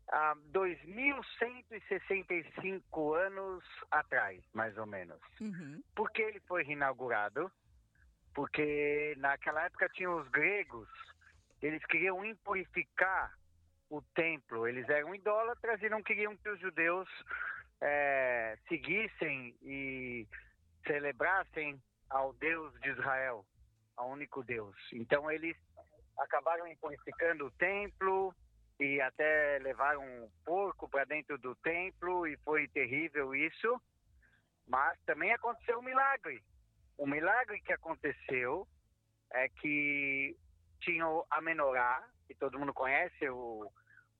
há 0.09 0.35
2.165 0.53 3.17
anos 3.17 3.61
atrás, 3.91 4.41
mais 4.53 4.77
ou 4.77 4.85
menos. 4.85 5.19
Uhum. 5.41 5.83
Por 5.95 6.09
que 6.11 6.21
ele 6.21 6.39
foi 6.41 6.63
reinaugurado? 6.63 7.51
Porque 8.33 9.15
naquela 9.17 9.65
época 9.65 9.89
tinham 9.89 10.17
os 10.17 10.29
gregos, 10.29 10.87
eles 11.61 11.83
queriam 11.85 12.23
impurificar 12.23 13.33
o 13.89 14.01
templo, 14.13 14.67
eles 14.67 14.87
eram 14.89 15.15
idólatras 15.15 15.81
e 15.81 15.89
não 15.89 16.03
queriam 16.03 16.35
que 16.35 16.49
os 16.49 16.59
judeus 16.59 17.09
é, 17.81 18.57
seguissem 18.67 19.55
e 19.61 20.27
celebrassem 20.85 21.81
ao 22.09 22.33
Deus 22.33 22.73
de 22.81 22.89
Israel, 22.89 23.45
ao 23.95 24.09
único 24.09 24.43
Deus. 24.43 24.75
Então 24.93 25.29
eles 25.31 25.55
acabaram 26.17 26.67
impurificando 26.67 27.45
o 27.45 27.51
templo 27.51 28.33
e 28.79 29.01
até 29.01 29.59
levaram 29.59 30.01
um 30.01 30.29
porco 30.45 30.87
para 30.89 31.05
dentro 31.05 31.37
do 31.37 31.55
templo 31.55 32.27
e 32.27 32.37
foi 32.37 32.67
terrível 32.67 33.33
isso. 33.33 33.81
Mas 34.67 34.99
também 35.05 35.31
aconteceu 35.33 35.79
um 35.79 35.83
milagre. 35.83 36.43
O 36.97 37.07
milagre 37.07 37.61
que 37.61 37.71
aconteceu 37.71 38.67
é 39.31 39.47
que 39.47 40.35
tinha 40.79 41.05
a 41.29 41.41
menorá, 41.41 42.07
que 42.27 42.35
todo 42.35 42.59
mundo 42.59 42.73
conhece, 42.73 43.29
o 43.29 43.71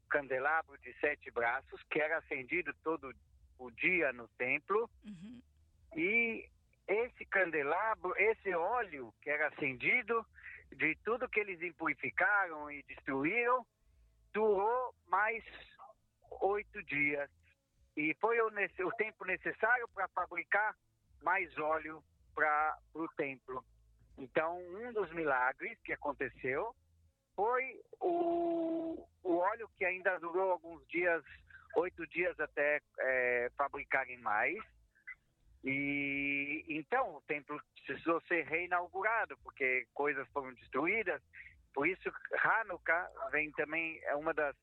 candelabro 0.10 0.78
de 0.80 0.94
sete 1.00 1.30
braços, 1.32 1.82
que 1.90 2.00
era 2.00 2.18
acendido 2.18 2.74
todo 2.84 3.14
o 3.60 3.72
dia 3.72 4.14
no 4.14 4.28
templo. 4.30 4.90
Uhum. 5.06 5.42
E 5.96 6.50
esse 6.88 7.26
candelabro, 7.26 8.14
esse 8.18 8.54
óleo 8.54 9.14
que 9.22 9.30
era 9.30 9.48
acendido, 9.48 10.26
de 10.76 10.96
tudo 11.04 11.30
que 11.30 11.40
eles 11.40 11.62
impurificaram 11.62 12.70
e 12.72 12.84
destruíram, 12.84 13.66
durou 14.34 14.94
mais 15.08 15.44
oito 16.42 16.82
dias. 16.84 17.30
E 17.96 18.14
foi 18.22 18.40
o, 18.42 18.48
o 18.48 18.92
tempo 18.94 19.26
necessário 19.26 19.88
para 19.90 20.08
fabricar 20.10 20.76
mais 21.24 21.58
óleo 21.58 22.04
para 22.36 22.78
o 22.94 23.08
templo. 23.10 23.64
Então, 24.18 24.60
um 24.60 24.92
dos 24.94 25.12
milagres 25.14 25.78
que 25.84 25.94
aconteceu 25.94 26.76
foi 27.36 27.80
o, 28.00 29.08
o 29.24 29.38
óleo 29.38 29.70
que 29.78 29.86
ainda 29.86 30.20
durou 30.20 30.52
alguns 30.52 30.86
dias, 30.88 31.24
oito 31.76 32.06
dias 32.08 32.40
até 32.40 32.82
é, 33.00 33.52
fabricarem 33.56 34.18
mais. 34.20 34.58
E 35.64 36.66
então 36.68 37.16
o 37.16 37.22
templo 37.22 37.60
precisou 37.86 38.22
ser 38.22 38.46
reinaugurado, 38.46 39.38
porque 39.44 39.86
coisas 39.94 40.28
foram 40.30 40.54
destruídas. 40.54 41.22
Por 41.74 41.88
isso, 41.88 42.12
Hanukkah 42.44 43.10
vem 43.32 43.52
também, 43.52 44.00
é 44.04 44.16
uma 44.16 44.34
das 44.34 44.56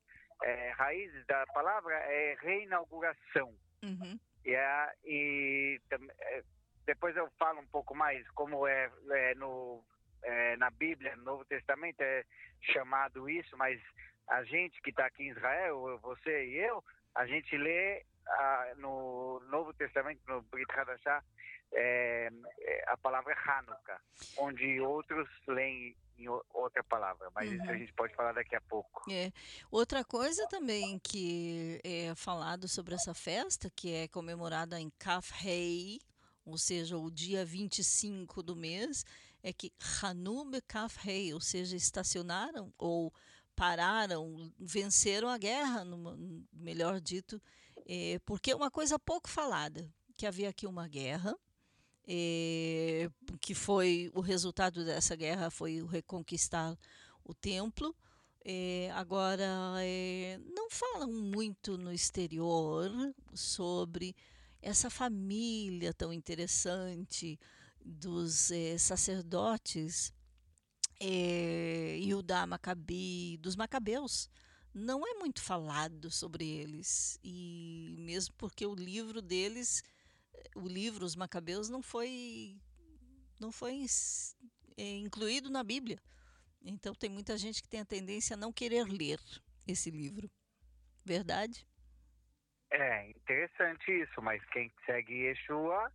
é, 0.43 0.71
raízes 0.71 1.25
da 1.27 1.47
palavra, 1.47 1.95
é 1.95 2.37
reinauguração. 2.41 3.55
Uhum. 3.83 4.19
E, 4.45 4.55
é, 4.55 4.93
e 5.05 5.81
é, 5.91 6.45
depois 6.87 7.17
eu 7.17 7.31
falo 7.39 7.61
um 7.61 7.67
pouco 7.67 7.95
mais 7.95 8.29
como 8.31 8.67
é, 8.67 8.91
é 9.11 9.35
no, 9.35 9.83
é, 10.23 10.57
na 10.57 10.71
Bíblia, 10.71 11.17
no 11.17 11.25
Novo 11.25 11.45
Testamento, 11.45 12.01
é 12.01 12.25
chamado 12.61 13.29
isso, 13.29 13.57
mas 13.57 13.81
a 14.29 14.43
gente 14.45 14.81
que 14.83 14.91
está 14.91 15.07
aqui 15.07 15.25
em 15.25 15.31
Israel, 15.31 15.99
você 16.03 16.47
e 16.47 16.57
eu, 16.57 16.83
a 17.15 17.27
gente 17.27 17.57
lê 17.57 18.05
ah, 18.27 18.73
no 18.77 19.41
Novo 19.51 19.73
Testamento, 19.75 20.21
no 20.27 20.43
Brit 20.43 20.71
Hadashah, 20.73 21.23
é, 21.73 22.31
é, 22.59 22.85
a 22.89 22.97
palavra 22.97 23.35
Hanukkah, 23.35 24.01
onde 24.39 24.81
outros 24.81 25.29
leem 25.47 25.97
em 26.17 26.29
outra 26.29 26.83
palavra, 26.85 27.29
mas 27.35 27.49
uhum. 27.49 27.57
isso 27.57 27.65
a 27.65 27.73
uhum. 27.73 27.79
gente 27.79 27.93
pode 27.95 28.15
falar 28.15 28.33
daqui 28.33 28.55
a 28.55 28.61
pouco. 28.61 29.11
É. 29.11 29.33
Outra 29.71 30.05
coisa 30.05 30.47
também 30.49 30.99
que 31.01 31.81
é 31.83 32.15
falado 32.15 32.69
sobre 32.69 32.95
essa 32.95 33.13
festa, 33.13 33.69
que 33.69 33.93
é 33.93 34.09
comemorada 34.09 34.79
em 34.79 34.91
Kaf 34.91 35.33
Hei, 35.45 35.99
ou 36.45 36.59
seja, 36.59 36.97
o 36.99 37.11
dia 37.11 37.45
25 37.45 38.43
do 38.43 38.55
mês, 38.55 39.05
é 39.43 39.53
que 39.53 39.73
Hanum 40.03 40.51
Kaf 40.67 41.09
Hei, 41.09 41.35
ou 41.35 41.41
seja, 41.41 41.77
estacionaram 41.77 42.73
ou 42.79 43.13
pararam, 43.55 44.53
venceram 44.59 45.29
a 45.29 45.39
guerra, 45.39 45.85
melhor 46.53 47.01
dito, 47.01 47.41
é, 47.87 48.19
porque 48.25 48.51
é 48.51 48.57
uma 48.57 48.71
coisa 48.71 48.99
pouco 48.99 49.29
falada, 49.29 49.89
que 50.17 50.27
havia 50.27 50.49
aqui 50.49 50.67
uma 50.67 50.89
guerra, 50.89 51.37
é, 52.07 53.11
que 53.41 53.55
foi 53.55 54.11
o 54.15 54.21
resultado 54.21 54.85
dessa 54.85 55.17
guerra 55.17 55.51
foi 55.51 55.85
reconquistar 55.87 56.77
o 57.25 57.35
templo. 57.35 57.95
É, 58.45 58.91
agora 58.95 59.47
é, 59.79 60.39
não 60.55 60.69
falam 60.69 61.11
muito 61.11 61.79
no 61.79 61.91
exterior 61.91 62.91
sobre 63.33 64.15
essa 64.65 64.89
família 64.89 65.93
tão 65.93 66.11
interessante 66.11 67.39
dos 67.85 68.51
é, 68.51 68.79
sacerdotes 68.79 70.11
é, 70.99 71.99
Yudá 72.01 72.47
Macabi, 72.47 73.37
dos 73.37 73.57
Macabeus, 73.57 74.31
não 74.73 75.07
é 75.07 75.15
muito 75.15 75.43
falado 75.43 76.11
sobre 76.11 76.49
eles. 76.49 77.19
E 77.23 77.95
mesmo 77.99 78.35
porque 78.39 78.65
o 78.65 78.75
livro 78.75 79.21
deles, 79.21 79.83
o 80.57 80.67
livro 80.67 81.05
Os 81.05 81.15
Macabeus, 81.15 81.69
não 81.69 81.83
foi, 81.83 82.59
não 83.39 83.53
foi 83.53 83.85
incluído 84.79 85.51
na 85.51 85.63
Bíblia. 85.63 86.01
Então 86.63 86.95
tem 86.95 87.11
muita 87.11 87.37
gente 87.37 87.63
que 87.63 87.69
tem 87.69 87.81
a 87.81 87.85
tendência 87.85 88.33
a 88.33 88.39
não 88.39 88.51
querer 88.51 88.89
ler 88.89 89.21
esse 89.67 89.91
livro. 89.91 90.31
Verdade? 91.05 91.67
É 92.77 93.09
interessante 93.09 94.03
isso, 94.03 94.21
mas 94.21 94.45
quem 94.47 94.69
segue 94.85 95.27
Yeshua 95.27 95.93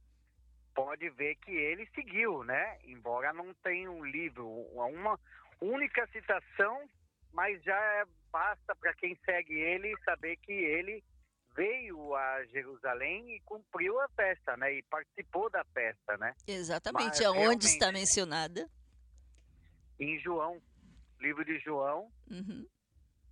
pode 0.74 1.10
ver 1.10 1.36
que 1.36 1.52
ele 1.52 1.86
seguiu, 1.94 2.42
né? 2.46 2.78
Embora 2.86 3.34
não 3.34 3.54
tenha 3.56 3.92
um 3.92 4.06
livro, 4.06 4.48
uma 4.48 5.20
única 5.60 6.08
citação, 6.08 6.90
mas 7.34 7.62
já 7.64 7.76
é, 7.76 8.06
basta 8.32 8.74
para 8.78 8.94
quem 8.94 9.14
segue 9.26 9.56
ele 9.56 9.94
saber 10.06 10.38
que 10.38 10.54
ele 10.54 11.04
veio 11.54 12.16
a 12.16 12.46
Jerusalém 12.46 13.36
e 13.36 13.42
cumpriu 13.42 14.00
a 14.00 14.08
festa, 14.16 14.56
né? 14.56 14.76
E 14.76 14.84
participou 14.84 15.50
da 15.50 15.66
festa, 15.74 16.16
né? 16.16 16.34
Exatamente. 16.48 17.04
Mas, 17.04 17.26
Aonde 17.26 17.66
está 17.66 17.92
mencionada? 17.92 18.70
Em 20.00 20.18
João, 20.20 20.62
livro 21.20 21.44
de 21.44 21.60
João, 21.60 22.10
uhum. 22.32 22.66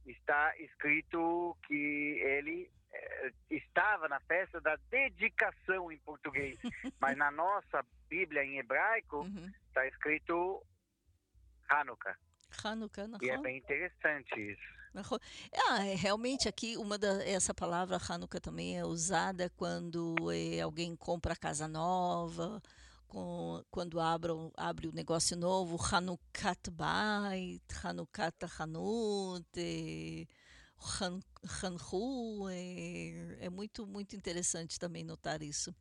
está 0.06 0.54
escrito 0.58 1.56
que 1.66 2.20
ele 2.22 2.70
eh, 2.94 3.32
estava 3.50 4.08
na 4.08 4.20
festa 4.22 4.60
da 4.62 4.76
dedicação 4.90 5.92
em 5.92 5.98
português, 6.00 6.60
mas 7.00 7.18
na 7.18 7.32
nossa 7.32 7.86
Bíblia 8.10 8.44
em 8.44 8.60
hebraico 8.60 9.26
está 9.68 9.82
uhum. 9.82 9.88
escrito 9.88 10.66
Hanukkah. 11.70 12.18
Hanukkah, 12.64 13.08
E 13.22 13.30
é 13.30 13.38
bem 13.38 13.58
interessante 13.58 14.34
isso. 14.54 14.78
Ah, 15.70 15.86
é, 15.86 15.94
realmente 15.96 16.48
aqui 16.48 16.76
uma 16.76 16.98
da, 16.98 17.24
essa 17.24 17.54
palavra 17.54 18.00
Hanukkah 18.10 18.40
também 18.40 18.80
é 18.80 18.86
usada 18.86 19.50
quando 19.56 20.16
é, 20.32 20.62
alguém 20.62 20.96
compra 20.96 21.36
casa 21.36 21.68
nova, 21.68 22.62
com, 23.08 23.64
quando 23.70 24.00
abre, 24.00 24.32
abre 24.56 24.88
um 24.88 24.92
negócio 24.92 25.38
novo, 25.38 25.78
Hanukkah 25.92 26.56
Bait, 26.72 27.64
Hanukkah 27.84 28.34
Hanut, 28.60 30.28
Han, 30.80 31.20
é, 32.52 33.46
é 33.46 33.50
muito, 33.50 33.86
muito 33.88 34.16
interessante 34.16 34.80
também 34.80 35.04
notar 35.04 35.42
isso. 35.42 35.76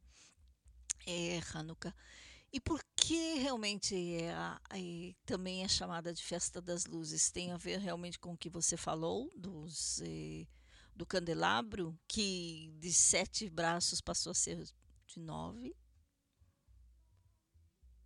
É 1.07 1.41
Hanukkah. 1.53 1.95
E 2.53 2.61
por 2.61 2.81
que 2.97 3.35
realmente 3.35 3.95
é, 3.95 4.31
é, 4.31 5.15
também 5.25 5.63
é 5.63 5.69
chamada 5.69 6.13
de 6.13 6.23
Festa 6.23 6.61
das 6.61 6.87
Luzes? 6.87 7.31
Tem 7.31 7.53
a 7.53 7.57
ver 7.57 7.79
realmente 7.79 8.19
com 8.19 8.33
o 8.33 8.37
que 8.37 8.49
você 8.49 8.77
falou, 8.77 9.31
dos, 9.37 10.01
é, 10.01 10.47
do 10.95 11.05
candelabro, 11.05 11.99
que 12.09 12.73
de 12.79 12.93
sete 12.93 13.51
braços 13.51 14.01
passou 14.01 14.31
a 14.31 14.35
ser 14.35 14.65
de 15.07 15.21
nove? 15.21 15.77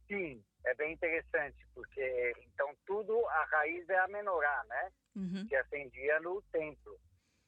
Sim, 0.08 0.42
é 0.64 0.74
bem 0.74 0.92
interessante, 0.92 1.66
porque 1.74 2.34
então 2.52 2.74
tudo, 2.86 3.26
a 3.28 3.44
raiz 3.44 3.88
é 3.88 3.98
a 3.98 4.08
menorá, 4.08 4.64
né? 4.68 4.92
Uhum. 5.16 5.46
Que 5.48 5.56
acendia 5.56 6.20
no 6.20 6.42
templo. 6.52 6.98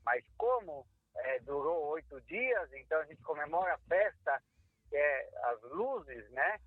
Mas 0.05 0.25
como 0.37 0.87
é, 1.17 1.39
durou 1.41 1.91
oito 1.91 2.21
dias, 2.23 2.73
então 2.73 3.01
a 3.01 3.05
gente 3.05 3.23
comemora 3.23 3.75
a 3.75 3.79
festa, 3.89 4.43
que 4.89 4.97
é 4.97 5.31
as 5.45 5.63
luzes, 5.63 6.31
né? 6.31 6.59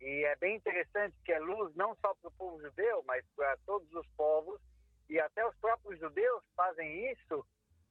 E 0.00 0.24
é 0.24 0.36
bem 0.36 0.56
interessante 0.56 1.16
que 1.24 1.32
é 1.32 1.38
luz 1.38 1.74
não 1.74 1.96
só 1.96 2.14
para 2.14 2.28
o 2.28 2.32
povo 2.32 2.60
judeu, 2.60 3.02
mas 3.06 3.24
para 3.34 3.56
todos 3.64 3.90
os 3.94 4.06
povos, 4.16 4.60
e 5.08 5.18
até 5.18 5.46
os 5.46 5.56
próprios 5.56 5.98
judeus 5.98 6.42
fazem 6.54 7.10
isso 7.12 7.46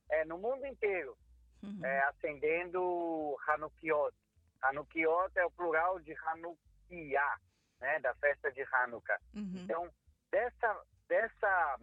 é, 0.10 0.24
no 0.26 0.38
mundo 0.38 0.66
inteiro, 0.66 1.18
uhum. 1.64 1.84
é, 1.84 2.00
acendendo 2.04 3.38
Hanukiot. 3.48 4.16
Hanukiot 4.62 5.32
é 5.36 5.46
o 5.46 5.52
plural 5.52 6.00
de 6.00 6.14
Hanukiah, 6.14 7.40
né, 7.80 8.00
da 8.00 8.14
festa 8.16 8.52
de 8.52 8.62
Hanukkah. 8.72 9.20
Uhum. 9.34 9.54
Então, 9.64 9.94
dessa, 10.32 10.84
dessa 11.08 11.80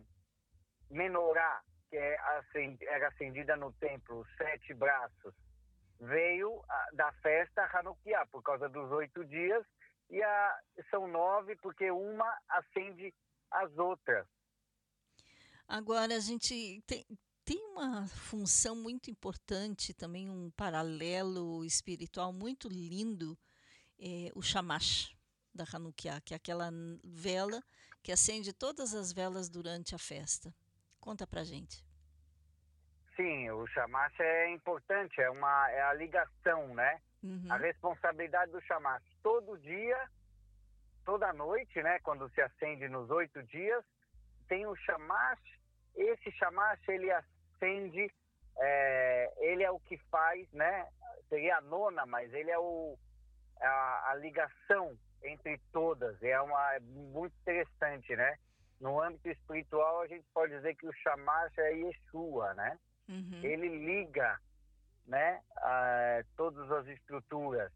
menorá 0.91 1.63
que 1.89 1.97
é 1.97 2.19
acend, 2.39 2.83
era 2.85 3.09
acendida 3.09 3.57
no 3.57 3.73
templo, 3.75 4.27
sete 4.39 4.73
braços, 4.73 5.35
veio 6.01 6.65
a, 6.69 6.89
da 6.95 7.13
festa 7.15 7.69
Hanukkah, 7.73 8.27
por 8.27 8.43
causa 8.43 8.69
dos 8.69 8.91
oito 8.93 9.25
dias, 9.27 9.65
e 10.09 10.23
a, 10.23 10.61
são 10.91 11.07
nove 11.07 11.55
porque 11.57 11.91
uma 11.91 12.39
acende 12.49 13.15
as 13.51 13.77
outras. 13.77 14.27
Agora, 15.69 16.17
a 16.17 16.21
gente 16.21 16.83
tem, 16.87 17.07
tem 17.45 17.63
uma 17.67 18.07
função 18.09 18.75
muito 18.75 19.11
importante, 19.11 19.95
também 19.95 20.31
um 20.31 20.51
paralelo 20.51 21.65
espiritual 21.65 22.33
muito 22.33 22.69
lindo, 22.69 23.39
é, 23.99 24.31
o 24.35 24.43
Shamash 24.43 25.15
da 25.55 25.65
Hanukkah, 25.73 26.21
que 26.21 26.35
é 26.35 26.37
aquela 26.37 26.71
vela 27.05 27.63
que 28.03 28.13
acende 28.13 28.53
todas 28.53 28.95
as 28.95 29.13
velas 29.13 29.49
durante 29.49 29.95
a 29.95 29.99
festa. 29.99 30.53
Conta 31.01 31.27
pra 31.27 31.45
gente. 31.45 31.85
Sim, 33.17 33.51
o 33.51 33.67
Shamash 33.67 34.19
é 34.21 34.51
importante, 34.51 35.21
é, 35.21 35.31
uma, 35.31 35.71
é 35.71 35.83
a 35.83 35.93
ligação, 35.93 36.75
né? 36.75 37.01
Uhum. 37.23 37.47
A 37.51 37.57
responsabilidade 37.57 38.51
do 38.51 38.61
Shamash. 38.63 39.03
Todo 39.23 39.59
dia, 39.59 40.09
toda 41.05 41.33
noite, 41.33 41.83
né? 41.83 41.99
Quando 42.01 42.29
se 42.31 42.41
acende 42.41 42.89
nos 42.89 43.11
oito 43.11 43.43
dias, 43.45 43.85
tem 44.49 44.67
o 44.67 44.75
Shamash. 44.75 45.41
Esse 45.95 46.33
Shamash, 46.33 46.81
ele 46.89 47.11
acende, 47.11 48.11
é, 48.57 49.33
ele 49.39 49.63
é 49.63 49.71
o 49.71 49.79
que 49.81 49.99
faz, 50.11 50.51
né? 50.53 50.89
Seria 51.29 51.59
a 51.59 51.61
nona, 51.61 52.07
mas 52.07 52.33
ele 52.33 52.51
é 52.51 52.59
o, 52.59 52.99
a, 53.61 54.11
a 54.11 54.15
ligação 54.15 54.99
entre 55.25 55.61
todas. 55.73 56.21
É, 56.23 56.41
uma, 56.41 56.75
é 56.75 56.81
muito 56.81 57.35
interessante, 57.43 58.15
né? 58.17 58.37
No 58.81 59.01
âmbito 59.01 59.29
espiritual, 59.29 60.01
a 60.01 60.07
gente 60.07 60.25
pode 60.35 60.55
dizer 60.57 60.75
que 60.75 60.87
o 60.87 60.93
Shamash 60.93 61.57
é 61.59 61.73
Yeshua, 61.73 62.55
né? 62.55 62.79
Uhum. 63.09 63.41
Ele 63.43 63.69
liga 63.69 64.41
né, 65.07 65.41
a, 65.57 66.25
todas 66.37 66.71
as 66.71 66.87
estruturas. 66.89 67.71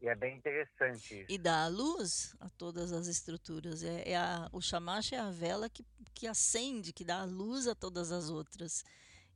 E 0.00 0.08
é 0.08 0.14
bem 0.14 0.36
interessante 0.36 1.20
isso. 1.20 1.32
E 1.32 1.38
dá 1.38 1.64
a 1.64 1.68
luz 1.68 2.34
a 2.40 2.48
todas 2.50 2.92
as 2.92 3.06
estruturas. 3.06 3.82
É, 3.82 4.10
é 4.10 4.16
a, 4.16 4.48
o 4.52 4.60
Shamash 4.60 5.12
é 5.12 5.18
a 5.18 5.30
vela 5.30 5.68
que, 5.68 5.84
que 6.14 6.26
acende, 6.26 6.92
que 6.92 7.04
dá 7.04 7.20
a 7.20 7.24
luz 7.24 7.66
a 7.66 7.74
todas 7.74 8.12
as 8.12 8.28
outras. 8.28 8.84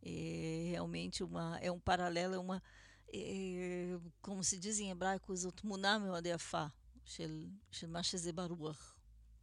É 0.02 0.70
realmente 0.70 1.22
uma, 1.22 1.59
é 1.60 1.70
um 1.70 1.80
paralelo, 1.80 2.34
é 2.34 2.38
uma, 2.38 2.62
é, 3.12 3.98
como 4.22 4.44
se 4.44 4.59
diz 4.59 4.78
em 4.78 4.90
hebraico, 4.90 5.32
Zotmunah 7.10 7.28
Meodefá, 7.28 7.60
Shemash 7.70 8.16
Zebaruach. 8.16 8.78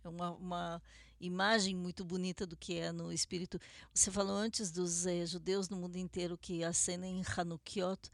É 0.03 0.09
uma, 0.09 0.31
uma 0.31 0.81
imagem 1.19 1.75
muito 1.75 2.05
bonita 2.05 2.45
do 2.45 2.55
que 2.55 2.79
é 2.79 2.91
no 2.91 3.11
espírito. 3.11 3.59
Você 3.93 4.09
falou 4.09 4.35
antes 4.35 4.71
dos 4.71 5.05
é, 5.05 5.25
judeus 5.25 5.67
no 5.67 5.77
mundo 5.77 5.97
inteiro 5.97 6.37
que 6.37 6.63
acendem 6.63 7.21
Hanukkot 7.35 8.09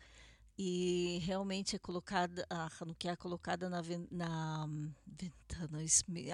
e 0.58 1.20
realmente 1.24 1.76
é 1.76 1.80
colocada 1.80 2.46
a 2.50 2.70
Hanukkah 2.80 3.12
é 3.12 3.16
colocada 3.16 3.70
na, 3.70 3.82
na 4.12 4.70
ventana, 5.06 5.80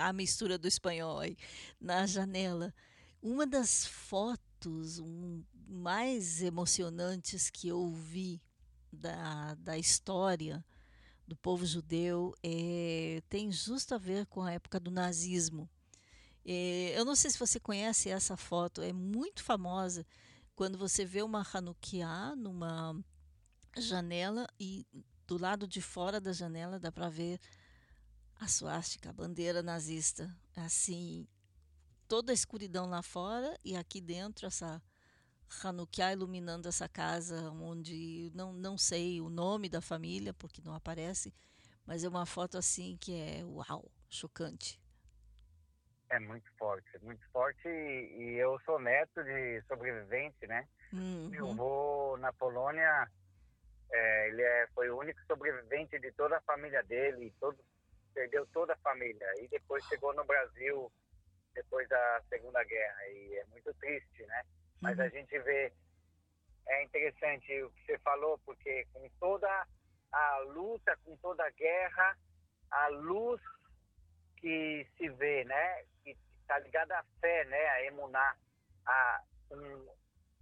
a 0.02 0.14
mistura 0.14 0.58
do 0.58 0.68
espanhol 0.68 1.20
aí, 1.20 1.38
na 1.80 2.06
janela. 2.06 2.74
Uma 3.22 3.46
das 3.46 3.86
fotos 3.86 5.00
um, 5.00 5.44
mais 5.68 6.42
emocionantes 6.42 7.50
que 7.50 7.68
eu 7.68 7.92
vi 7.92 8.42
da, 8.92 9.56
da 9.56 9.78
história 9.78 10.64
do 11.30 11.38
povo 11.38 11.66
judeu 11.66 12.34
é, 12.44 13.22
tem 13.30 13.52
justo 13.52 13.94
a 13.94 13.98
ver 13.98 14.26
com 14.26 14.42
a 14.42 14.52
época 14.52 14.80
do 14.80 14.90
nazismo. 14.90 15.70
É, 16.44 16.98
eu 16.98 17.06
não 17.06 17.16
sei 17.16 17.30
se 17.30 17.38
você 17.38 17.60
conhece 17.60 18.10
essa 18.10 18.36
foto, 18.36 18.82
é 18.82 18.92
muito 18.92 19.44
famosa 19.44 20.06
quando 20.56 20.78
você 20.78 21.06
vê 21.06 21.22
uma 21.22 21.46
Hanukkah 21.54 22.36
numa 22.36 23.00
janela 23.78 24.48
e 24.60 24.86
do 25.28 25.38
lado 25.38 25.68
de 25.68 25.82
fora 25.82 26.20
da 26.20 26.34
janela 26.34 26.80
dá 26.80 26.92
para 26.92 27.08
ver 27.08 27.40
a 28.40 28.48
suástica, 28.48 29.10
a 29.10 29.14
bandeira 29.14 29.62
nazista, 29.62 30.36
assim, 30.56 31.28
toda 32.08 32.32
a 32.32 32.34
escuridão 32.34 32.88
lá 32.88 33.04
fora 33.04 33.56
e 33.64 33.76
aqui 33.76 34.02
dentro 34.02 34.48
essa 34.48 34.82
Hanukkah 35.64 36.14
iluminando 36.14 36.68
essa 36.68 36.88
casa 36.88 37.50
onde 37.52 38.32
não, 38.34 38.54
não 38.54 38.78
sei 38.78 39.20
o 39.20 39.30
nome 39.30 39.70
da 39.70 39.82
família 39.82 40.34
porque 40.34 40.62
não 40.64 40.74
aparece, 40.74 41.34
mas 41.86 42.04
é 42.04 42.10
uma 42.10 42.26
foto 42.26 42.58
assim 42.58 42.98
que 42.98 43.20
é 43.20 43.44
uau, 43.44 43.92
chocante. 44.10 44.80
É 46.10 46.20
muito 46.20 46.52
forte, 46.58 46.90
muito 47.04 47.24
forte 47.32 47.68
e, 47.68 48.18
e 48.18 48.38
eu 48.38 48.60
sou 48.66 48.80
neto 48.80 49.24
de 49.24 49.62
sobrevivente, 49.68 50.48
né? 50.48 50.68
Uhum. 50.92 51.30
Meu 51.30 51.52
avô 51.52 52.18
na 52.18 52.34
Polônia, 52.34 53.08
é, 53.92 54.28
ele 54.30 54.42
é, 54.42 54.68
foi 54.74 54.90
o 54.90 54.98
único 54.98 55.20
sobrevivente 55.28 56.00
de 56.00 56.12
toda 56.14 56.38
a 56.38 56.42
família 56.42 56.84
dele, 56.84 57.34
todo, 57.40 57.58
perdeu 58.14 58.46
toda 58.48 58.74
a 58.74 58.78
família 58.78 59.28
e 59.40 59.48
depois 59.48 59.86
chegou 59.86 60.14
no 60.14 60.24
Brasil 60.26 60.92
depois 61.54 61.88
da 61.90 62.22
Segunda 62.30 62.64
Guerra 62.64 63.08
e 63.10 63.36
é 63.36 63.46
muito 63.46 63.74
triste, 63.76 64.26
né? 64.26 64.44
Mas 64.82 64.98
uhum. 64.98 65.06
a 65.06 65.10
gente 65.10 65.40
vê, 65.40 65.72
é 66.68 66.84
interessante 66.84 67.64
o 67.64 67.70
que 67.72 67.86
você 67.86 67.98
falou, 68.00 68.38
porque 68.40 68.86
com 68.94 69.08
toda 69.20 69.68
a 70.12 70.38
luta, 70.40 70.98
com 71.06 71.16
toda 71.18 71.46
a 71.46 71.50
guerra, 71.52 72.18
a 72.72 72.88
luz 72.88 73.42
que 74.38 74.88
se 74.98 75.10
vê, 75.10 75.44
né? 75.44 75.84
está 76.50 76.58
ligada 76.60 76.98
à 76.98 77.04
fé, 77.22 77.46
né? 77.46 77.68
A 77.70 77.86
emunar. 77.86 78.38
A, 78.86 79.24
um, 79.52 79.88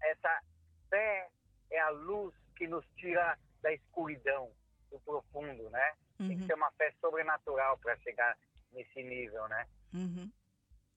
essa 0.01 0.41
fé 0.89 1.29
é 1.69 1.79
a 1.79 1.89
luz 1.89 2.33
que 2.55 2.65
nos 2.65 2.85
tira 2.95 3.37
da 3.61 3.73
escuridão, 3.73 4.49
do 4.89 4.99
profundo, 5.01 5.69
né? 5.69 5.93
Uhum. 6.19 6.27
Tem 6.29 6.37
que 6.37 6.41
uhum. 6.43 6.47
ser 6.47 6.53
uma 6.53 6.71
fé 6.71 6.93
sobrenatural 7.01 7.77
para 7.79 7.97
chegar 7.97 8.37
nesse 8.71 9.03
nível, 9.03 9.47
né? 9.49 9.67
Uhum. 9.93 10.31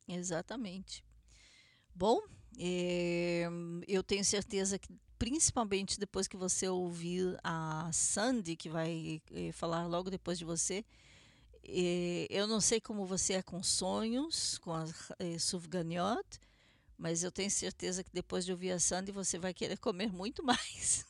Exatamente. 0.09 1.05
Bom, 2.01 2.23
é, 2.59 3.47
eu 3.87 4.03
tenho 4.03 4.25
certeza 4.25 4.79
que 4.79 4.89
principalmente 5.19 6.01
depois 6.01 6.27
que 6.27 6.35
você 6.35 6.67
ouvir 6.67 7.39
a 7.45 7.91
Sandy, 7.93 8.57
que 8.57 8.71
vai 8.71 9.21
é, 9.35 9.53
falar 9.53 9.87
logo 9.87 10.09
depois 10.09 10.39
de 10.39 10.47
você, 10.47 10.83
e 11.63 12.27
eu 12.31 12.47
não 12.47 12.59
sei 12.59 12.81
como 12.81 13.05
você 13.05 13.35
é 13.35 13.43
com 13.43 13.63
sonhos, 13.63 14.57
com 14.61 14.73
a 14.73 14.87
eh, 15.19 15.39
Sufganiot, 15.39 16.41
mas 16.97 17.23
eu 17.23 17.31
tenho 17.31 17.51
certeza 17.51 18.03
que 18.03 18.11
depois 18.15 18.47
de 18.47 18.53
ouvir 18.53 18.71
a 18.71 18.79
Sandy 18.79 19.13
você 19.13 19.39
vai 19.39 19.53
querer 19.53 19.77
comer 19.77 20.11
muito 20.11 20.41
mais. 20.43 21.05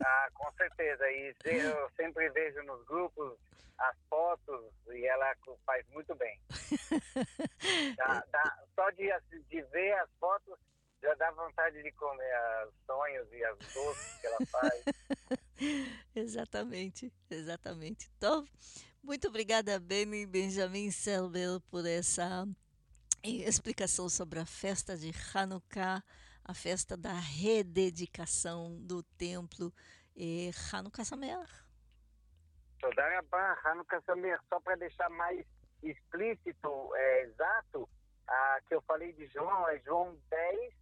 Ah, 0.00 0.28
com 0.34 0.50
certeza. 0.56 1.08
E 1.12 1.32
eu 1.44 1.88
sempre 1.96 2.28
vejo 2.30 2.60
nos 2.64 2.84
grupos 2.84 3.38
as 3.78 3.96
fotos 4.08 4.72
e 4.88 5.06
ela 5.06 5.34
faz 5.64 5.86
muito 5.90 6.14
bem. 6.16 6.40
Dá, 7.96 8.24
dá, 8.30 8.64
só 8.74 8.90
de, 8.90 9.08
de 9.48 9.62
ver 9.62 9.92
as 9.94 10.10
fotos 10.20 10.58
já 11.02 11.14
dá 11.14 11.30
vontade 11.30 11.82
de 11.82 11.92
comer 11.92 12.66
os 12.66 12.74
sonhos 12.86 13.32
e 13.32 13.44
as 13.44 13.58
doces 13.72 14.20
que 14.20 14.26
ela 14.26 14.38
faz. 14.50 14.84
exatamente, 16.14 17.12
exatamente. 17.30 18.10
Então, 18.16 18.46
muito 19.02 19.28
obrigada, 19.28 19.78
Beni 19.78 20.26
Benjamin 20.26 20.90
Selbel, 20.90 21.60
por 21.70 21.86
essa 21.86 22.46
eh, 23.22 23.48
explicação 23.48 24.08
sobre 24.08 24.40
a 24.40 24.46
festa 24.46 24.96
de 24.96 25.12
Hanukkah, 25.32 26.02
a 26.44 26.54
festa 26.54 26.96
da 26.96 27.12
rededicação 27.12 28.76
do 28.80 29.02
templo 29.02 29.72
e 30.16 30.50
Hanukkah 30.72 31.04
Sameach. 31.04 31.67
Todaram 32.80 33.18
a 33.18 33.22
barra 33.22 33.74
no 33.74 33.84
Casamir, 33.84 34.38
só 34.48 34.60
para 34.60 34.76
deixar 34.76 35.08
mais 35.10 35.44
explícito, 35.82 36.94
é, 36.94 37.22
exato, 37.22 37.88
a 38.26 38.60
que 38.66 38.74
eu 38.74 38.82
falei 38.82 39.12
de 39.12 39.26
João, 39.28 39.68
é 39.68 39.78
João 39.80 40.16
10, 40.30 40.74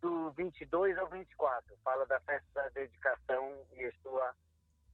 do 0.00 0.30
22 0.32 0.98
ao 0.98 1.08
24. 1.08 1.76
Fala 1.82 2.06
da 2.06 2.20
festa 2.20 2.46
da 2.54 2.68
dedicação 2.70 3.66
e 3.72 3.82
estou 3.84 4.20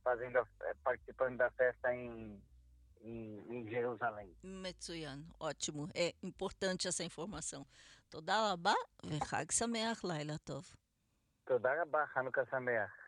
fazendo, 0.03 0.39
é, 0.63 0.75
participando 0.85 1.37
da 1.39 1.51
festa 1.53 1.95
em, 1.95 2.43
em, 3.01 3.45
em 3.49 3.69
Jerusalém. 3.69 4.37
Metsuyan, 4.43 5.25
ótimo. 5.39 5.89
É 5.95 6.15
importante 6.23 6.87
essa 6.87 7.03
informação. 7.03 7.67
Todarabá, 8.09 8.71
rabá, 8.71 8.89
Verhag 9.05 9.55
Sameach, 9.55 10.05
Laila 10.05 10.39
Tov. 10.41 10.67
Hanukkah 12.15 12.47
Sameach. 12.47 13.00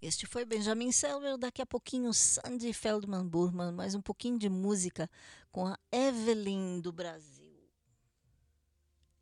Este 0.00 0.26
foi 0.26 0.44
Benjamin 0.44 0.92
Selber, 0.92 1.36
daqui 1.36 1.60
a 1.60 1.66
pouquinho 1.66 2.14
Sandy 2.14 2.72
Feldman 2.72 3.26
Burman, 3.26 3.72
mais 3.72 3.96
um 3.96 4.00
pouquinho 4.00 4.38
de 4.38 4.48
música 4.48 5.10
com 5.50 5.66
a 5.66 5.76
Evelyn 5.90 6.80
do 6.80 6.92
Brasil. 6.92 7.68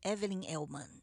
Evelyn 0.05 0.45
Elman. 0.47 1.03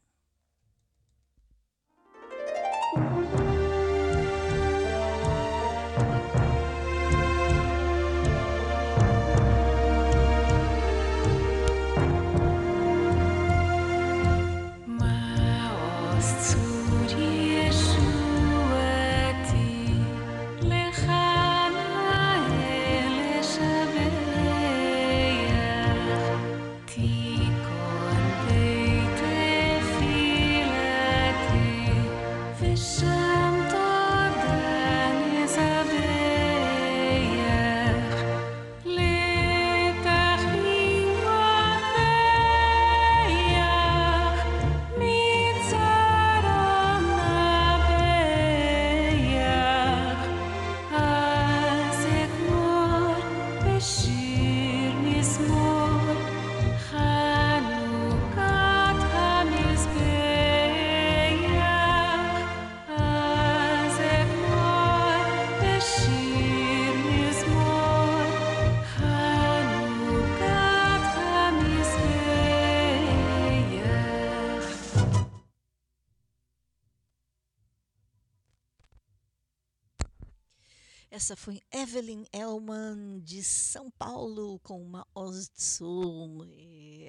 Essa 81.24 81.36
foi 81.36 81.62
Evelyn 81.72 82.26
Elman 82.34 83.18
de 83.20 83.42
São 83.42 83.90
Paulo 83.90 84.60
com 84.62 84.82
uma 84.82 85.06
Ostsur. 85.14 86.46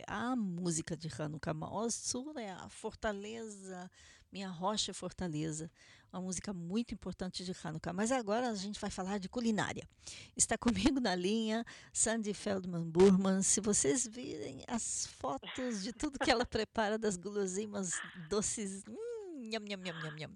A 0.07 0.37
música 0.37 0.95
de 0.95 1.09
Hanukkah 1.21 1.53
Ostsur 1.69 2.37
é 2.37 2.49
a 2.49 2.69
Fortaleza, 2.69 3.91
minha 4.31 4.47
rocha 4.47 4.93
Fortaleza. 4.93 5.69
Uma 6.13 6.21
música 6.21 6.53
muito 6.53 6.93
importante 6.93 7.43
de 7.43 7.53
Hanukkah. 7.61 7.91
Mas 7.91 8.09
agora 8.09 8.49
a 8.49 8.55
gente 8.55 8.79
vai 8.79 8.89
falar 8.89 9.17
de 9.17 9.27
culinária. 9.27 9.85
Está 10.33 10.57
comigo 10.57 11.01
na 11.01 11.13
linha 11.13 11.65
Sandy 11.91 12.33
Feldman 12.33 12.89
Burman. 12.89 13.41
Se 13.41 13.59
vocês 13.59 14.07
virem 14.07 14.63
as 14.65 15.07
fotos 15.07 15.83
de 15.83 15.91
tudo 15.91 16.19
que 16.19 16.31
ela 16.31 16.45
prepara 16.47 16.97
das 16.97 17.17
guloseimas 17.17 17.91
doces. 18.29 18.81
Hum, 18.87 19.04
nham, 19.45 19.63
nham, 19.63 19.81
nham, 19.81 19.95
nham, 20.01 20.15
nham. 20.15 20.35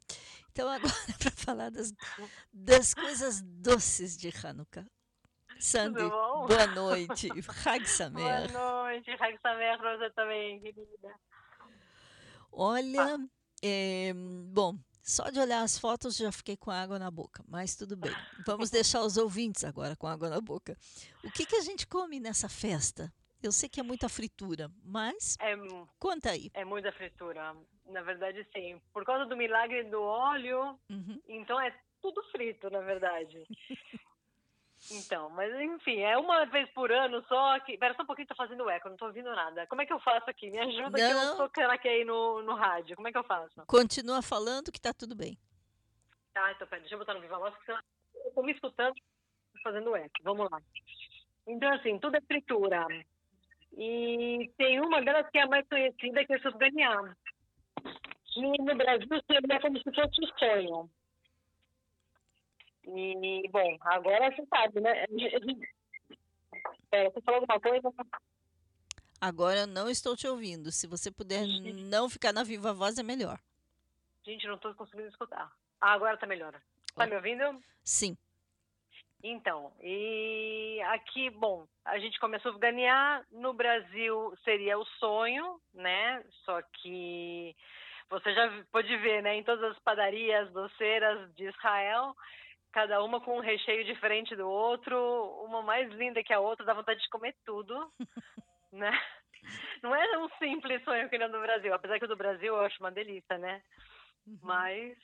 Então, 0.52 0.69
agora, 0.69 0.94
para 1.19 1.31
falar 1.31 1.69
das, 1.69 1.94
das 2.52 2.94
coisas 2.94 3.41
doces 3.41 4.18
de 4.18 4.30
Hanukkah. 4.44 4.86
Sandy, 5.60 5.99
boa 5.99 6.68
noite. 6.73 7.30
Hag 7.65 7.86
Samer. 7.86 8.49
Boa 8.52 8.84
noite, 8.84 9.11
Hag 9.11 9.38
Samer 9.41 9.77
você 9.77 10.10
também, 10.11 10.61
querida. 10.61 11.19
Olha, 12.52 13.15
ah. 13.15 13.27
é, 13.61 14.14
bom, 14.14 14.77
só 15.02 15.30
de 15.30 15.40
olhar 15.40 15.61
as 15.61 15.77
fotos 15.77 16.15
já 16.15 16.31
fiquei 16.31 16.56
com 16.56 16.72
água 16.72 16.99
na 16.99 17.10
boca, 17.10 17.44
mas 17.48 17.76
tudo 17.76 17.98
bem. 17.98 18.14
Vamos 18.45 18.69
deixar 18.69 19.02
os 19.02 19.18
ouvintes 19.18 19.64
agora 19.64 19.95
com 19.95 20.07
água 20.07 20.30
na 20.30 20.40
boca. 20.40 20.77
O 21.23 21.31
que, 21.31 21.45
que 21.45 21.56
a 21.56 21.61
gente 21.61 21.88
come 21.88 22.19
nessa 22.19 22.48
festa? 22.48 23.11
Eu 23.41 23.52
sei 23.52 23.68
que 23.69 23.80
é 23.80 23.84
muita 23.84 24.07
fritura, 24.07 24.69
mas 24.84 25.36
é, 25.40 25.56
conta 25.98 26.31
aí. 26.31 26.52
É 26.53 26.64
muita 26.64 26.91
fritura. 26.91 27.56
Na 27.90 28.02
verdade, 28.02 28.45
sim. 28.53 28.80
Por 28.94 29.03
causa 29.03 29.26
do 29.26 29.36
milagre 29.36 29.84
do 29.84 30.02
óleo, 30.02 30.80
uhum. 30.90 31.22
então 31.28 31.60
é 31.60 31.74
tudo 32.02 32.22
frito, 32.32 32.70
na 32.70 32.82
verdade. 32.82 33.44
então, 34.91 35.30
mas 35.32 35.53
enfim, 35.60 35.99
é 35.99 36.18
uma 36.18 36.45
vez 36.45 36.70
por 36.70 36.91
ano 36.91 37.24
só 37.28 37.60
que. 37.61 37.74
Espera 37.74 37.94
só 37.95 38.03
um 38.03 38.06
pouquinho, 38.06 38.28
tô 38.28 38.36
fazendo 38.36 38.70
eco, 38.70 38.90
não 38.90 38.98
tô 38.98 39.07
ouvindo 39.07 39.30
nada. 39.36 39.66
Como 39.68 39.82
é 39.82 39.86
que 39.86 39.94
eu 39.94 39.99
faço 39.99 40.30
aqui? 40.30 40.49
Me 40.49 40.60
ajuda 40.60 40.98
não. 40.98 41.36
que 41.36 41.41
eu 41.41 41.48
tô 41.48 41.49
craquei 41.49 42.06
no, 42.06 42.41
no 42.44 42.56
rádio. 42.56 42.95
Como 42.95 43.07
é 43.07 43.11
que 43.11 43.18
eu 43.18 43.24
faço? 43.24 43.66
Continua 43.66 44.22
falando 44.22 44.72
que 44.72 44.82
tá 44.82 44.94
tudo 44.94 45.16
bem. 45.16 45.38
Tá, 46.34 46.52
então 46.52 46.68
pera, 46.68 46.82
deixa 46.82 46.95
eu 46.95 46.99
botar 46.99 47.14
no 47.14 47.22
Viva 47.22 47.40
Voz, 47.40 47.53
porque 47.56 47.72
eu 47.72 48.32
tô 48.34 48.44
me 48.44 48.52
escutando 48.52 48.95
fazendo 49.64 49.95
eco. 49.95 50.16
Vamos 50.24 50.49
lá. 50.49 50.61
Então, 51.48 51.74
assim, 51.74 51.98
tudo 51.99 52.16
é 52.16 52.22
fritura. 52.22 52.86
E 53.78 54.52
tem 54.57 54.80
uma 54.80 55.02
delas 55.02 55.30
que 55.30 55.38
é 55.38 55.44
a 55.44 55.48
mais 55.48 55.68
conhecida, 55.68 56.26
que 56.26 56.34
é 56.34 56.38
o 56.38 56.52
Daniel. 56.57 57.10
E 58.36 58.42
no 58.62 58.76
Brasil 58.76 59.08
seria 59.28 59.60
como 59.62 59.78
se 59.78 59.92
fosse 59.92 60.24
o 60.24 60.40
sonho. 60.40 60.90
E, 62.86 63.48
bom, 63.50 63.78
agora 63.82 64.34
você 64.36 64.46
sabe, 64.48 64.80
né? 64.80 65.06
É, 66.92 67.10
você 67.10 67.22
falou 67.22 67.42
alguma 67.42 67.60
coisa? 67.60 67.94
Agora 69.22 69.60
eu 69.60 69.68
não 69.68 69.90
estou 69.90 70.16
te 70.16 70.28
ouvindo. 70.28 70.72
Se 70.72 70.88
você 70.88 71.12
puder 71.12 71.46
não 71.46 72.10
ficar 72.10 72.34
na 72.34 72.44
viva 72.44 72.74
voz, 72.74 72.98
é 72.98 73.04
melhor. 73.04 73.40
Gente, 74.26 74.48
não 74.48 74.56
estou 74.56 74.74
conseguindo 74.74 75.10
escutar. 75.10 75.52
Ah, 75.82 75.94
agora 75.94 76.16
está 76.16 76.26
melhor. 76.26 76.60
Está 76.88 77.06
me 77.06 77.16
ouvindo? 77.16 77.62
Sim. 77.84 78.18
Então, 79.22 79.74
e 79.82 80.80
aqui, 80.88 81.30
bom, 81.30 81.68
a 81.84 82.00
gente 82.00 82.20
começou 82.20 82.54
a 82.54 82.58
ganhar. 82.58 83.26
No 83.32 83.54
Brasil 83.54 84.34
seria 84.44 84.80
o 84.80 84.86
sonho, 84.98 85.60
né? 85.74 86.24
Só 86.46 86.62
que 86.62 87.56
você 88.10 88.34
já 88.34 88.65
pode 88.72 88.95
ver, 88.98 89.22
né? 89.22 89.36
Em 89.36 89.44
todas 89.44 89.72
as 89.72 89.80
padarias, 89.80 90.52
doceiras 90.52 91.34
de 91.36 91.45
Israel, 91.45 92.15
cada 92.72 93.03
uma 93.03 93.22
com 93.22 93.38
um 93.38 93.41
recheio 93.41 93.86
diferente 93.86 94.36
do 94.36 94.48
outro, 94.48 94.98
uma 95.45 95.61
mais 95.61 95.91
linda 95.94 96.23
que 96.23 96.34
a 96.34 96.40
outra, 96.40 96.65
dá 96.65 96.73
vontade 96.73 97.02
de 97.02 97.10
comer 97.10 97.36
tudo, 97.45 97.91
né? 98.72 98.91
Não 99.81 99.95
é 99.95 100.18
um 100.18 100.30
simples 100.38 100.84
sonho 100.84 101.10
que 101.10 101.18
nem 101.18 101.30
no 101.30 101.41
Brasil, 101.41 101.73
apesar 101.73 101.98
que 101.98 102.06
o 102.06 102.10
do 102.10 102.18
Brasil 102.18 102.56
eu 102.56 102.61
acho 102.61 102.80
uma 102.80 102.91
delícia, 102.91 103.38
né? 103.38 103.61
Uhum. 104.27 104.40
Mas 104.41 104.98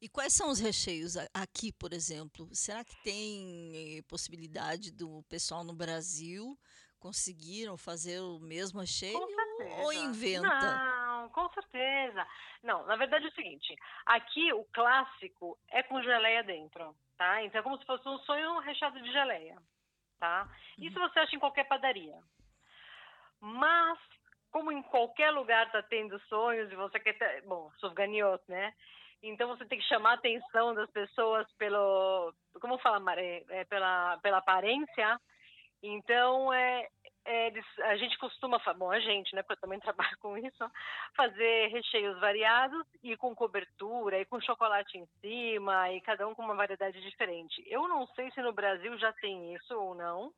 e 0.00 0.08
quais 0.08 0.34
são 0.34 0.50
os 0.50 0.60
recheios 0.60 1.16
aqui, 1.32 1.72
por 1.72 1.92
exemplo? 1.92 2.48
Será 2.52 2.84
que 2.84 2.94
tem 3.02 3.98
eh, 3.98 4.02
possibilidade 4.02 4.92
do 4.92 5.22
pessoal 5.22 5.64
no 5.64 5.74
Brasil 5.74 6.56
conseguiram 6.98 7.76
fazer 7.78 8.20
o 8.20 8.38
mesmo 8.38 8.80
recheio 8.80 9.18
ou 9.82 9.92
inventa? 9.92 10.48
Não, 10.48 11.05
com 11.30 11.48
certeza. 11.50 12.26
Não, 12.62 12.84
na 12.86 12.96
verdade 12.96 13.26
é 13.26 13.28
o 13.28 13.34
seguinte, 13.34 13.76
aqui 14.04 14.52
o 14.52 14.64
clássico 14.72 15.58
é 15.70 15.82
com 15.82 16.02
geleia 16.02 16.42
dentro, 16.42 16.94
tá? 17.16 17.42
Então 17.42 17.60
é 17.60 17.62
como 17.62 17.78
se 17.78 17.86
fosse 17.86 18.08
um 18.08 18.18
sonho 18.20 18.58
recheado 18.60 19.00
de 19.00 19.12
geleia, 19.12 19.56
tá? 20.18 20.48
Isso 20.78 20.98
você 20.98 21.18
acha 21.20 21.36
em 21.36 21.40
qualquer 21.40 21.64
padaria. 21.64 22.18
Mas 23.40 23.98
como 24.50 24.72
em 24.72 24.82
qualquer 24.82 25.30
lugar 25.30 25.66
está 25.66 25.82
tendo 25.82 26.18
sonhos 26.20 26.70
e 26.72 26.76
você 26.76 26.98
quer 26.98 27.12
ter, 27.18 27.42
bom, 27.42 27.70
sufganiot, 27.78 28.42
né? 28.48 28.72
Então 29.22 29.48
você 29.48 29.64
tem 29.66 29.78
que 29.78 29.84
chamar 29.84 30.12
a 30.12 30.14
atenção 30.14 30.74
das 30.74 30.90
pessoas 30.90 31.50
pelo, 31.58 32.32
como 32.60 32.78
fala, 32.78 33.00
Maré, 33.00 33.44
é, 33.50 33.64
pela, 33.64 34.18
pela 34.18 34.38
aparência. 34.38 35.20
Então 35.82 36.52
é, 36.52 36.88
é, 37.26 37.52
a 37.82 37.96
gente 37.96 38.16
costuma, 38.18 38.58
bom, 38.76 38.90
a 38.90 39.00
gente, 39.00 39.34
né, 39.34 39.42
porque 39.42 39.54
eu 39.54 39.60
também 39.60 39.80
trabalho 39.80 40.16
com 40.18 40.38
isso, 40.38 40.70
fazer 41.14 41.68
recheios 41.68 42.18
variados 42.20 42.86
e 43.02 43.16
com 43.16 43.34
cobertura 43.34 44.20
e 44.20 44.24
com 44.24 44.40
chocolate 44.40 44.96
em 44.96 45.06
cima 45.20 45.90
e 45.92 46.00
cada 46.00 46.26
um 46.26 46.34
com 46.34 46.42
uma 46.42 46.54
variedade 46.54 47.00
diferente. 47.00 47.62
Eu 47.66 47.88
não 47.88 48.06
sei 48.08 48.30
se 48.30 48.40
no 48.40 48.52
Brasil 48.52 48.96
já 48.98 49.12
tem 49.14 49.54
isso 49.54 49.74
ou 49.74 49.94
não, 49.94 50.32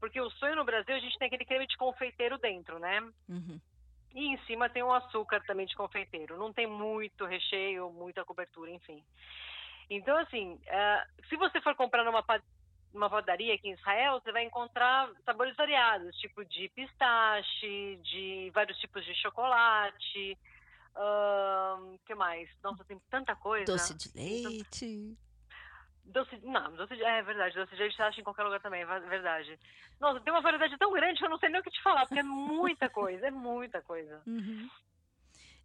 Porque 0.00 0.20
o 0.20 0.30
sonho 0.30 0.56
no 0.56 0.64
Brasil, 0.64 0.94
a 0.94 0.98
gente 0.98 1.18
tem 1.18 1.26
aquele 1.26 1.44
creme 1.44 1.66
de 1.66 1.76
confeiteiro 1.76 2.36
dentro, 2.38 2.78
né? 2.78 3.00
Uhum. 3.28 3.58
E 4.14 4.26
em 4.26 4.38
cima 4.44 4.68
tem 4.68 4.82
o 4.82 4.92
açúcar 4.92 5.42
também 5.46 5.66
de 5.66 5.74
confeiteiro. 5.74 6.36
Não 6.36 6.52
tem 6.52 6.66
muito 6.66 7.24
recheio, 7.24 7.90
muita 7.90 8.24
cobertura, 8.24 8.70
enfim. 8.70 9.02
Então, 9.88 10.16
assim, 10.18 10.54
uh, 10.54 11.26
se 11.28 11.36
você 11.36 11.60
for 11.60 11.74
comprar 11.74 12.04
numa 12.04 12.22
uma 12.96 13.10
padaria 13.10 13.54
aqui 13.54 13.68
em 13.68 13.74
Israel, 13.74 14.20
você 14.20 14.32
vai 14.32 14.44
encontrar 14.44 15.10
sabores 15.24 15.54
variados, 15.56 16.16
tipo 16.16 16.44
de 16.44 16.68
pistache, 16.70 18.00
de 18.02 18.50
vários 18.54 18.78
tipos 18.78 19.04
de 19.04 19.14
chocolate. 19.14 20.38
O 20.94 21.94
uh, 21.94 21.98
que 22.06 22.14
mais? 22.14 22.48
Nossa, 22.62 22.84
tem 22.84 22.98
tanta 23.10 23.36
coisa. 23.36 23.66
Doce 23.66 23.94
de 23.94 24.16
leite. 24.16 25.16
Doce, 26.04 26.38
não, 26.42 26.74
doce 26.74 26.96
de, 26.96 27.02
é 27.02 27.22
verdade, 27.22 27.54
doce 27.54 27.74
de 27.74 27.82
leite 27.82 27.96
você 27.96 28.02
acha 28.02 28.20
em 28.20 28.24
qualquer 28.24 28.44
lugar 28.44 28.60
também, 28.60 28.82
é 28.82 29.00
verdade. 29.00 29.58
Nossa, 30.00 30.20
tem 30.20 30.32
uma 30.32 30.40
variedade 30.40 30.76
tão 30.78 30.92
grande 30.92 31.18
que 31.18 31.24
eu 31.24 31.30
não 31.30 31.38
sei 31.38 31.48
nem 31.48 31.60
o 31.60 31.64
que 31.64 31.70
te 31.70 31.82
falar, 31.82 32.06
porque 32.06 32.20
é 32.20 32.22
muita 32.22 32.88
coisa, 32.88 33.26
é 33.26 33.30
muita 33.30 33.82
coisa. 33.82 34.22
Uhum. 34.26 34.68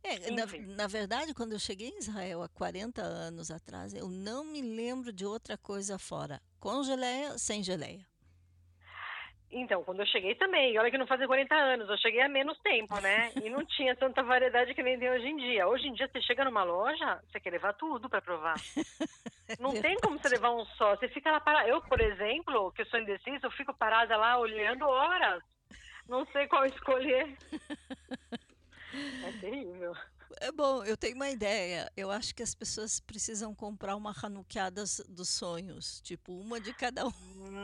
É, 0.04 0.32
na, 0.32 0.46
na, 0.76 0.88
verdade, 0.88 1.34
quando 1.34 1.54
eu 1.54 1.60
cheguei 1.60 1.90
em 1.90 2.00
Israel 2.00 2.42
há 2.42 2.50
40 2.50 3.02
anos 3.02 3.52
atrás, 3.52 3.94
eu 3.94 4.10
não 4.10 4.44
me 4.44 4.62
lembro 4.62 5.14
de 5.14 5.26
outra 5.26 5.58
coisa 5.58 6.00
fora. 6.00 6.42
Com 6.60 6.84
geleia, 6.84 7.38
sem 7.38 7.64
geleia. 7.64 8.06
Então, 9.52 9.84
quando 9.84 10.00
eu 10.00 10.06
cheguei 10.06 10.34
também, 10.36 10.80
olha 10.80 10.90
que 10.90 10.98
não 10.98 11.06
fazia 11.06 11.28
40 11.28 11.54
anos, 11.54 11.90
eu 11.90 11.98
cheguei 11.98 12.22
há 12.22 12.30
menos 12.30 12.58
tempo, 12.60 12.98
né? 13.02 13.32
E 13.44 13.50
não 13.50 13.66
tinha 13.66 13.96
tanta 13.96 14.24
variedade 14.24 14.74
que 14.74 14.82
nem 14.82 14.98
tem 14.98 15.12
hoje 15.12 15.28
em 15.28 15.36
dia. 15.36 15.68
Hoje 15.68 15.88
em 15.88 15.94
dia, 15.94 16.08
você 16.08 16.22
chega 16.22 16.46
numa 16.46 16.64
loja, 16.64 17.22
você 17.30 17.40
quer 17.40 17.52
levar 17.52 17.74
tudo 17.74 18.10
para 18.10 18.22
provar. 18.22 18.56
Não 19.60 19.74
tem 19.82 19.98
como 20.00 20.18
você 20.18 20.30
levar 20.30 20.52
um 20.52 20.64
só. 20.78 20.96
Você 20.96 21.10
fica 21.10 21.30
lá 21.30 21.42
parada. 21.42 21.68
Eu, 21.68 21.82
por 21.82 22.00
exemplo, 22.00 22.72
que 22.72 22.86
sou 22.86 22.98
indecisa, 22.98 23.48
eu 23.48 23.52
fico 23.52 23.74
parada 23.74 24.16
lá 24.16 24.38
olhando 24.38 24.88
horas. 24.88 25.44
Não 26.08 26.26
sei 26.28 26.48
qual 26.48 26.66
escolher. 26.66 27.36
É 28.94 29.32
terrível. 29.40 29.96
É 30.40 30.52
bom, 30.52 30.84
eu 30.84 30.96
tenho 30.96 31.16
uma 31.16 31.30
ideia. 31.30 31.92
Eu 31.96 32.10
acho 32.10 32.34
que 32.34 32.42
as 32.42 32.56
pessoas 32.56 33.00
precisam 33.00 33.54
comprar 33.54 33.96
uma 33.96 34.14
Hanukkah 34.24 34.70
dos 34.70 35.30
sonhos, 35.30 36.02
tipo 36.02 36.32
uma 36.32 36.60
de 36.60 36.74
cada 36.74 37.06
um. 37.06 37.12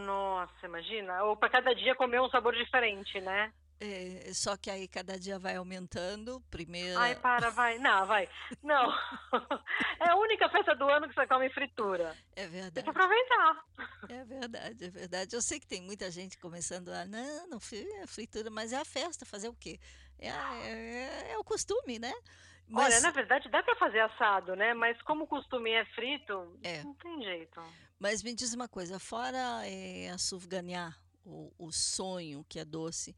Nossa, 0.06 0.66
imagina. 0.66 1.24
Ou 1.24 1.38
para 1.38 1.50
cada 1.50 1.74
dia 1.74 1.96
comer 1.96 2.22
um 2.22 2.30
sabor 2.30 2.54
diferente, 2.56 3.22
né? 3.22 3.54
É, 3.80 4.32
só 4.34 4.58
que 4.58 4.72
aí 4.72 4.88
cada 4.88 5.20
dia 5.20 5.38
vai 5.38 5.56
aumentando. 5.56 6.42
Primeiro. 6.50 6.98
Ai, 6.98 7.16
para, 7.16 7.52
vai. 7.52 7.78
Não, 7.78 8.06
vai. 8.06 8.28
Não. 8.64 8.92
É 10.00 10.12
a 10.12 10.16
única 10.16 10.48
festa 10.50 10.76
do 10.76 10.88
ano 10.88 11.10
que 11.10 11.16
você 11.16 11.26
come 11.26 11.50
fritura. 11.50 12.16
É 12.36 12.48
verdade. 12.48 12.76
Tem 12.76 12.84
que 12.84 12.90
aproveitar. 12.90 13.66
É 14.08 14.24
verdade, 14.24 14.86
é 14.86 14.90
verdade. 14.90 15.36
Eu 15.36 15.42
sei 15.42 15.60
que 15.60 15.66
tem 15.66 15.82
muita 15.82 16.12
gente 16.12 16.38
começando 16.38 16.90
a. 16.90 17.04
Não, 17.04 17.48
não 17.48 17.58
é 17.58 18.08
fritura, 18.08 18.52
mas 18.52 18.72
é 18.72 18.78
a 18.78 18.86
festa. 18.86 19.26
Fazer 19.26 19.50
o 19.50 19.56
quê? 19.56 19.80
É, 20.20 20.30
é, 20.30 21.32
é 21.32 21.38
o 21.38 21.44
costume, 21.44 21.98
né? 21.98 22.14
Mas... 22.70 22.94
Olha, 22.94 23.02
na 23.02 23.12
verdade 23.12 23.50
dá 23.50 23.64
para 23.64 23.76
fazer 23.78 24.00
assado, 24.02 24.56
né? 24.56 24.74
Mas 24.74 25.02
como 25.02 25.24
o 25.24 25.28
costume 25.28 25.72
é 25.72 25.86
frito, 25.86 26.58
é. 26.64 26.84
não 26.84 26.94
tem 26.96 27.24
jeito. 27.24 27.62
Mas 28.00 28.22
me 28.22 28.34
diz 28.36 28.54
uma 28.54 28.68
coisa, 28.68 29.00
fora 29.00 29.66
é, 29.66 30.10
a 30.10 30.18
sufganiá, 30.18 30.94
o, 31.26 31.52
o 31.58 31.72
sonho 31.72 32.46
que 32.48 32.60
é 32.60 32.66
doce, 32.66 33.16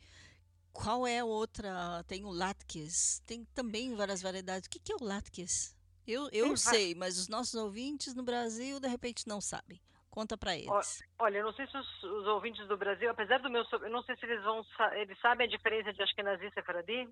qual 0.71 1.05
é 1.05 1.23
outra? 1.23 2.03
Tem 2.07 2.23
o 2.25 2.29
latkes, 2.29 3.19
tem 3.25 3.45
também 3.55 3.95
várias 3.95 4.21
variedades. 4.21 4.67
O 4.67 4.69
que, 4.69 4.79
que 4.79 4.91
é 4.91 4.95
o 4.95 5.03
latkes? 5.03 5.75
Eu, 6.07 6.27
eu 6.31 6.57
sei, 6.57 6.95
mas 6.95 7.17
os 7.19 7.27
nossos 7.27 7.53
ouvintes 7.53 8.15
no 8.15 8.23
Brasil 8.23 8.79
de 8.79 8.87
repente 8.87 9.27
não 9.27 9.39
sabem. 9.39 9.79
Conta 10.09 10.35
para 10.35 10.55
eles. 10.55 11.03
Olha, 11.19 11.37
eu 11.37 11.45
não 11.45 11.53
sei 11.53 11.67
se 11.67 11.77
os, 11.77 12.03
os, 12.03 12.25
ouvintes 12.27 12.67
do 12.67 12.75
Brasil, 12.75 13.09
apesar 13.11 13.37
do 13.39 13.49
meu, 13.49 13.63
eu 13.71 13.89
não 13.91 14.01
sei 14.03 14.15
se 14.17 14.25
eles 14.25 14.43
vão, 14.43 14.65
eles 14.93 15.19
sabem 15.19 15.45
a 15.45 15.49
diferença 15.49 15.93
de 15.93 16.01
Ashkenazi 16.01 16.47
e 16.47 16.51
Sefaradi? 16.51 17.07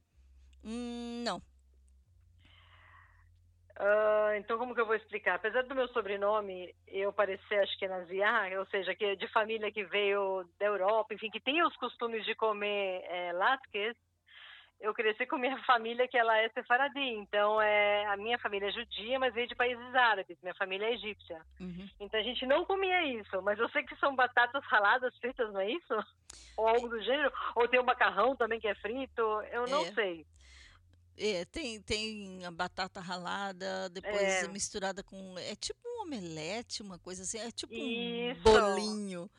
Hum, 0.63 1.21
não. 1.23 1.41
Uh, 3.79 4.33
então, 4.37 4.57
como 4.57 4.73
que 4.73 4.81
eu 4.81 4.87
vou 4.87 4.95
explicar? 4.95 5.35
Apesar 5.35 5.63
do 5.63 5.75
meu 5.75 5.87
sobrenome 5.89 6.73
eu 6.87 7.13
parecer 7.13 7.59
Ashkenaziá, 7.59 8.49
ou 8.57 8.65
seja, 8.67 8.95
que 8.95 9.05
é 9.05 9.15
de 9.15 9.27
família 9.27 9.71
que 9.71 9.83
veio 9.83 10.49
da 10.59 10.65
Europa, 10.65 11.13
enfim, 11.13 11.29
que 11.29 11.39
tem 11.39 11.63
os 11.63 11.75
costumes 11.77 12.25
de 12.25 12.33
comer 12.33 13.03
é, 13.07 13.31
latkes, 13.33 13.95
eu 14.79 14.93
cresci 14.93 15.27
com 15.27 15.37
minha 15.37 15.57
família 15.65 16.07
que 16.07 16.17
ela 16.17 16.37
é 16.39 16.49
sefaradi, 16.49 16.99
então 16.99 17.61
é 17.61 18.05
a 18.07 18.17
minha 18.17 18.39
família 18.39 18.67
é 18.67 18.71
judia, 18.71 19.19
mas 19.19 19.33
veio 19.33 19.47
de 19.47 19.55
países 19.55 19.95
árabes, 19.95 20.37
minha 20.41 20.55
família 20.55 20.87
é 20.87 20.93
egípcia. 20.93 21.39
Uhum. 21.59 21.87
Então 21.99 22.19
a 22.19 22.23
gente 22.23 22.47
não 22.47 22.65
comia 22.65 23.03
isso, 23.03 23.41
mas 23.43 23.59
eu 23.59 23.69
sei 23.69 23.83
que 23.83 23.95
são 23.97 24.15
batatas 24.15 24.63
raladas 24.65 25.15
fritas, 25.17 25.51
não 25.53 25.59
é 25.59 25.69
isso? 25.69 25.93
Ou 26.57 26.67
algo 26.67 26.89
do 26.89 27.01
gênero? 27.01 27.31
Ou 27.55 27.67
tem 27.67 27.79
o 27.79 27.85
macarrão 27.85 28.35
também 28.35 28.59
que 28.59 28.67
é 28.67 28.73
frito? 28.73 29.21
Eu 29.51 29.67
não 29.67 29.81
é. 29.81 29.91
sei. 29.93 30.25
É, 31.17 31.45
tem, 31.45 31.81
tem 31.81 32.45
a 32.45 32.51
batata 32.51 32.99
ralada, 32.99 33.89
depois 33.89 34.21
é. 34.21 34.47
misturada 34.47 35.01
com. 35.01 35.37
É 35.39 35.55
tipo 35.55 35.79
um 35.85 36.03
omelete, 36.03 36.83
uma 36.83 36.99
coisa 36.99 37.23
assim, 37.23 37.39
é 37.39 37.49
tipo 37.49 37.73
Isso. 37.73 38.39
um 38.39 38.43
bolinho. 38.43 39.29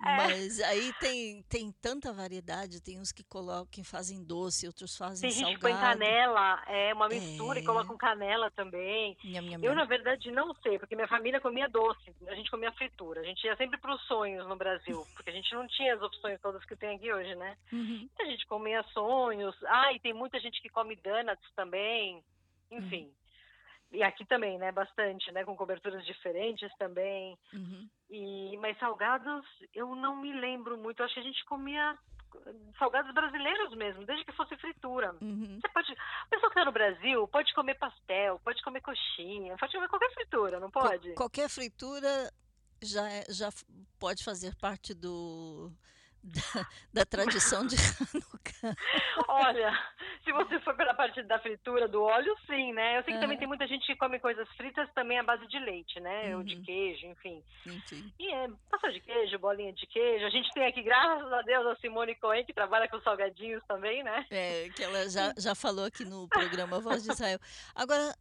É. 0.00 0.16
Mas 0.16 0.60
aí 0.60 0.92
tem, 0.94 1.42
tem 1.44 1.72
tanta 1.80 2.12
variedade, 2.12 2.82
tem 2.82 2.98
uns 2.98 3.12
que 3.12 3.22
colocam, 3.22 3.84
fazem 3.84 4.24
doce, 4.24 4.66
outros 4.66 4.96
fazem 4.96 5.28
tem 5.28 5.30
salgado. 5.30 5.60
Tem 5.60 5.70
gente 5.70 5.72
que 5.72 5.78
põe 5.78 5.80
canela, 5.80 6.62
é 6.66 6.92
uma 6.92 7.08
mistura 7.08 7.58
é. 7.58 7.62
e 7.62 7.64
colocam 7.64 7.96
canela 7.96 8.50
também. 8.50 9.16
Nham, 9.24 9.42
nham, 9.42 9.62
eu, 9.62 9.74
na 9.74 9.84
verdade, 9.84 10.30
não 10.30 10.54
sei, 10.56 10.78
porque 10.78 10.96
minha 10.96 11.08
família 11.08 11.40
comia 11.40 11.68
doce, 11.68 12.14
a 12.26 12.34
gente 12.34 12.50
comia 12.50 12.72
fritura. 12.72 13.20
A 13.20 13.24
gente 13.24 13.44
ia 13.44 13.56
sempre 13.56 13.78
para 13.78 13.94
os 13.94 14.02
sonhos 14.06 14.46
no 14.48 14.56
Brasil, 14.56 15.06
porque 15.14 15.30
a 15.30 15.34
gente 15.34 15.54
não 15.54 15.66
tinha 15.68 15.94
as 15.94 16.02
opções 16.02 16.40
todas 16.40 16.64
que 16.64 16.76
tem 16.76 16.96
aqui 16.96 17.12
hoje, 17.12 17.34
né? 17.36 17.56
Uhum. 17.72 18.08
A 18.18 18.24
gente 18.24 18.46
comia 18.46 18.82
sonhos. 18.92 19.54
Ah, 19.66 19.92
e 19.92 20.00
tem 20.00 20.12
muita 20.12 20.40
gente 20.40 20.60
que 20.60 20.68
come 20.68 20.96
donuts 20.96 21.50
também. 21.54 22.22
Enfim. 22.70 23.04
Uhum. 23.04 23.23
E 23.94 24.02
aqui 24.02 24.24
também, 24.24 24.58
né? 24.58 24.72
Bastante, 24.72 25.30
né? 25.32 25.44
Com 25.44 25.56
coberturas 25.56 26.04
diferentes 26.04 26.70
também. 26.78 27.38
Uhum. 27.52 27.88
E, 28.10 28.56
mas 28.58 28.78
salgados, 28.78 29.44
eu 29.72 29.94
não 29.94 30.16
me 30.16 30.32
lembro 30.32 30.76
muito. 30.76 31.00
Eu 31.00 31.06
acho 31.06 31.14
que 31.14 31.20
a 31.20 31.24
gente 31.24 31.44
comia 31.44 31.96
salgados 32.78 33.14
brasileiros 33.14 33.74
mesmo, 33.76 34.04
desde 34.04 34.24
que 34.24 34.32
fosse 34.32 34.56
fritura. 34.56 35.14
Uhum. 35.20 35.60
Você 35.60 35.68
pode, 35.72 35.92
a 35.92 36.26
pessoa 36.28 36.50
que 36.50 36.58
está 36.58 36.64
no 36.64 36.72
Brasil 36.72 37.28
pode 37.28 37.54
comer 37.54 37.74
pastel, 37.78 38.40
pode 38.42 38.60
comer 38.62 38.80
coxinha, 38.80 39.56
pode 39.56 39.72
comer 39.72 39.88
qualquer 39.88 40.12
fritura, 40.12 40.60
não 40.60 40.70
pode? 40.70 41.14
qualquer 41.14 41.48
fritura 41.48 42.32
já, 42.82 43.08
é, 43.08 43.24
já 43.30 43.50
pode 43.98 44.24
fazer 44.24 44.54
parte 44.56 44.92
do 44.92 45.70
da, 46.24 46.66
da 46.92 47.04
tradição 47.04 47.66
de 47.66 47.76
Hanukkah. 47.76 48.74
Olha, 49.28 49.72
se 50.24 50.32
você 50.32 50.58
for 50.60 50.74
pela 50.74 50.94
parte 50.94 51.22
da 51.22 51.38
fritura 51.38 51.86
do 51.86 52.02
óleo, 52.02 52.34
sim, 52.46 52.72
né? 52.72 52.98
Eu 52.98 53.04
sei 53.04 53.14
que 53.14 53.20
também 53.20 53.38
tem 53.38 53.46
muita 53.46 53.66
gente 53.66 53.86
que 53.86 53.96
come 53.96 54.18
coisas 54.18 54.48
fritas 54.56 54.88
também 54.94 55.18
à 55.18 55.22
base 55.22 55.46
de 55.46 55.58
leite, 55.58 56.00
né? 56.00 56.30
Uhum. 56.30 56.38
Ou 56.38 56.44
de 56.44 56.56
queijo, 56.62 57.06
enfim. 57.06 57.44
Enfim. 57.66 58.12
E 58.18 58.32
é 58.32 58.48
pasta 58.70 58.90
de 58.90 59.00
queijo, 59.00 59.38
bolinha 59.38 59.72
de 59.72 59.86
queijo. 59.86 60.24
A 60.24 60.30
gente 60.30 60.50
tem 60.52 60.66
aqui, 60.66 60.82
graças 60.82 61.30
a 61.30 61.42
Deus, 61.42 61.66
a 61.66 61.76
Simone 61.76 62.14
Cohen, 62.14 62.44
que 62.44 62.54
trabalha 62.54 62.88
com 62.88 63.00
salgadinhos 63.02 63.62
também, 63.68 64.02
né? 64.02 64.26
É, 64.30 64.70
que 64.70 64.82
ela 64.82 65.08
já, 65.08 65.34
já 65.36 65.54
falou 65.54 65.84
aqui 65.84 66.04
no 66.04 66.26
programa 66.28 66.80
Voz 66.80 67.02
de 67.02 67.10
Israel. 67.10 67.38
Agora, 67.74 68.14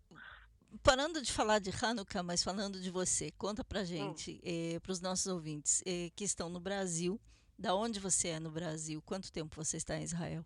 parando 0.82 1.22
de 1.22 1.32
falar 1.32 1.60
de 1.60 1.72
Hanukkah, 1.72 2.24
mas 2.24 2.44
falando 2.44 2.82
de 2.82 2.92
você, 2.92 3.32
conta 3.32 3.64
pra 3.64 3.82
hum. 3.82 3.86
gente, 3.86 4.34
hum. 4.34 4.40
eh, 4.44 4.80
para 4.82 4.92
os 4.92 5.00
nossos 5.00 5.28
ouvintes 5.28 5.82
eh, 5.86 6.10
que 6.16 6.24
estão 6.24 6.50
no 6.50 6.60
Brasil, 6.60 7.20
da 7.58 7.76
onde 7.76 8.00
você 8.00 8.30
é 8.30 8.40
no 8.40 8.52
Brasil? 8.52 9.02
Quanto 9.02 9.32
tempo 9.32 9.56
você 9.56 9.78
está 9.78 9.96
em 9.96 10.04
Israel? 10.04 10.46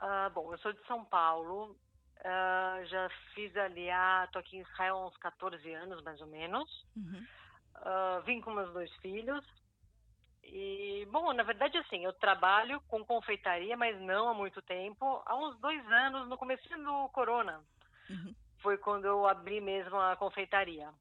Ah, 0.00 0.30
bom, 0.30 0.52
eu 0.52 0.58
sou 0.58 0.72
de 0.72 0.84
São 0.86 1.04
Paulo. 1.04 1.76
Uh, 2.20 2.84
já 2.86 3.08
fiz 3.34 3.56
ali, 3.56 3.88
ah, 3.90 4.28
tô 4.32 4.40
aqui 4.40 4.56
em 4.56 4.62
Israel 4.62 4.96
há 4.96 5.06
uns 5.06 5.16
14 5.18 5.72
anos, 5.74 6.02
mais 6.02 6.20
ou 6.20 6.26
menos. 6.26 6.86
Uhum. 6.96 7.26
Uh, 7.76 8.22
vim 8.24 8.40
com 8.40 8.52
meus 8.52 8.72
dois 8.72 8.92
filhos. 8.96 9.44
E, 10.42 11.06
bom, 11.12 11.32
na 11.32 11.42
verdade, 11.42 11.76
assim, 11.78 12.04
eu 12.04 12.12
trabalho 12.14 12.80
com 12.88 13.04
confeitaria, 13.04 13.76
mas 13.76 14.00
não 14.00 14.28
há 14.28 14.34
muito 14.34 14.62
tempo. 14.62 15.22
Há 15.26 15.36
uns 15.36 15.58
dois 15.60 15.84
anos, 15.92 16.28
no 16.28 16.38
começo 16.38 16.66
do 16.68 17.08
corona, 17.10 17.62
uhum. 18.08 18.34
foi 18.62 18.78
quando 18.78 19.04
eu 19.04 19.26
abri 19.26 19.60
mesmo 19.60 19.96
a 19.96 20.16
confeitaria. 20.16 20.92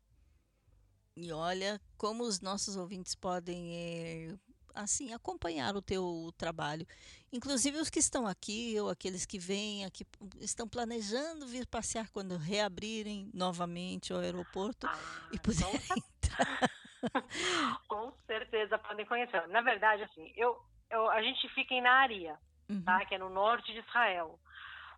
E 1.16 1.32
olha 1.32 1.82
como 1.98 2.24
os 2.24 2.42
nossos 2.42 2.76
ouvintes 2.76 3.16
podem 3.16 3.74
eh, 3.74 4.38
assim 4.78 5.14
acompanhar 5.14 5.76
o 5.76 5.82
teu 5.82 6.32
trabalho. 6.38 6.86
Inclusive 7.32 7.78
os 7.78 7.90
que 7.90 8.00
estão 8.00 8.26
aqui 8.26 8.80
ou 8.80 8.90
aqueles 8.90 9.26
que 9.26 9.38
vêm 9.38 9.86
aqui 9.86 10.06
estão 10.40 10.68
planejando 10.68 11.48
vir 11.48 11.68
passear 11.68 12.10
quando 12.10 12.38
reabrirem 12.38 13.30
novamente 13.34 14.14
o 14.14 14.18
aeroporto 14.18 14.88
ah, 14.88 14.98
e 15.32 15.40
puderem 15.40 15.74
entrar. 15.98 16.70
Com 17.88 18.14
certeza 18.26 18.78
podem 18.78 19.06
conhecer. 19.06 19.48
Na 19.50 19.62
verdade, 19.62 20.04
assim, 20.04 20.32
eu, 20.36 20.58
eu 20.90 21.10
a 21.10 21.22
gente 21.22 21.48
fica 21.50 21.74
em 21.74 21.82
Naria, 21.82 22.38
uhum. 22.70 22.82
tá? 22.84 23.06
Que 23.06 23.16
é 23.16 23.18
no 23.18 23.30
norte 23.30 23.72
de 23.74 23.80
Israel. 23.80 24.40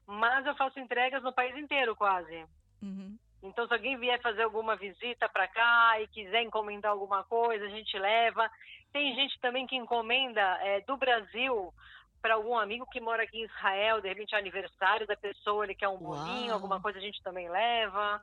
Mas 0.05 0.45
eu 0.45 0.55
faço 0.55 0.79
entregas 0.79 1.21
no 1.23 1.33
país 1.33 1.55
inteiro 1.55 1.95
quase. 1.95 2.45
Uhum. 2.81 3.17
Então, 3.41 3.67
se 3.67 3.73
alguém 3.73 3.97
vier 3.97 4.21
fazer 4.21 4.43
alguma 4.43 4.75
visita 4.75 5.29
para 5.29 5.47
cá 5.47 6.01
e 6.01 6.07
quiser 6.07 6.43
encomendar 6.43 6.91
alguma 6.91 7.23
coisa, 7.23 7.65
a 7.65 7.69
gente 7.69 7.97
leva. 7.97 8.49
Tem 8.91 9.15
gente 9.15 9.39
também 9.39 9.65
que 9.65 9.75
encomenda 9.75 10.41
é, 10.61 10.81
do 10.81 10.97
Brasil 10.97 11.73
para 12.21 12.33
algum 12.33 12.57
amigo 12.57 12.85
que 12.91 12.99
mora 12.99 13.23
aqui 13.23 13.39
em 13.39 13.45
Israel, 13.45 14.01
de 14.01 14.09
repente 14.09 14.35
é 14.35 14.37
aniversário 14.37 15.07
da 15.07 15.15
pessoa, 15.15 15.63
ele 15.63 15.75
quer 15.75 15.87
um 15.87 15.97
bolinho, 15.97 16.53
alguma 16.53 16.81
coisa 16.81 16.97
a 16.97 17.01
gente 17.01 17.21
também 17.23 17.49
leva. 17.49 18.21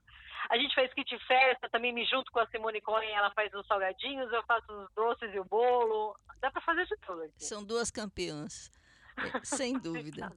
A 0.50 0.58
gente 0.58 0.74
faz 0.74 0.92
kit 0.92 1.18
festa, 1.26 1.68
também 1.70 1.92
me 1.92 2.04
junto 2.04 2.30
com 2.30 2.38
a 2.38 2.46
Simone 2.48 2.80
Cohen, 2.80 3.10
ela 3.10 3.30
faz 3.30 3.52
os 3.54 3.66
salgadinhos, 3.66 4.30
eu 4.32 4.42
faço 4.44 4.70
os 4.70 4.88
doces 4.94 5.34
e 5.34 5.40
o 5.40 5.44
bolo. 5.44 6.16
Dá 6.40 6.50
para 6.50 6.60
fazer 6.60 6.86
de 6.86 6.96
tudo 6.98 7.22
aqui. 7.22 7.42
São 7.42 7.64
duas 7.64 7.90
campeãs. 7.90 8.70
Sem 9.42 9.78
dúvida. 9.78 10.32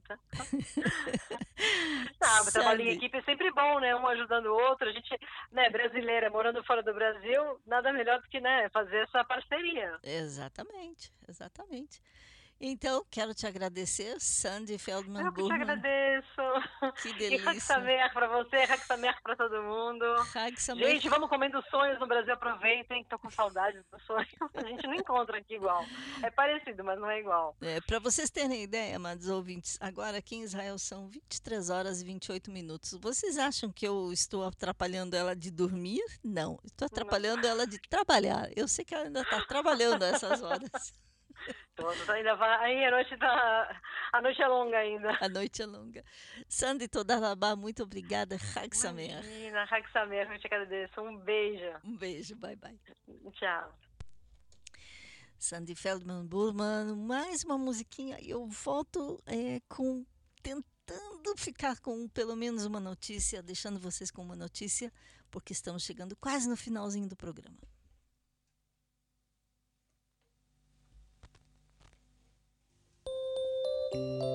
ah, 2.20 2.44
trabalho 2.52 2.82
em 2.82 2.90
equipe 2.90 3.16
é 3.16 3.22
sempre 3.22 3.50
bom, 3.52 3.80
né? 3.80 3.94
Um 3.94 4.06
ajudando 4.06 4.46
o 4.46 4.54
outro. 4.54 4.88
A 4.88 4.92
gente, 4.92 5.18
né, 5.52 5.68
brasileira, 5.70 6.30
morando 6.30 6.62
fora 6.64 6.82
do 6.82 6.94
Brasil, 6.94 7.60
nada 7.66 7.92
melhor 7.92 8.20
do 8.20 8.28
que, 8.28 8.40
né, 8.40 8.68
fazer 8.70 9.04
essa 9.04 9.24
parceria. 9.24 9.98
Exatamente, 10.02 11.12
exatamente. 11.28 12.00
Então, 12.62 13.06
quero 13.10 13.34
te 13.34 13.46
agradecer, 13.46 14.20
Sandy 14.20 14.76
Feldman 14.76 15.24
Eu 15.24 15.32
que 15.32 15.42
te 15.42 15.52
agradeço. 15.52 16.42
Que 17.00 17.12
delícia. 17.14 17.44
E 17.44 17.48
Hag 17.48 17.60
Sameach 17.60 18.12
para 18.12 18.28
você, 18.28 18.56
Hag 18.56 18.84
Sameach 18.84 19.22
para 19.22 19.34
todo 19.34 19.62
mundo. 19.62 20.04
Hag 20.34 20.60
Sameach. 20.60 20.92
Gente, 20.92 21.08
vamos 21.08 21.30
comendo 21.30 21.62
sonhos 21.70 21.98
no 21.98 22.06
Brasil, 22.06 22.34
aproveitem, 22.34 23.02
tô 23.04 23.18
com 23.18 23.30
saudades 23.30 23.82
dos 23.90 24.02
sonhos. 24.04 24.28
A 24.54 24.66
gente 24.66 24.86
não 24.86 24.94
encontra 24.94 25.38
aqui 25.38 25.54
igual. 25.54 25.82
É 26.22 26.30
parecido, 26.30 26.84
mas 26.84 27.00
não 27.00 27.10
é 27.10 27.20
igual. 27.20 27.56
É, 27.62 27.80
para 27.80 27.98
vocês 27.98 28.28
terem 28.28 28.62
ideia, 28.62 28.96
amados 28.96 29.28
ouvintes, 29.28 29.78
agora 29.80 30.18
aqui 30.18 30.36
em 30.36 30.42
Israel 30.42 30.78
são 30.78 31.08
23 31.08 31.70
horas 31.70 32.02
e 32.02 32.04
28 32.04 32.50
minutos. 32.50 32.92
Vocês 33.00 33.38
acham 33.38 33.72
que 33.72 33.88
eu 33.88 34.12
estou 34.12 34.44
atrapalhando 34.44 35.16
ela 35.16 35.34
de 35.34 35.50
dormir? 35.50 36.04
Não, 36.22 36.58
estou 36.62 36.84
atrapalhando 36.84 37.42
não. 37.42 37.48
ela 37.48 37.66
de 37.66 37.78
trabalhar. 37.88 38.50
Eu 38.54 38.68
sei 38.68 38.84
que 38.84 38.94
ela 38.94 39.04
ainda 39.04 39.22
está 39.22 39.40
trabalhando 39.46 40.02
essas 40.02 40.42
horas. 40.42 40.70
Todos 41.74 42.10
ainda 42.10 42.34
vai. 42.36 42.64
Aí 42.64 42.84
a 42.84 42.90
noite 42.90 43.16
tá. 43.16 43.80
A 44.12 44.20
noite 44.20 44.42
é 44.42 44.48
longa 44.48 44.76
ainda. 44.76 45.18
A 45.20 45.28
noite 45.28 45.62
é 45.62 45.66
longa. 45.66 46.04
Sandy 46.48 46.88
Todalabá, 46.88 47.56
muito 47.56 47.82
obrigada. 47.82 48.36
Hag 48.56 48.76
Sameach. 48.76 49.26
Imagina, 49.26 49.62
Hag 49.64 49.90
Sameach, 49.92 50.32
eu 50.32 50.38
te 50.38 50.46
agradeço. 50.46 51.00
Um 51.00 51.16
beijo. 51.18 51.80
Um 51.84 51.96
beijo, 51.96 52.36
bye 52.36 52.56
bye. 52.56 52.78
Tchau. 53.32 53.74
Sandy 55.38 55.74
Feldman 55.74 56.26
Burman, 56.26 56.96
mais 56.96 57.44
uma 57.44 57.56
musiquinha. 57.56 58.18
Eu 58.20 58.46
volto 58.46 59.22
é, 59.26 59.60
com 59.68 60.04
tentando 60.42 61.34
ficar 61.38 61.80
com 61.80 62.06
pelo 62.08 62.36
menos 62.36 62.66
uma 62.66 62.78
notícia, 62.78 63.42
deixando 63.42 63.78
vocês 63.78 64.10
com 64.10 64.22
uma 64.22 64.36
notícia, 64.36 64.92
porque 65.30 65.52
estamos 65.52 65.82
chegando 65.82 66.14
quase 66.16 66.46
no 66.48 66.56
finalzinho 66.56 67.08
do 67.08 67.16
programa. 67.16 67.56
You're 73.92 74.22
a 74.22 74.29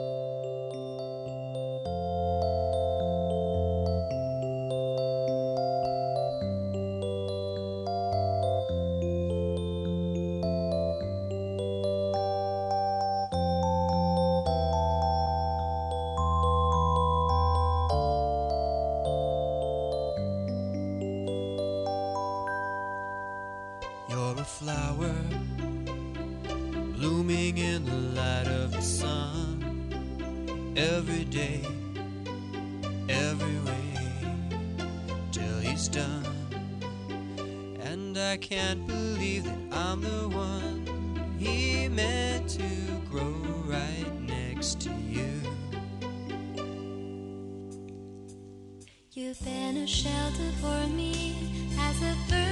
can't 38.56 38.88
believe 38.88 39.44
that 39.44 39.78
I'm 39.78 40.00
the 40.00 40.30
one 40.30 41.36
he 41.38 41.90
meant 41.90 42.48
to 42.52 42.64
grow 43.12 43.36
right 43.66 44.10
next 44.22 44.80
to 44.82 44.92
you. 44.92 45.30
You've 49.12 49.44
been 49.44 49.76
a 49.76 49.88
shelter 49.88 50.52
for 50.62 50.88
me 50.88 51.36
as 51.78 52.02
a 52.02 52.16
firmly 52.30 52.45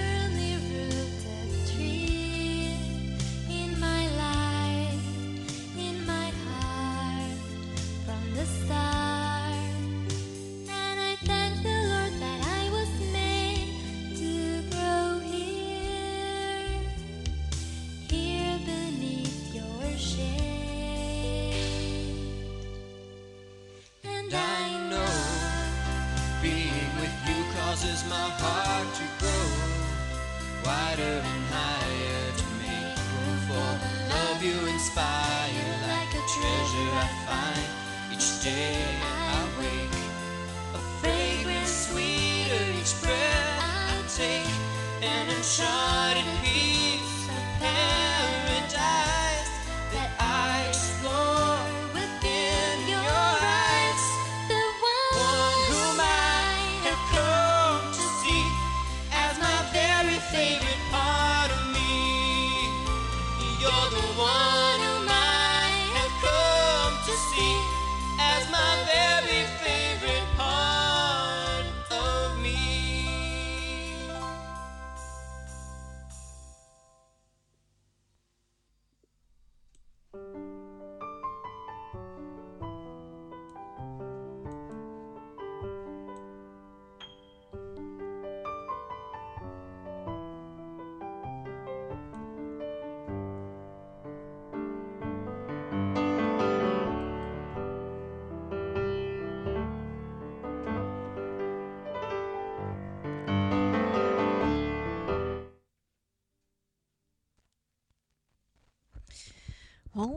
I 38.45 39.47
wake 39.57 39.89
a 40.75 40.79
fragrance 40.99 41.87
sweeter 41.87 42.61
each 42.77 43.01
breath 43.01 43.59
I 43.61 44.03
take 44.17 44.47
an 45.01 45.29
enchanted 45.29 45.61
piece 45.61 45.92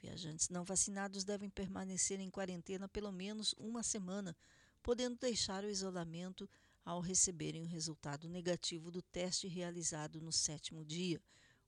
Viajantes 0.00 0.48
não 0.48 0.64
vacinados 0.64 1.24
devem 1.24 1.48
permanecer 1.48 2.20
em 2.20 2.30
quarentena 2.30 2.88
pelo 2.88 3.10
menos 3.10 3.54
uma 3.58 3.82
semana, 3.82 4.36
podendo 4.82 5.16
deixar 5.18 5.64
o 5.64 5.70
isolamento 5.70 6.48
ao 6.84 7.00
receberem 7.00 7.62
o 7.62 7.66
resultado 7.66 8.28
negativo 8.28 8.90
do 8.90 9.00
teste 9.00 9.48
realizado 9.48 10.20
no 10.20 10.30
sétimo 10.30 10.84
dia. 10.84 11.20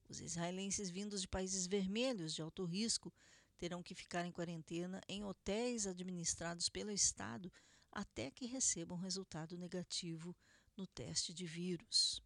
Os 0.08 0.20
israelenses 0.20 0.90
vindos 0.90 1.22
de 1.22 1.28
países 1.28 1.66
vermelhos 1.66 2.34
de 2.34 2.42
alto 2.42 2.64
risco 2.64 3.12
terão 3.56 3.82
que 3.82 3.94
ficar 3.94 4.24
em 4.26 4.32
quarentena 4.32 5.00
em 5.08 5.24
hotéis 5.24 5.86
administrados 5.86 6.68
pelo 6.68 6.90
Estado 6.90 7.50
até 7.90 8.30
que 8.30 8.46
recebam 8.46 8.98
resultado 8.98 9.56
negativo 9.56 10.36
no 10.76 10.86
teste 10.86 11.32
de 11.32 11.46
vírus. 11.46 12.22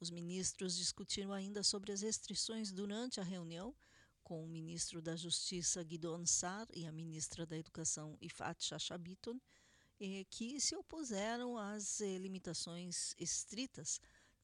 Os 0.00 0.08
ministros 0.08 0.78
discutiram 0.78 1.30
ainda 1.30 1.62
sobre 1.62 1.92
as 1.92 2.00
restrições 2.00 2.72
durante 2.72 3.20
a 3.20 3.22
reunião 3.22 3.76
com 4.24 4.42
o 4.42 4.48
ministro 4.48 5.02
da 5.02 5.14
Justiça 5.14 5.82
Guidon 5.82 6.24
Sar 6.24 6.66
e 6.72 6.86
a 6.86 6.92
ministra 6.92 7.44
da 7.44 7.58
Educação 7.58 8.16
Ifat 8.20 8.64
Shashabiton, 8.64 9.38
eh, 10.00 10.24
que 10.30 10.58
se 10.58 10.74
opuseram 10.74 11.58
às 11.58 12.00
eh, 12.00 12.16
limitações 12.16 13.14
estritas 13.18 14.00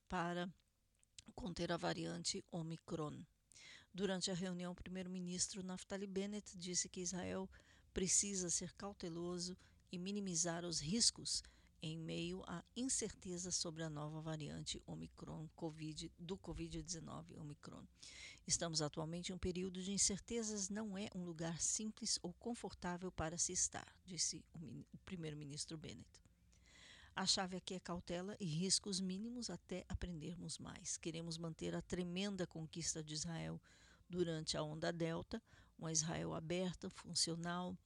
para 0.09 0.53
conter 1.35 1.73
a 1.73 1.79
variante 1.79 2.45
Omicron. 2.51 3.25
Durante 3.95 4.31
a 4.31 4.35
reunião, 4.35 4.73
o 4.73 4.77
primeiro-ministro 4.77 5.63
Naftali 5.63 6.07
Bennett 6.07 6.59
disse 6.59 6.87
que 6.87 7.01
Israel 7.01 7.49
precisa 7.95 8.51
ser 8.51 8.75
cauteloso 8.75 9.57
e 9.91 9.99
minimizar 9.99 10.67
os 10.67 10.81
riscos 10.81 11.43
em 11.87 11.97
meio 11.97 12.43
à 12.49 12.65
incerteza 12.77 13.53
sobre 13.53 13.85
a 13.85 13.89
nova 13.89 14.21
variante 14.21 14.83
Omicron 14.87 15.49
COVID, 15.55 16.13
do 16.19 16.37
Covid-19 16.37 17.39
Omicron. 17.39 17.85
Estamos 18.45 18.83
atualmente 18.83 19.31
em 19.31 19.35
um 19.35 19.39
período 19.39 19.81
de 19.81 19.93
incertezas, 19.93 20.69
não 20.69 20.99
é 20.99 21.09
um 21.15 21.23
lugar 21.23 21.61
simples 21.61 22.19
ou 22.23 22.33
confortável 22.33 23.13
para 23.13 23.39
se 23.39 23.53
estar, 23.53 23.87
disse 24.05 24.45
o, 24.53 24.99
primeiro-ministro 25.05 25.77
Bennett. 25.79 26.21
A 27.15 27.25
chave 27.25 27.57
aqui 27.57 27.75
é 27.75 27.81
cautela 27.81 28.37
e 28.41 28.45
riscos 28.45 29.01
mínimos 29.01 29.49
até 29.49 29.85
aprendermos 29.89 30.59
mais. 30.59 30.97
Queremos 30.97 31.39
manter 31.39 31.75
a 31.75 31.81
tremenda 31.81 32.47
conquista 32.47 33.03
de 33.03 33.15
Israel 33.15 33.61
durante 34.09 34.57
a 34.57 34.63
onda 34.63 34.93
Delta, 34.93 35.41
uma 35.79 35.93
Israel 35.93 36.35
aberta, 36.35 36.91
funcional, 36.91 37.77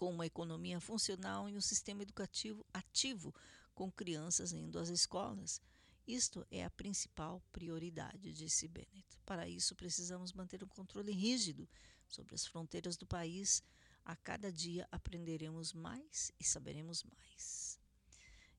com 0.00 0.10
uma 0.10 0.24
economia 0.24 0.80
funcional 0.80 1.46
e 1.46 1.54
um 1.54 1.60
sistema 1.60 2.02
educativo 2.02 2.64
ativo, 2.72 3.34
com 3.74 3.92
crianças 3.92 4.50
indo 4.50 4.78
às 4.78 4.88
escolas. 4.88 5.60
Isto 6.08 6.46
é 6.50 6.64
a 6.64 6.70
principal 6.70 7.42
prioridade, 7.52 8.32
disse 8.32 8.66
Bennett. 8.66 9.18
Para 9.26 9.46
isso, 9.46 9.76
precisamos 9.76 10.32
manter 10.32 10.64
um 10.64 10.68
controle 10.68 11.12
rígido 11.12 11.68
sobre 12.08 12.34
as 12.34 12.46
fronteiras 12.46 12.96
do 12.96 13.06
país. 13.06 13.62
A 14.02 14.16
cada 14.16 14.50
dia 14.50 14.88
aprenderemos 14.90 15.74
mais 15.74 16.32
e 16.40 16.44
saberemos 16.44 17.04
mais. 17.04 17.78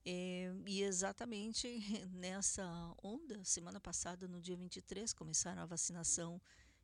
É, 0.06 0.54
e 0.68 0.84
exatamente 0.84 1.68
nessa 2.14 2.96
onda, 3.02 3.44
semana 3.44 3.80
passada, 3.80 4.28
no 4.28 4.40
dia 4.40 4.56
23, 4.56 5.12
começaram 5.12 5.64
a 5.64 5.66
vacinação 5.66 6.40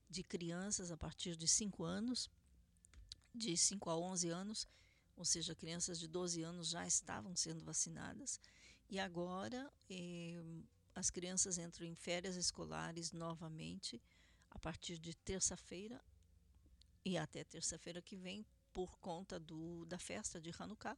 de 0.09 0.23
crianças 0.23 0.89
a 0.89 0.97
partir 0.97 1.35
de 1.35 1.47
5 1.47 1.83
anos 1.83 2.27
de 3.37 3.55
5 3.55 3.89
a 3.89 3.97
11 3.97 4.29
anos, 4.29 4.67
ou 5.15 5.25
seja, 5.25 5.55
crianças 5.55 5.99
de 5.99 6.07
12 6.07 6.43
anos 6.43 6.69
já 6.69 6.85
estavam 6.85 7.35
sendo 7.35 7.63
vacinadas, 7.63 8.39
e 8.89 8.99
agora 8.99 9.71
eh, 9.89 10.41
as 10.95 11.09
crianças 11.09 11.57
entram 11.57 11.85
em 11.85 11.95
férias 11.95 12.35
escolares 12.35 13.11
novamente 13.11 14.01
a 14.49 14.59
partir 14.59 14.97
de 14.97 15.13
terça-feira 15.13 16.01
e 17.05 17.17
até 17.17 17.43
terça-feira 17.43 18.01
que 18.01 18.17
vem, 18.17 18.45
por 18.73 18.97
conta 18.99 19.39
do, 19.39 19.85
da 19.85 19.97
festa 19.97 20.41
de 20.41 20.53
Hanukkah. 20.57 20.97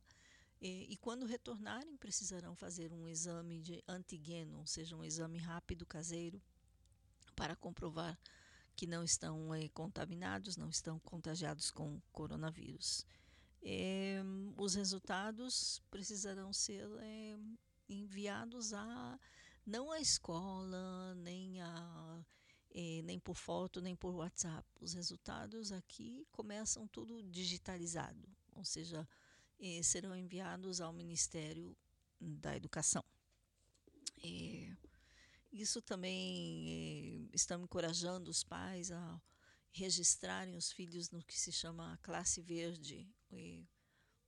E, 0.60 0.91
e, 0.91 0.98
quando 0.98 1.26
retornarem, 1.26 1.95
precisarão 1.98 2.56
fazer 2.56 2.91
um 2.91 3.07
exame 3.07 3.61
de 3.61 3.84
antígeno, 3.88 4.57
ou 4.57 4.66
seja, 4.66 4.95
um 4.95 5.03
exame 5.06 5.38
rápido 5.38 5.86
caseiro, 5.86 6.41
para 7.36 7.56
comprovar 7.56 8.20
que 8.80 8.88
não 8.88 9.03
estão 9.03 9.53
é, 9.53 9.68
contaminados, 9.68 10.56
não 10.56 10.69
estão 10.69 10.97
contagiados 10.99 11.69
com 11.69 11.99
coronavírus. 12.14 13.06
É, 13.61 14.22
os 14.56 14.73
resultados 14.73 15.84
precisarão 15.91 16.53
ser 16.53 16.88
é, 17.01 17.38
enviados 17.89 18.72
a 18.72 19.19
não 19.65 19.91
à 19.91 19.99
escola, 19.99 21.14
nem 21.15 21.60
a 21.60 22.23
nem 23.03 23.19
por 23.19 23.35
foto, 23.35 23.81
nem 23.81 23.97
por 23.97 24.15
WhatsApp. 24.15 24.65
Os 24.80 24.93
resultados 24.93 25.73
aqui 25.73 26.26
começam 26.31 26.88
tudo 26.88 27.22
digitalizado, 27.23 28.30
ou 28.56 28.64
seja, 28.64 29.06
serão 29.84 30.15
enviados 30.15 30.80
ao 30.80 30.93
Ministério 30.93 31.76
da 32.18 32.56
Educação. 32.56 33.03
Isso 35.51 35.81
também 35.81 37.26
eh, 37.26 37.30
estamos 37.34 37.65
encorajando 37.65 38.30
os 38.30 38.43
pais 38.43 38.91
a 38.91 39.21
registrarem 39.71 40.55
os 40.55 40.71
filhos 40.71 41.09
no 41.09 41.23
que 41.23 41.38
se 41.38 41.51
chama 41.51 41.99
classe 42.01 42.41
verde, 42.41 43.07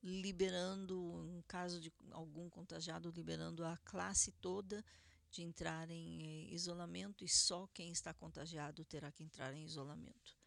liberando, 0.02 1.28
em 1.30 1.42
caso 1.44 1.80
de 1.80 1.92
algum 2.12 2.50
contagiado, 2.50 3.12
liberando 3.12 3.64
a 3.64 3.78
classe 3.78 4.32
toda 4.34 4.84
de 5.30 5.44
entrar 5.44 5.90
em 5.90 6.54
isolamento 6.54 7.24
e 7.24 7.30
só 7.30 7.68
quem 7.68 7.92
está 7.92 8.14
contagiado 8.14 8.84
terá 8.84 9.12
que 9.12 9.24
entrar 9.24 9.54
em 9.54 9.64
isolamento. 9.64 10.38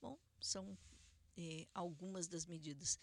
Bom, 0.00 0.18
são 0.40 0.76
eh, 1.36 1.66
algumas 1.74 2.26
das 2.26 2.46
medidas. 2.46 2.98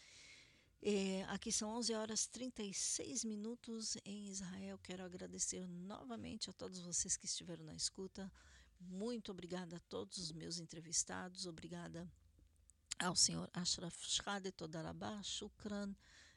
É, 0.82 1.24
aqui 1.28 1.52
são 1.52 1.72
11 1.78 1.94
horas 1.94 2.26
36 2.28 3.26
minutos 3.26 3.98
em 4.06 4.30
Israel. 4.30 4.80
Quero 4.82 5.04
agradecer 5.04 5.68
novamente 5.68 6.50
a 6.50 6.54
todos 6.54 6.80
vocês 6.80 7.18
que 7.18 7.26
estiveram 7.26 7.66
na 7.66 7.76
escuta. 7.76 8.32
Muito 8.80 9.30
obrigada 9.30 9.76
a 9.76 9.80
todos 9.82 10.18
os 10.18 10.32
meus 10.32 10.58
entrevistados. 10.58 11.46
Obrigada 11.46 12.10
ao 12.98 13.14
senhor 13.14 13.50
Ashraf 13.54 13.94
Shade 14.08 14.54
Todarabah 14.54 15.22
Shukran, 15.22 15.94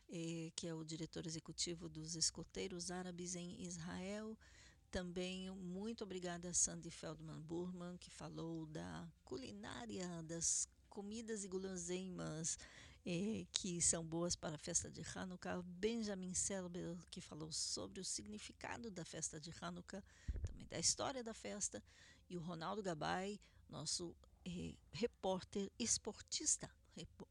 eh, 0.09 0.51
que 0.57 0.67
é 0.67 0.75
o 0.75 0.85
diretor 0.85 1.25
executivo 1.25 1.89
dos 1.89 2.17
escoteiros 2.17 2.91
árabes 2.91 3.37
em 3.37 3.63
Israel. 3.63 4.37
Também 4.91 5.53
muito 5.53 6.03
obrigada 6.03 6.49
a 6.49 6.55
Sandy 6.55 6.91
Feldman 6.91 7.41
Burman, 7.43 7.97
que 7.97 8.11
falou 8.11 8.67
da 8.67 9.09
culinária, 9.25 10.21
das 10.25 10.67
comidas 10.89 11.45
e 11.45 11.49
guloseimas 11.49 12.59
eh, 13.05 13.47
que 13.53 13.81
são 13.81 14.05
boas 14.05 14.37
para 14.37 14.55
a 14.55 14.59
festa 14.59 14.91
de 14.91 15.03
Hanukkah. 15.15 15.63
Benjamin 15.63 16.35
Selber, 16.35 16.97
que 17.11 17.21
falou 17.21 17.51
sobre 17.51 18.01
o 18.01 18.05
significado 18.05 18.91
da 18.91 19.05
festa 19.05 19.41
de 19.41 19.53
Hanukkah, 19.61 20.03
também 20.43 20.67
da 20.67 20.79
história 20.79 21.23
da 21.23 21.35
festa, 21.35 21.83
e 22.31 22.37
o 22.37 22.41
Ronaldo 22.41 22.83
Gabay, 22.83 23.41
nosso 23.69 24.15
eh, 24.45 24.75
repórter 24.93 25.71
esportista, 25.79 26.71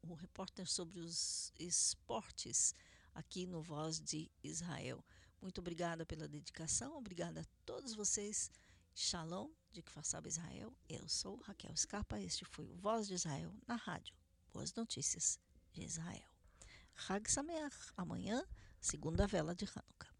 o 0.02 0.14
repórter 0.14 0.66
sobre 0.66 1.00
os 1.00 1.52
esportes 1.58 2.74
aqui 3.14 3.46
no 3.46 3.62
Voz 3.62 4.00
de 4.00 4.30
Israel. 4.42 5.02
Muito 5.40 5.60
obrigada 5.60 6.04
pela 6.04 6.28
dedicação, 6.28 6.96
obrigada 6.96 7.40
a 7.40 7.44
todos 7.64 7.94
vocês. 7.94 8.50
Shalom 8.94 9.50
de 9.72 9.82
Kfarsab 9.82 10.28
Israel. 10.28 10.76
Eu 10.86 11.08
sou 11.08 11.36
Raquel 11.36 11.72
Escapa. 11.72 12.20
Este 12.20 12.44
foi 12.44 12.66
o 12.68 12.76
Voz 12.76 13.08
de 13.08 13.14
Israel 13.14 13.54
na 13.66 13.76
rádio. 13.76 14.14
Boas 14.52 14.74
notícias 14.74 15.40
de 15.72 15.84
Israel. 15.84 16.28
Hag 17.08 17.28
Sameach. 17.28 17.92
Amanhã, 17.96 18.44
segunda 18.80 19.26
vela 19.26 19.54
de 19.54 19.64
Hanukkah. 19.64 20.11